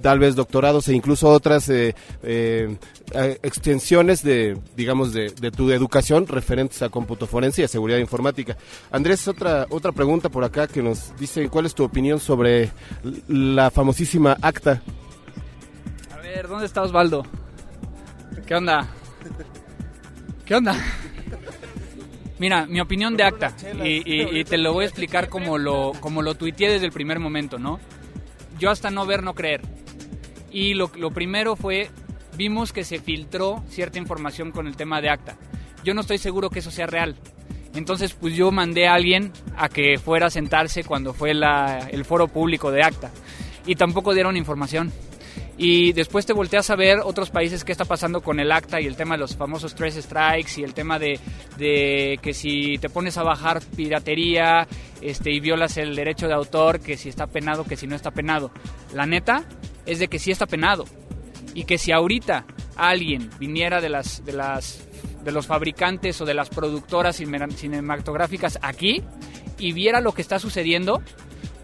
tal 0.00 0.18
vez 0.18 0.34
doctorados 0.34 0.88
e 0.88 0.94
incluso 0.94 1.28
otras 1.28 1.68
eh, 1.68 1.94
eh, 2.22 2.78
extensiones 3.42 4.22
de, 4.22 4.58
digamos, 4.76 5.12
de, 5.12 5.30
tu 5.50 5.70
educación 5.70 6.26
referentes 6.26 6.82
a 6.82 6.88
cómputo 6.88 7.26
forense 7.26 7.62
y 7.62 7.64
a 7.64 7.68
seguridad 7.68 7.98
informática. 7.98 8.56
Andrés, 8.90 9.26
otra, 9.28 9.66
otra 9.70 9.92
pregunta 9.92 10.28
por 10.28 10.44
acá 10.44 10.66
que 10.66 10.82
nos 10.82 11.16
dice, 11.18 11.48
¿cuál 11.48 11.66
es 11.66 11.74
tu 11.74 11.84
opinión 11.84 12.20
sobre 12.20 12.70
la 13.28 13.70
famosísima 13.70 14.36
acta? 14.40 14.82
A 16.12 16.16
ver, 16.18 16.48
¿dónde 16.48 16.66
está 16.66 16.82
Osvaldo? 16.82 17.24
¿Qué 18.46 18.54
onda? 18.54 18.88
¿Qué 20.44 20.54
onda? 20.54 20.76
Mira, 22.38 22.66
mi 22.66 22.80
opinión 22.80 23.16
de 23.16 23.24
acta, 23.24 23.54
y, 23.82 24.38
y, 24.38 24.44
te 24.44 24.58
lo 24.58 24.74
voy 24.74 24.84
a 24.84 24.88
explicar 24.88 25.30
como 25.30 25.56
lo, 25.56 25.92
como 26.00 26.20
lo 26.20 26.34
tuiteé 26.34 26.70
desde 26.70 26.84
el 26.84 26.92
primer 26.92 27.18
momento, 27.18 27.58
¿no? 27.58 27.80
yo 28.58 28.70
hasta 28.70 28.90
no 28.90 29.06
ver, 29.06 29.22
no 29.22 29.34
creer. 29.34 29.62
Y 30.50 30.74
lo, 30.74 30.88
primero 31.10 31.56
fue, 31.56 31.90
vimos 32.36 32.72
que 32.72 32.84
se 32.84 33.00
filtró 33.00 33.62
cierta 33.68 33.98
información 33.98 34.52
con 34.52 34.66
el 34.66 34.76
tema 34.76 35.00
de 35.00 35.10
acta. 35.10 35.36
Yo 35.84 35.94
no 35.94 36.00
estoy 36.00 36.18
seguro 36.18 36.50
que 36.50 36.60
eso 36.60 36.70
sea 36.70 36.86
real. 36.86 37.16
Entonces, 37.74 38.14
pues 38.14 38.34
yo 38.34 38.50
mandé 38.50 38.88
a 38.88 38.94
alguien 38.94 39.32
a 39.56 39.68
que 39.68 39.98
fuera 39.98 40.26
a 40.26 40.30
sentarse 40.30 40.82
cuando 40.84 41.12
fue 41.12 41.34
la, 41.34 41.88
el 41.90 42.04
foro 42.04 42.28
público 42.28 42.70
de 42.70 42.82
acta. 42.82 43.10
Y 43.66 43.74
tampoco 43.74 44.14
dieron 44.14 44.36
información. 44.36 44.92
Y 45.58 45.92
después 45.92 46.26
te 46.26 46.34
volteas 46.34 46.68
a 46.68 46.76
ver 46.76 46.98
otros 47.02 47.30
países 47.30 47.64
qué 47.64 47.72
está 47.72 47.86
pasando 47.86 48.20
con 48.20 48.40
el 48.40 48.52
acta 48.52 48.78
y 48.80 48.86
el 48.86 48.94
tema 48.94 49.14
de 49.14 49.20
los 49.20 49.36
famosos 49.36 49.74
tres 49.74 49.94
strikes 49.94 50.60
y 50.60 50.64
el 50.64 50.74
tema 50.74 50.98
de, 50.98 51.18
de 51.56 52.18
que 52.20 52.34
si 52.34 52.76
te 52.76 52.90
pones 52.90 53.16
a 53.16 53.22
bajar 53.22 53.62
piratería 53.74 54.66
este, 55.00 55.30
y 55.32 55.40
violas 55.40 55.78
el 55.78 55.96
derecho 55.96 56.28
de 56.28 56.34
autor, 56.34 56.80
que 56.80 56.98
si 56.98 57.08
está 57.08 57.26
penado, 57.26 57.64
que 57.64 57.76
si 57.76 57.86
no 57.86 57.96
está 57.96 58.10
penado. 58.10 58.50
La 58.92 59.06
neta 59.06 59.44
es 59.86 59.98
de 59.98 60.08
que 60.08 60.18
sí 60.18 60.30
está 60.30 60.46
penado. 60.46 60.84
Y 61.54 61.64
que 61.64 61.78
si 61.78 61.92
ahorita 61.92 62.44
alguien 62.76 63.30
viniera 63.38 63.80
de 63.80 63.88
las, 63.88 64.24
de 64.24 64.32
las 64.32 64.86
de 65.26 65.32
los 65.32 65.48
fabricantes 65.48 66.20
o 66.20 66.24
de 66.24 66.34
las 66.34 66.48
productoras 66.48 67.16
cinematográficas 67.16 68.60
aquí 68.62 69.02
y 69.58 69.72
viera 69.72 70.00
lo 70.00 70.12
que 70.12 70.22
está 70.22 70.38
sucediendo, 70.38 71.02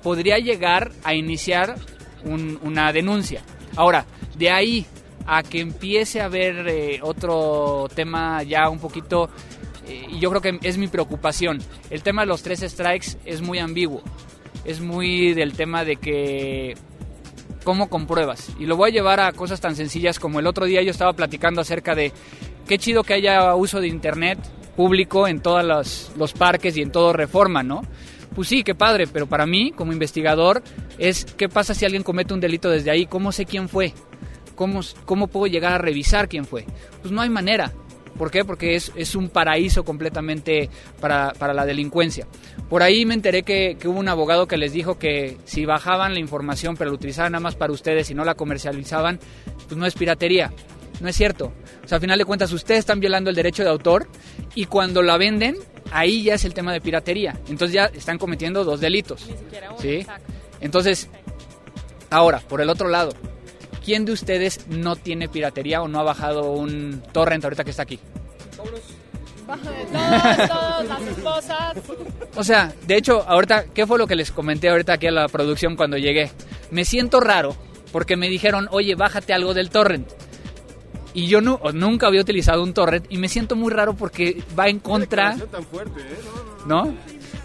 podría 0.03 0.39
llegar 0.39 0.91
a 1.05 1.15
iniciar 1.15 1.77
un, 2.25 2.59
una 2.63 2.93
denuncia. 2.93 3.43
Ahora, 3.77 4.05
de 4.37 4.51
ahí 4.51 4.85
a 5.27 5.45
que 5.45 5.61
empiece 5.61 6.21
a 6.21 6.25
haber 6.25 6.69
eh, 6.69 6.99
otro 7.03 7.89
tema 7.95 8.43
ya 8.43 8.69
un 8.69 8.81
poquito, 8.81 9.31
eh, 9.87 10.07
y 10.11 10.19
yo 10.19 10.31
creo 10.31 10.43
que 10.43 10.59
es 10.67 10.77
mi 10.77 10.89
preocupación, 10.89 11.61
el 11.89 12.03
tema 12.03 12.23
de 12.23 12.27
los 12.27 12.43
tres 12.43 12.61
strikes 12.61 13.19
es 13.25 13.43
muy 13.43 13.61
ambiguo, 13.61 14.03
es 14.65 14.81
muy 14.81 15.35
del 15.35 15.53
tema 15.53 15.85
de 15.85 15.97
que 15.97 16.75
cómo 17.65 17.89
compruebas. 17.89 18.51
Y 18.59 18.67
lo 18.67 18.77
voy 18.77 18.91
a 18.91 18.93
llevar 18.93 19.21
a 19.21 19.33
cosas 19.33 19.61
tan 19.61 19.77
sencillas 19.77 20.19
como 20.19 20.41
el 20.41 20.47
otro 20.47 20.67
día 20.67 20.83
yo 20.83 20.91
estaba 20.91 21.13
platicando 21.13 21.61
acerca 21.61 21.95
de 21.95 22.13
qué 22.67 22.79
chido 22.79 23.03
que 23.05 23.15
haya 23.15 23.55
uso 23.55 23.81
de 23.81 23.89
internet 23.89 24.39
público 24.77 25.29
en 25.29 25.41
todos 25.41 25.65
los, 25.65 26.13
los 26.17 26.33
parques 26.33 26.77
y 26.77 26.83
en 26.83 26.91
todo 26.91 27.13
reforma, 27.13 27.63
¿no? 27.63 27.83
Pues 28.35 28.49
sí, 28.49 28.65
qué 28.65 28.75
padre, 28.75 29.07
pero 29.07 29.27
para 29.27 29.47
mí, 29.47 29.73
como 29.73 29.93
investigador, 29.93 30.63
es 30.99 31.25
qué 31.25 31.49
pasa 31.49 31.75
si 31.75 31.85
alguien 31.85 32.03
comete 32.03 32.33
un 32.33 32.41
delito 32.41 32.71
desde 32.71 32.91
ahí, 32.91 33.05
cómo 33.07 33.31
sé 33.31 33.45
quién 33.45 33.69
fue, 33.69 33.93
cómo, 34.55 34.81
cómo 35.05 35.27
puedo 35.27 35.47
llegar 35.47 35.75
a 35.75 35.79
revisar 35.79 36.29
quién 36.29 36.47
fue. 36.47 36.65
Pues 37.03 37.13
no 37.13 37.21
hay 37.21 37.29
manera. 37.29 37.73
¿Por 38.17 38.31
qué? 38.31 38.45
Porque 38.45 38.75
es, 38.75 38.93
es 38.95 39.15
un 39.15 39.29
paraíso 39.29 39.85
completamente 39.85 40.69
para, 41.01 41.33
para, 41.33 41.55
la 41.55 41.65
delincuencia. 41.65 42.27
Por 42.69 42.83
ahí 42.83 43.07
me 43.07 43.15
enteré 43.15 43.43
que, 43.43 43.77
que, 43.79 43.89
hubo 43.89 43.99
un 43.99 44.09
abogado 44.09 44.47
que 44.47 44.57
les 44.57 44.73
dijo 44.73 44.99
que 44.99 45.39
si 45.45 45.65
bajaban 45.65 46.15
la 46.15 46.21
información 46.21 46.77
pero 46.77 46.91
la 46.91 46.97
utilizaban 46.97 47.33
nada 47.33 47.43
más 47.43 47.57
para 47.57 47.73
ustedes 47.73 48.11
y 48.11 48.15
no 48.15 48.25
la 48.25 48.35
comercializaban, 48.35 49.19
pues 49.67 49.77
no 49.77 49.87
es 49.87 49.95
piratería. 49.95 50.53
No 51.01 51.09
es 51.09 51.17
cierto. 51.17 51.53
O 51.85 51.89
sea, 51.89 51.97
al 51.97 52.01
final 52.01 52.19
de 52.19 52.25
cuentas, 52.25 52.53
ustedes 52.53 52.81
están 52.81 53.01
violando 53.01 53.31
el 53.31 53.37
derecho 53.37 53.65
de 53.65 53.71
autor 53.71 54.07
y 54.55 54.67
cuando 54.67 55.03
la 55.03 55.17
venden, 55.17 55.57
ahí 55.91 56.23
ya 56.23 56.35
es 56.35 56.45
el 56.45 56.55
tema 56.55 56.73
de 56.73 56.81
piratería. 56.81 57.35
Entonces 57.49 57.73
ya 57.73 57.87
están 57.87 58.19
cometiendo 58.19 58.65
dos 58.65 58.81
delitos. 58.81 59.29
¿sí? 59.79 60.07
Entonces, 60.61 61.09
ahora, 62.11 62.41
por 62.41 62.61
el 62.61 62.71
otro 62.71 62.89
lado, 62.89 63.13
¿quién 63.85 64.05
de 64.05 64.13
ustedes 64.13 64.67
no 64.69 64.97
tiene 64.97 65.29
piratería 65.29 65.83
o 65.83 65.89
no 65.89 66.01
ha 66.01 66.03
bajado 66.03 66.53
un 66.53 67.03
torrent 67.13 67.45
ahorita 67.45 67.65
que 67.65 67.71
está 67.71 67.83
aquí? 67.83 67.99
Todos, 68.57 68.71
todos, 69.47 70.85
las 70.89 71.03
esposas. 71.03 71.77
O 72.37 72.45
sea, 72.45 72.73
de 72.87 72.97
hecho, 72.97 73.25
ahorita, 73.27 73.65
¿qué 73.75 73.87
fue 73.87 73.99
lo 73.99 74.07
que 74.07 74.17
les 74.17 74.31
comenté 74.31 74.69
ahorita 74.69 74.95
aquí 74.95 75.07
a 75.09 75.11
la 75.11 75.29
producción 75.29 75.77
cuando 75.77 75.99
llegué? 75.99 76.31
Me 76.71 76.85
siento 76.85 77.21
raro 77.21 77.57
porque 77.93 78.17
me 78.17 78.29
dijeron, 78.29 78.69
oye, 78.71 78.95
bájate 78.95 79.33
algo 79.33 79.55
del 79.55 79.71
torrent. 79.71 80.09
Y 81.15 81.27
yo 81.27 81.43
no, 81.43 81.61
nunca 81.75 82.07
había 82.07 82.23
utilizado 82.23 82.63
un 82.63 82.73
torrent 82.73 83.05
y 83.11 83.19
me 83.19 83.29
siento 83.29 83.55
muy 83.55 83.71
raro 83.71 83.95
porque 83.95 84.43
va 84.59 84.69
en 84.69 84.79
contra. 84.79 85.37
Tan 85.37 85.65
fuerte, 85.65 86.01
¿eh? 86.01 86.19
¿No? 86.67 86.95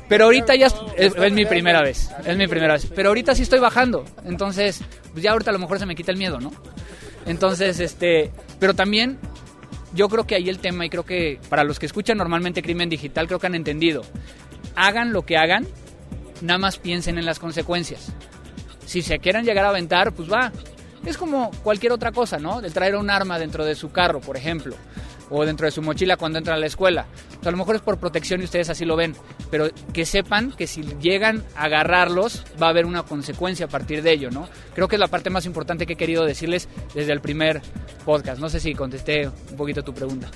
Pero 0.10 0.26
ahorita 0.26 0.56
ya 0.56 0.68
es, 0.96 1.32
mi 1.32 1.46
primera 1.46 1.82
vez, 1.82 2.10
es 2.26 2.38
mi 2.38 2.48
primera 2.48 2.74
vez. 2.74 2.88
Pero 2.96 3.10
ahorita 3.10 3.36
sí 3.36 3.44
estoy 3.44 3.60
bajando, 3.60 4.06
entonces, 4.26 4.82
pues 5.12 5.24
ya 5.24 5.32
ahorita 5.32 5.50
a 5.50 5.54
lo 5.54 5.60
mejor 5.60 5.80
se 5.80 5.86
me 5.86 5.96
quita 5.96 6.12
el 6.12 6.18
miedo, 6.18 6.40
¿no? 6.40 6.52
Entonces, 7.26 7.80
este, 7.80 8.32
pero 8.60 8.74
también 8.74 9.20
yo 9.94 10.08
creo 10.08 10.26
que 10.26 10.36
ahí 10.36 10.48
el 10.48 10.60
tema 10.60 10.86
y 10.86 10.90
creo 10.90 11.04
que 11.04 11.40
para 11.50 11.64
los 11.64 11.80
que 11.80 11.86
escuchan 11.86 12.18
normalmente 12.18 12.62
crimen 12.62 12.90
digital 12.90 13.28
creo 13.28 13.40
que 13.40 13.48
han 13.48 13.56
entendido. 13.56 14.04
Hagan 14.76 15.12
lo 15.12 15.24
que 15.24 15.38
hagan, 15.38 15.68
nada 16.42 16.60
más 16.60 16.78
piensen 16.78 17.18
en 17.18 17.26
las 17.26 17.40
consecuencias. 17.40 18.14
Si 18.86 19.02
se 19.02 19.20
quieren 19.20 19.44
llegar 19.44 19.66
a 19.66 19.70
aventar, 19.70 20.14
pues 20.14 20.32
va, 20.32 20.54
es 21.06 21.18
como 21.18 21.52
cualquier 21.64 21.92
otra 21.92 22.12
cosa, 22.12 22.38
¿no? 22.38 22.62
De 22.62 22.70
traer 22.70 22.96
un 22.96 23.10
arma 23.10 23.40
dentro 23.40 23.66
de 23.66 23.76
su 23.76 23.92
carro, 23.92 24.22
por 24.22 24.38
ejemplo, 24.38 24.76
o 25.30 25.46
dentro 25.46 25.66
de 25.66 25.72
su 25.72 25.82
mochila 25.82 26.18
cuando 26.18 26.38
entra 26.40 26.56
a 26.56 26.58
la 26.58 26.66
escuela. 26.66 27.06
A 27.44 27.52
lo 27.52 27.58
mejor 27.58 27.76
es 27.76 27.82
por 27.82 27.98
protección 27.98 28.42
y 28.42 28.46
ustedes 28.46 28.70
así 28.70 28.86
lo 28.86 28.96
ven, 28.96 29.16
pero 29.50 29.70
que 29.94 30.06
sepan 30.06 30.52
que 30.52 30.68
si 30.68 30.84
llegan 31.02 31.44
a 31.56 31.66
agarrarlos 31.66 32.46
va 32.62 32.68
a 32.68 32.70
haber 32.70 32.86
una 32.86 33.04
consecuencia 33.04 33.66
a 33.66 33.70
partir 33.70 34.02
de 34.02 34.12
ello, 34.12 34.32
¿no? 34.32 34.48
Creo 34.74 34.88
que 34.88 34.96
es 34.96 35.00
la 35.00 35.08
parte 35.08 35.30
más 35.30 35.46
importante 35.46 35.86
que 35.86 35.94
he 35.94 35.98
querido 35.98 36.26
decirles 36.26 36.68
desde 36.94 37.14
el 37.14 37.22
primer 37.22 37.62
podcast. 38.06 38.40
No 38.40 38.50
sé 38.50 38.60
si 38.60 38.74
contesté 38.74 39.28
un 39.28 39.58
poquito 39.58 39.84
tu 39.84 39.94
pregunta. 39.94 40.30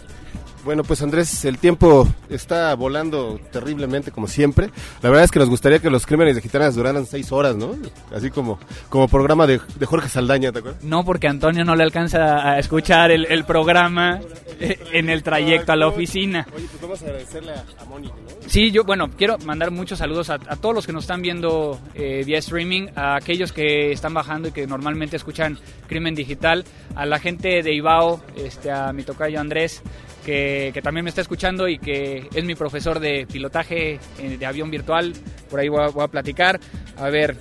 Bueno, 0.64 0.84
pues 0.84 1.02
Andrés, 1.02 1.44
el 1.46 1.58
tiempo 1.58 2.08
está 2.30 2.74
volando 2.76 3.40
terriblemente 3.52 4.12
como 4.12 4.28
siempre. 4.28 4.70
La 5.02 5.10
verdad 5.10 5.26
es 5.26 5.32
que 5.32 5.40
nos 5.40 5.50
gustaría 5.50 5.80
que 5.80 5.90
los 5.90 6.06
crímenes 6.06 6.36
de 6.36 6.42
gitanas 6.42 6.76
duraran 6.76 7.06
seis 7.06 7.32
horas, 7.32 7.56
¿no? 7.56 7.76
Así 8.16 8.30
como, 8.30 8.60
como 8.90 9.08
programa 9.08 9.48
de, 9.48 9.60
de 9.76 9.86
Jorge 9.86 10.08
Saldaña, 10.08 10.52
¿te 10.52 10.60
acuerdas? 10.60 10.84
No, 10.84 11.04
porque 11.04 11.28
Antonio 11.28 11.66
no 11.66 11.76
le 11.76 11.84
alcanza 11.84 12.48
a 12.48 12.60
escuchar 12.60 13.12
el, 13.12 13.26
el 13.26 13.44
programa 13.44 14.20
en 14.60 15.10
el 15.10 15.24
trayecto 15.24 15.72
a 15.72 15.76
la 15.76 15.88
oficina. 15.88 16.46
Oye, 16.56 16.68
pues 16.70 16.82
vamos 16.82 17.02
a 17.02 17.06
agradecerle 17.06 17.54
a, 17.54 17.86
Mónica, 17.86 18.16
¿no? 18.16 18.32
Sí, 18.48 18.72
yo, 18.72 18.84
bueno, 18.84 19.10
quiero 19.18 19.38
mandar 19.40 19.72
muchos 19.72 20.00
saludos 20.00 20.30
a, 20.30 20.36
a 20.36 20.56
todos 20.56 20.76
los 20.76 20.86
que 20.86 20.94
nos 20.94 21.06
están 21.06 21.22
viendo 21.22 21.80
eh, 21.96 22.24
vía 22.26 22.38
streaming, 22.38 22.88
a 22.96 23.16
aquellos 23.16 23.52
que 23.52 23.92
están 23.92 24.14
bajando 24.14 24.50
y 24.50 24.52
que 24.52 24.68
normalmente 24.68 25.16
escuchan 25.16 25.58
Crimen 25.88 26.16
Digital, 26.16 26.66
a 26.96 27.06
la 27.06 27.20
gente 27.20 27.64
de 27.64 27.74
Ibao, 27.74 28.22
este, 28.36 28.72
a 28.72 28.94
mi 28.94 29.04
tocayo 29.04 29.40
Andrés, 29.40 29.82
que, 30.26 30.72
que, 30.74 30.82
también 30.82 31.04
me 31.04 31.10
está 31.10 31.22
escuchando 31.22 31.68
y 31.68 31.78
que 31.78 32.28
es 32.34 32.44
mi 32.44 32.56
profesor 32.56 33.00
de 33.00 33.28
pilotaje 33.32 34.00
eh, 34.20 34.38
de 34.38 34.46
avión 34.46 34.70
virtual. 34.70 35.14
Por 35.50 35.60
ahí 35.60 35.70
voy 35.70 35.84
a, 35.84 35.88
voy 35.88 36.04
a, 36.04 36.08
platicar. 36.08 36.60
A 36.98 37.10
ver, 37.10 37.36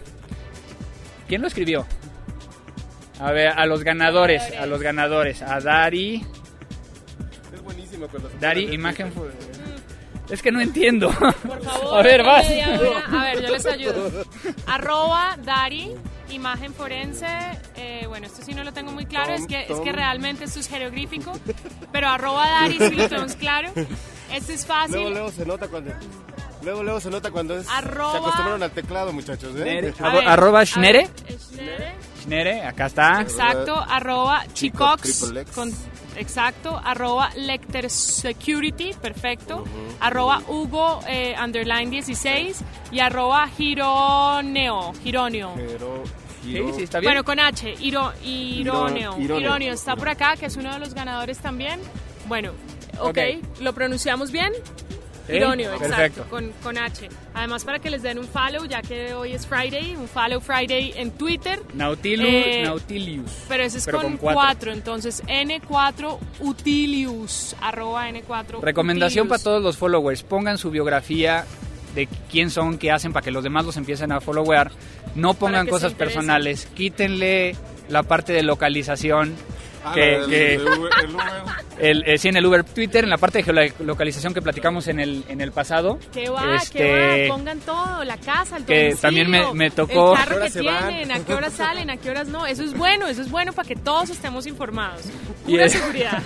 ¿quién 1.28 1.42
lo 1.42 1.48
escribió? 1.48 1.86
A 3.20 3.32
ver, 3.32 3.48
a 3.48 3.66
los 3.66 3.84
ganadores, 3.84 4.42
a 4.58 4.66
los 4.66 4.80
ganadores. 4.80 5.42
A 5.42 5.60
Dari. 5.60 6.24
Es 7.54 7.62
buenísimo 7.62 8.08
con 8.08 8.22
los 8.22 8.40
Dari, 8.40 8.72
imagen. 8.72 9.12
Es 10.30 10.42
que 10.42 10.52
no 10.52 10.60
entiendo. 10.60 11.10
Por 11.10 11.62
favor. 11.62 11.98
A 11.98 12.02
ver, 12.02 12.22
vas. 12.22 12.46
A 12.46 13.24
ver, 13.24 13.42
yo 13.42 13.50
les 13.50 13.66
ayudo. 13.66 14.24
Arroba 14.66 15.36
Dari 15.42 15.94
imagen 16.32 16.72
forense, 16.72 17.26
eh, 17.76 18.04
bueno, 18.06 18.26
esto 18.26 18.42
sí 18.42 18.54
no 18.54 18.64
lo 18.64 18.72
tengo 18.72 18.92
muy 18.92 19.06
claro, 19.06 19.34
tom, 19.34 19.42
es, 19.42 19.46
que, 19.46 19.72
es 19.72 19.80
que 19.80 19.92
realmente 19.92 20.44
esto 20.44 20.60
es 20.60 20.68
jeroglífico, 20.68 21.32
pero 21.92 22.08
arroba 22.08 22.48
Dari 22.48 22.78
sí 22.78 22.94
lo 22.94 23.08
tenemos 23.08 23.34
claro. 23.34 23.72
Esto 24.32 24.52
es 24.52 24.64
fácil. 24.64 24.94
Luego, 24.94 25.10
luego 25.10 25.30
se 25.32 25.44
nota 25.44 25.68
cuando... 25.68 25.92
Luego, 26.62 26.82
luego 26.82 27.00
se 27.00 27.10
nota 27.10 27.30
cuando 27.30 27.56
es... 27.56 27.66
Arroba, 27.68 28.12
se 28.12 28.18
acostumbraron 28.18 28.62
al 28.62 28.70
teclado, 28.70 29.12
muchachos, 29.12 29.56
¿eh? 29.56 29.64
Nere, 29.64 29.94
arroba 29.98 30.64
Schnere. 30.64 31.08
Schnere. 31.50 31.94
Schnere, 32.22 32.62
acá 32.64 32.86
está. 32.86 33.20
Exacto, 33.22 33.74
arroba 33.74 34.44
Chicox. 34.52 35.32
Con, 35.54 35.72
exacto, 36.16 36.80
arroba 36.82 37.30
Lecter 37.36 37.90
Security, 37.90 38.92
perfecto. 39.00 39.58
Uh 39.58 39.64
-huh. 39.64 39.96
Arroba 40.00 40.42
Hugo, 40.48 41.00
eh, 41.06 41.34
underline 41.42 41.90
16. 41.90 42.62
Y 42.92 43.00
arroba 43.00 43.48
Gironeo, 43.48 44.92
Gironeo. 45.02 45.54
Pero... 45.56 46.02
Sí, 46.42 46.56
sí, 46.74 46.82
está 46.84 47.00
bien. 47.00 47.10
Bueno, 47.10 47.24
con 47.24 47.38
H, 47.38 47.74
Iro, 47.80 48.12
Ironeo. 48.24 49.18
Ironeo. 49.18 49.40
Ironeo 49.40 49.74
está 49.74 49.94
por 49.94 50.08
acá, 50.08 50.36
que 50.36 50.46
es 50.46 50.56
uno 50.56 50.72
de 50.72 50.78
los 50.78 50.94
ganadores 50.94 51.38
también. 51.38 51.80
Bueno, 52.26 52.52
ok, 52.98 53.08
okay. 53.08 53.42
¿lo 53.60 53.74
pronunciamos 53.74 54.30
bien? 54.30 54.52
¿Sí? 55.30 55.36
Ironio, 55.36 55.72
exacto, 55.72 56.24
con, 56.28 56.50
con, 56.62 56.76
H. 56.76 57.08
Además, 57.34 57.64
para 57.64 57.78
que 57.78 57.90
les 57.90 58.02
den 58.02 58.18
un 58.18 58.26
follow, 58.26 58.64
ya 58.66 58.82
que 58.82 59.14
hoy 59.14 59.32
es 59.32 59.46
Friday, 59.46 59.96
un 59.96 60.08
follow 60.08 60.40
Friday 60.40 60.92
en 60.96 61.12
Twitter. 61.12 61.60
Nautilus, 61.74 62.26
eh, 62.28 62.62
Nautilius. 62.64 63.30
Pero 63.48 63.62
ese 63.62 63.78
es 63.78 63.84
pero 63.84 64.02
con 64.02 64.16
4, 64.16 64.72
entonces 64.72 65.22
N4 65.26 66.18
Utilius, 66.40 67.56
arroba 67.60 68.08
N4 68.08 68.60
Recomendación 68.60 69.26
Utilius. 69.26 69.28
para 69.28 69.42
todos 69.42 69.62
los 69.62 69.76
followers, 69.76 70.22
pongan 70.22 70.58
su 70.58 70.70
biografía 70.70 71.44
de 71.94 72.08
quién 72.30 72.50
son, 72.50 72.78
qué 72.78 72.90
hacen 72.90 73.12
para 73.12 73.24
que 73.24 73.30
los 73.30 73.44
demás 73.44 73.64
los 73.64 73.76
empiecen 73.76 74.12
a 74.12 74.20
followear. 74.20 74.70
No 75.14 75.34
pongan 75.34 75.66
cosas 75.66 75.94
personales, 75.94 76.66
quítenle 76.74 77.56
la 77.88 78.02
parte 78.02 78.32
de 78.32 78.42
localización. 78.42 79.34
Ah, 79.82 79.92
que, 79.94 80.54
el, 80.54 80.68
Uber, 80.68 80.90
el, 81.78 82.04
eh, 82.06 82.18
sí, 82.18 82.28
en 82.28 82.36
el 82.36 82.44
Uber 82.44 82.64
Twitter, 82.64 83.04
en 83.04 83.10
la 83.10 83.16
parte 83.16 83.42
de 83.42 83.72
geolocalización 83.72 84.34
que 84.34 84.42
platicamos 84.42 84.88
en 84.88 85.00
el, 85.00 85.24
en 85.28 85.40
el 85.40 85.52
pasado. 85.52 85.98
Que 86.12 86.28
va, 86.28 86.56
este, 86.56 86.78
que 86.78 87.28
va, 87.28 87.36
pongan 87.36 87.60
todo, 87.60 88.04
la 88.04 88.18
casa, 88.18 88.58
el 88.58 88.64
Que 88.64 88.94
también 89.00 89.30
me, 89.30 89.54
me, 89.54 89.70
tocó... 89.70 90.12
El 90.12 90.18
carro 90.18 90.40
que 90.42 90.50
tienen, 90.50 91.12
a 91.12 91.24
qué 91.24 91.34
horas 91.34 91.54
salen, 91.54 91.88
a 91.90 91.96
qué 91.96 92.10
horas 92.10 92.28
no. 92.28 92.46
Eso 92.46 92.62
es 92.62 92.76
bueno, 92.76 93.06
eso 93.06 93.22
es 93.22 93.30
bueno 93.30 93.52
para 93.52 93.66
que 93.66 93.76
todos 93.76 94.10
estemos 94.10 94.46
informados. 94.46 95.02
Pura 95.46 95.66
y 95.66 95.70
seguridad. 95.70 96.22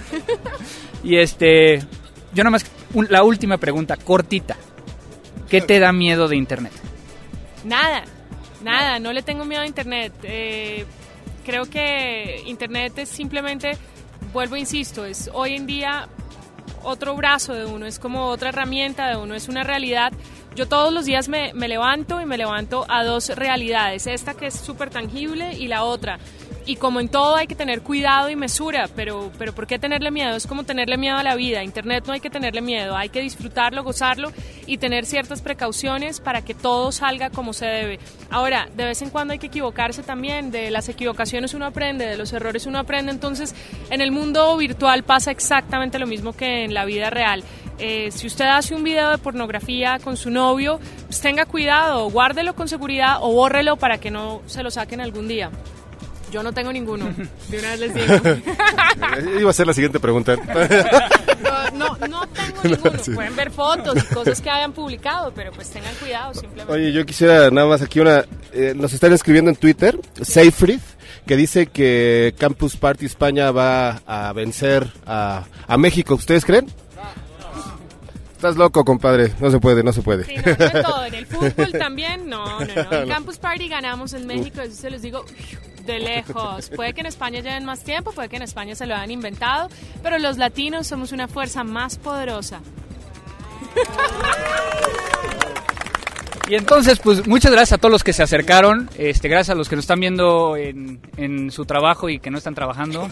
y 1.05 1.17
este, 1.17 1.81
yo 2.33 2.43
nomás, 2.43 2.67
la 3.09 3.23
última 3.23 3.59
pregunta, 3.59 3.97
cortita. 3.97 4.57
¿Qué 5.49 5.61
te 5.61 5.79
da 5.79 5.93
miedo 5.93 6.27
de 6.27 6.37
Internet? 6.37 6.73
Nada, 7.65 8.03
nada, 8.65 8.99
no 8.99 9.13
le 9.13 9.23
tengo 9.23 9.45
miedo 9.45 9.63
a 9.63 9.67
Internet. 9.67 10.13
Eh, 10.25 10.85
creo 11.45 11.67
que 11.67 12.43
Internet 12.47 12.99
es 12.99 13.09
simplemente, 13.09 13.77
vuelvo, 14.33 14.57
insisto, 14.57 15.05
es 15.05 15.31
hoy 15.33 15.55
en 15.55 15.67
día 15.67 16.09
otro 16.83 17.15
brazo 17.17 17.55
de 17.55 17.65
uno, 17.65 17.87
es 17.87 17.99
como 17.99 18.27
otra 18.27 18.51
herramienta 18.51 19.09
de 19.09 19.17
uno, 19.17 19.35
es 19.35 19.49
una 19.49 19.65
realidad. 19.65 20.13
Yo 20.55 20.69
todos 20.69 20.93
los 20.93 21.05
días 21.05 21.29
me, 21.29 21.53
me 21.55 21.67
levanto 21.67 22.21
y 22.21 22.27
me 22.27 22.37
levanto 22.37 22.87
a 22.89 23.05
dos 23.05 23.31
realidades, 23.31 24.07
esta 24.07 24.35
que 24.35 24.47
es 24.47 24.55
súper 24.55 24.91
tangible 24.91 25.55
y 25.55 25.67
la 25.67 25.83
otra 25.83 26.19
y 26.67 26.77
como 26.77 27.01
en 27.01 27.09
todo 27.09 27.37
hay 27.37 27.47
que 27.47 27.55
tener 27.55 27.83
cuidado 27.83 28.31
y 28.31 28.37
mesura, 28.37 28.89
pero, 28.95 29.31
pero 29.39 29.55
¿por 29.55 29.67
qué 29.67 29.79
tenerle 29.79 30.11
miedo? 30.11 30.37
Es 30.37 30.47
como 30.47 30.65
tenerle 30.65 30.97
miedo 30.97 31.17
a 31.17 31.23
la 31.23 31.35
vida. 31.35 31.63
Internet 31.63 32.05
no 32.07 32.13
hay 32.13 32.21
que 32.21 32.31
tenerle 32.31 32.61
miedo, 32.63 32.97
hay 32.97 33.09
que 33.09 33.21
disfrutarlo, 33.21 33.83
gozarlo 33.85 34.33
y 34.67 34.79
tener 34.79 35.05
ciertas 35.05 35.43
precauciones 35.43 36.21
para 36.21 36.43
que 36.43 36.55
todo 36.55 36.93
salga 36.93 37.31
como 37.31 37.53
se 37.53 37.67
debe. 37.67 37.99
Ahora, 38.31 38.69
de 38.75 38.85
vez 38.85 39.03
en 39.03 39.11
cuando 39.11 39.33
hay 39.33 39.39
que 39.39 39.49
equivocarse 39.49 40.03
también, 40.03 40.51
de 40.51 40.71
las 40.71 40.89
equivocaciones 40.89 41.55
uno 41.55 41.67
aprende, 41.67 42.07
de 42.07 42.17
los 42.17 42.33
errores 42.33 42.67
uno 42.67 42.79
aprende, 42.79 43.13
entonces 43.13 43.55
en 43.91 44.01
el 44.01 44.11
mundo 44.11 44.57
virtual 44.57 45.03
pasa 45.05 45.31
exactamente 45.31 45.99
lo 45.99 46.07
mismo 46.07 46.33
que 46.33 46.65
en 46.65 46.75
la 46.75 46.85
vida 46.85 47.11
real. 47.11 47.45
Eh, 47.79 48.11
si 48.13 48.27
usted 48.29 48.47
hace 48.47 48.75
un 48.75 48.85
video 48.85 49.11
de 49.11 49.19
pornografía 49.19 49.99
con 49.99 50.17
su 50.17 50.31
novio, 50.31 50.79
pues 51.07 51.21
tenga 51.21 51.45
cuidado, 51.45 52.09
guárdelo 52.09 52.55
con 52.55 52.69
seguridad 52.69 53.19
o 53.21 53.33
bórrelo 53.33 53.77
para 53.77 53.99
que 53.99 54.11
no 54.11 54.43
se 54.47 54.63
lo 54.63 54.71
saquen 54.71 55.01
algún 55.01 55.27
día. 55.27 55.51
Yo 56.35 56.43
no 56.43 56.53
tengo 56.53 56.73
ninguno. 56.73 57.05
De 57.49 57.59
una 57.61 57.71
vez 57.77 57.81
les 57.81 57.95
digo. 57.95 58.15
Iba 59.39 59.51
a 59.51 59.53
ser 59.53 59.69
la 59.69 59.73
siguiente 59.73 60.01
pregunta. 60.01 60.37
No, 61.75 61.97
no, 62.07 62.27
tengo 62.29 62.61
ninguno. 62.65 63.15
Pueden 63.15 63.37
ver 63.37 63.51
fotos 63.51 63.97
y 63.97 64.15
cosas 64.15 64.41
que 64.41 64.49
hayan 64.49 64.73
publicado, 64.73 65.33
pero 65.35 65.51
pues 65.53 65.71
tengan 65.71 65.93
cuidado 65.97 66.33
simplemente. 66.33 66.73
Oye, 66.73 66.93
yo 66.93 67.05
quisiera 67.05 67.51
nada 67.51 67.67
más 67.67 67.83
aquí 67.83 68.01
una... 68.01 68.25
Eh, 68.53 68.75
nos 68.77 68.93
están 68.93 69.13
escribiendo 69.13 69.51
en 69.51 69.57
Twitter, 69.57 69.99
Seyfried, 70.23 70.81
que 71.27 71.37
dice 71.37 71.67
que 71.67 72.35
Campus 72.39 72.77
Party 72.77 73.07
España 73.07 73.51
va 73.51 74.03
a 74.07 74.33
vencer 74.33 74.89
a, 75.05 75.45
a 75.67 75.77
México. 75.77 76.15
¿Ustedes 76.15 76.45
creen? 76.45 76.67
Estás 78.37 78.57
loco, 78.57 78.85
compadre. 78.85 79.33
No 79.41 79.51
se 79.51 79.59
puede, 79.59 79.83
no 79.83 79.93
se 79.93 80.03
puede. 80.03 80.25
Sí, 80.25 80.37
no, 80.37 80.51
en 80.53 80.83
todo. 80.83 81.05
En 81.07 81.15
el 81.15 81.27
fútbol 81.27 81.73
también, 81.73 82.29
no, 82.29 82.61
no, 82.61 82.67
no. 82.91 82.93
En 82.93 83.09
Campus 83.09 83.39
Party 83.39 83.69
ganamos 83.69 84.13
en 84.13 84.27
México, 84.27 84.61
eso 84.61 84.75
se 84.75 84.91
los 84.91 85.03
digo 85.03 85.25
de 85.85 85.99
lejos. 85.99 86.71
Puede 86.71 86.95
que 86.95 87.01
en 87.01 87.07
España 87.07 87.41
lleven 87.41 87.65
más 87.65 87.83
tiempo, 87.83 88.13
puede 88.13 88.29
que 88.29 88.37
en 88.37 88.43
España 88.43 88.75
se 88.75 88.87
lo 88.87 88.95
hayan 88.95 89.11
inventado, 89.11 89.69
pero 90.03 90.19
los 90.19 90.39
latinos 90.39 90.87
somos 90.87 91.13
una 91.13 91.29
fuerza 91.29 91.65
más 91.65 91.97
poderosa. 91.99 92.61
Y 96.47 96.57
entonces, 96.57 96.99
pues 96.99 97.27
muchas 97.27 97.53
gracias 97.53 97.73
a 97.73 97.79
todos 97.79 97.91
los 97.91 98.05
que 98.05 98.13
se 98.13 98.23
acercaron, 98.23 98.91
este, 98.99 99.29
gracias 99.29 99.55
a 99.55 99.55
los 99.55 99.69
que 99.69 99.77
nos 99.77 99.85
están 99.85 100.01
viendo 100.01 100.57
en, 100.57 101.01
en 101.17 101.51
su 101.51 101.65
trabajo 101.65 102.11
y 102.11 102.19
que 102.19 102.31
no 102.31 102.37
están 102.37 102.55
trabajando, 102.55 103.09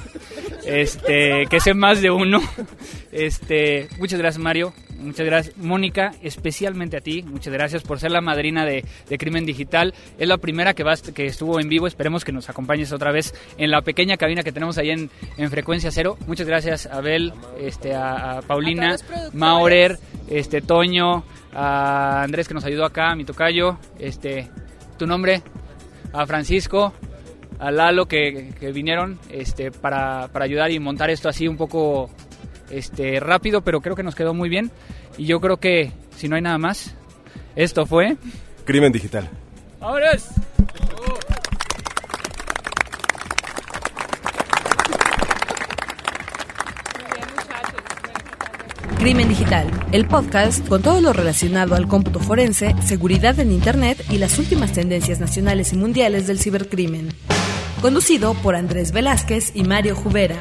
este, 0.66 1.46
que 1.48 1.60
sé 1.60 1.74
más 1.74 2.00
de 2.00 2.10
uno. 2.10 2.40
Este, 3.10 3.88
muchas 3.98 4.18
gracias 4.18 4.42
Mario, 4.42 4.72
muchas 4.98 5.26
gracias 5.26 5.56
Mónica, 5.58 6.12
especialmente 6.22 6.96
a 6.96 7.00
ti, 7.00 7.22
muchas 7.22 7.52
gracias 7.52 7.82
por 7.82 8.00
ser 8.00 8.10
la 8.10 8.20
madrina 8.20 8.64
de, 8.64 8.84
de 9.08 9.18
Crimen 9.18 9.44
Digital. 9.44 9.92
Es 10.18 10.28
la 10.28 10.38
primera 10.38 10.74
que, 10.74 10.82
vas, 10.82 11.02
que 11.02 11.26
estuvo 11.26 11.60
en 11.60 11.68
vivo, 11.68 11.86
esperemos 11.86 12.24
que 12.24 12.32
nos 12.32 12.48
acompañes 12.48 12.92
otra 12.92 13.12
vez 13.12 13.34
en 13.58 13.70
la 13.70 13.82
pequeña 13.82 14.16
cabina 14.16 14.42
que 14.42 14.52
tenemos 14.52 14.78
ahí 14.78 14.90
en, 14.90 15.10
en 15.36 15.50
Frecuencia 15.50 15.90
Cero. 15.90 16.16
Muchas 16.26 16.46
gracias 16.46 16.86
Abel, 16.86 17.32
este, 17.60 17.94
a, 17.94 18.38
a 18.38 18.42
Paulina, 18.42 18.96
Maurer, 19.34 19.98
este, 20.28 20.62
Toño 20.62 21.24
a 21.54 22.22
Andrés 22.22 22.48
que 22.48 22.54
nos 22.54 22.64
ayudó 22.64 22.84
acá, 22.84 23.10
a 23.10 23.16
mi 23.16 23.24
tocayo, 23.24 23.78
este, 23.98 24.48
tu 24.98 25.06
nombre, 25.06 25.42
a 26.12 26.26
Francisco, 26.26 26.94
a 27.62 27.70
Lalo 27.70 28.06
que, 28.06 28.52
vinieron 28.74 29.20
este, 29.30 29.70
para, 29.70 30.28
para, 30.32 30.44
ayudar 30.44 30.72
y 30.72 30.80
montar 30.80 31.10
esto 31.10 31.28
así 31.28 31.46
un 31.46 31.56
poco 31.56 32.10
este, 32.70 33.20
rápido, 33.20 33.62
pero 33.62 33.80
creo 33.80 33.94
que 33.94 34.02
nos 34.02 34.16
quedó 34.16 34.34
muy 34.34 34.48
bien. 34.48 34.72
Y 35.16 35.26
yo 35.26 35.40
creo 35.40 35.58
que, 35.58 35.92
si 36.16 36.28
no 36.28 36.34
hay 36.34 36.42
nada 36.42 36.58
más, 36.58 36.96
esto 37.54 37.86
fue... 37.86 38.16
Crimen 38.64 38.90
Digital. 38.90 39.28
¡Ahora! 39.80 40.10
Crimen 48.98 49.28
Digital, 49.28 49.68
el 49.92 50.06
podcast 50.06 50.66
con 50.66 50.82
todo 50.82 51.00
lo 51.00 51.12
relacionado 51.12 51.76
al 51.76 51.86
cómputo 51.86 52.18
forense, 52.18 52.74
seguridad 52.84 53.38
en 53.38 53.52
Internet 53.52 54.04
y 54.10 54.18
las 54.18 54.38
últimas 54.38 54.72
tendencias 54.72 55.20
nacionales 55.20 55.72
y 55.72 55.76
mundiales 55.76 56.26
del 56.26 56.40
cibercrimen. 56.40 57.08
Conducido 57.82 58.34
por 58.34 58.54
Andrés 58.54 58.92
Velázquez 58.92 59.54
y 59.54 59.64
Mario 59.64 59.96
Jubera. 59.96 60.36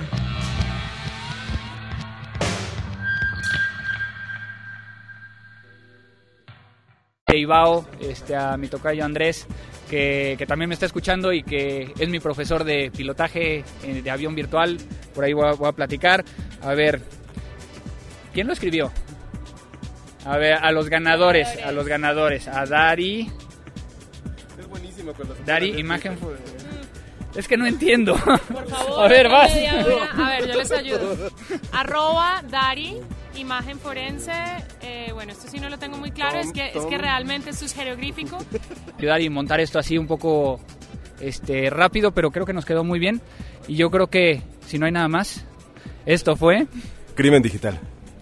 Ibao, 7.33 7.87
este, 7.99 8.35
a 8.35 8.55
mi 8.57 8.67
tocayo 8.67 9.03
Andrés, 9.03 9.47
que, 9.89 10.35
que, 10.37 10.45
también 10.45 10.69
me 10.69 10.75
está 10.75 10.85
escuchando 10.85 11.33
y 11.33 11.41
que 11.41 11.91
es 11.97 12.07
mi 12.09 12.19
profesor 12.19 12.63
de 12.63 12.91
pilotaje 12.95 13.63
eh, 13.83 14.01
de 14.03 14.11
avión 14.11 14.35
virtual. 14.35 14.77
Por 15.15 15.23
ahí 15.23 15.33
voy 15.33 15.47
a, 15.47 15.53
voy 15.53 15.67
a 15.67 15.71
platicar. 15.71 16.23
A 16.61 16.75
ver, 16.75 17.01
¿Quién 18.33 18.47
lo 18.47 18.53
escribió? 18.53 18.91
A 20.25 20.37
ver, 20.37 20.53
a 20.53 20.71
los 20.71 20.89
ganadores, 20.89 21.47
a 21.65 21.71
los 21.71 21.87
ganadores, 21.87 22.47
a 22.47 22.65
Dari. 22.65 23.29
Es 24.59 24.67
buenísimo 24.69 25.13
cuando 25.13 25.35
Dari, 25.45 25.79
imagen. 25.79 26.17
Es 27.36 27.47
que 27.47 27.57
no 27.57 27.65
entiendo. 27.65 28.15
Por 28.15 28.67
favor. 28.69 29.05
A 29.05 29.07
ver, 29.07 29.29
vas. 29.29 29.51
A 29.51 30.29
ver, 30.29 30.47
yo 30.47 30.55
les 30.57 30.71
ayudo. 30.71 31.29
Arroba 31.71 32.43
Dari, 32.49 32.97
imagen 33.36 33.79
forense. 33.79 34.32
Eh, 34.82 35.09
bueno, 35.13 35.32
esto 35.32 35.47
sí 35.47 35.59
no 35.59 35.69
lo 35.69 35.77
tengo 35.79 35.97
muy 35.97 36.11
claro. 36.11 36.39
es 36.39 36.51
que, 36.51 36.71
es 36.73 36.86
que 36.86 36.97
realmente 36.97 37.51
esto 37.51 37.65
es 37.65 37.73
jeroglífico. 37.73 38.38
Ayudar 38.97 39.21
y 39.21 39.29
montar 39.29 39.59
esto 39.59 39.79
así 39.79 39.97
un 39.97 40.07
poco 40.07 40.59
este, 41.19 41.69
rápido, 41.69 42.11
pero 42.11 42.32
creo 42.32 42.45
que 42.45 42.53
nos 42.53 42.65
quedó 42.65 42.84
muy 42.84 42.99
bien. 42.99 43.21
Y 43.67 43.75
yo 43.75 43.89
creo 43.91 44.07
que, 44.07 44.41
si 44.67 44.77
no 44.77 44.86
hay 44.86 44.91
nada 44.91 45.07
más, 45.07 45.45
esto 46.05 46.36
fue. 46.36 46.67
Crimen 47.15 47.41
Digital. 47.41 47.79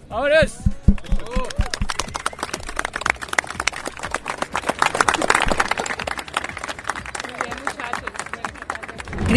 ¡Vámonos! 0.08 0.58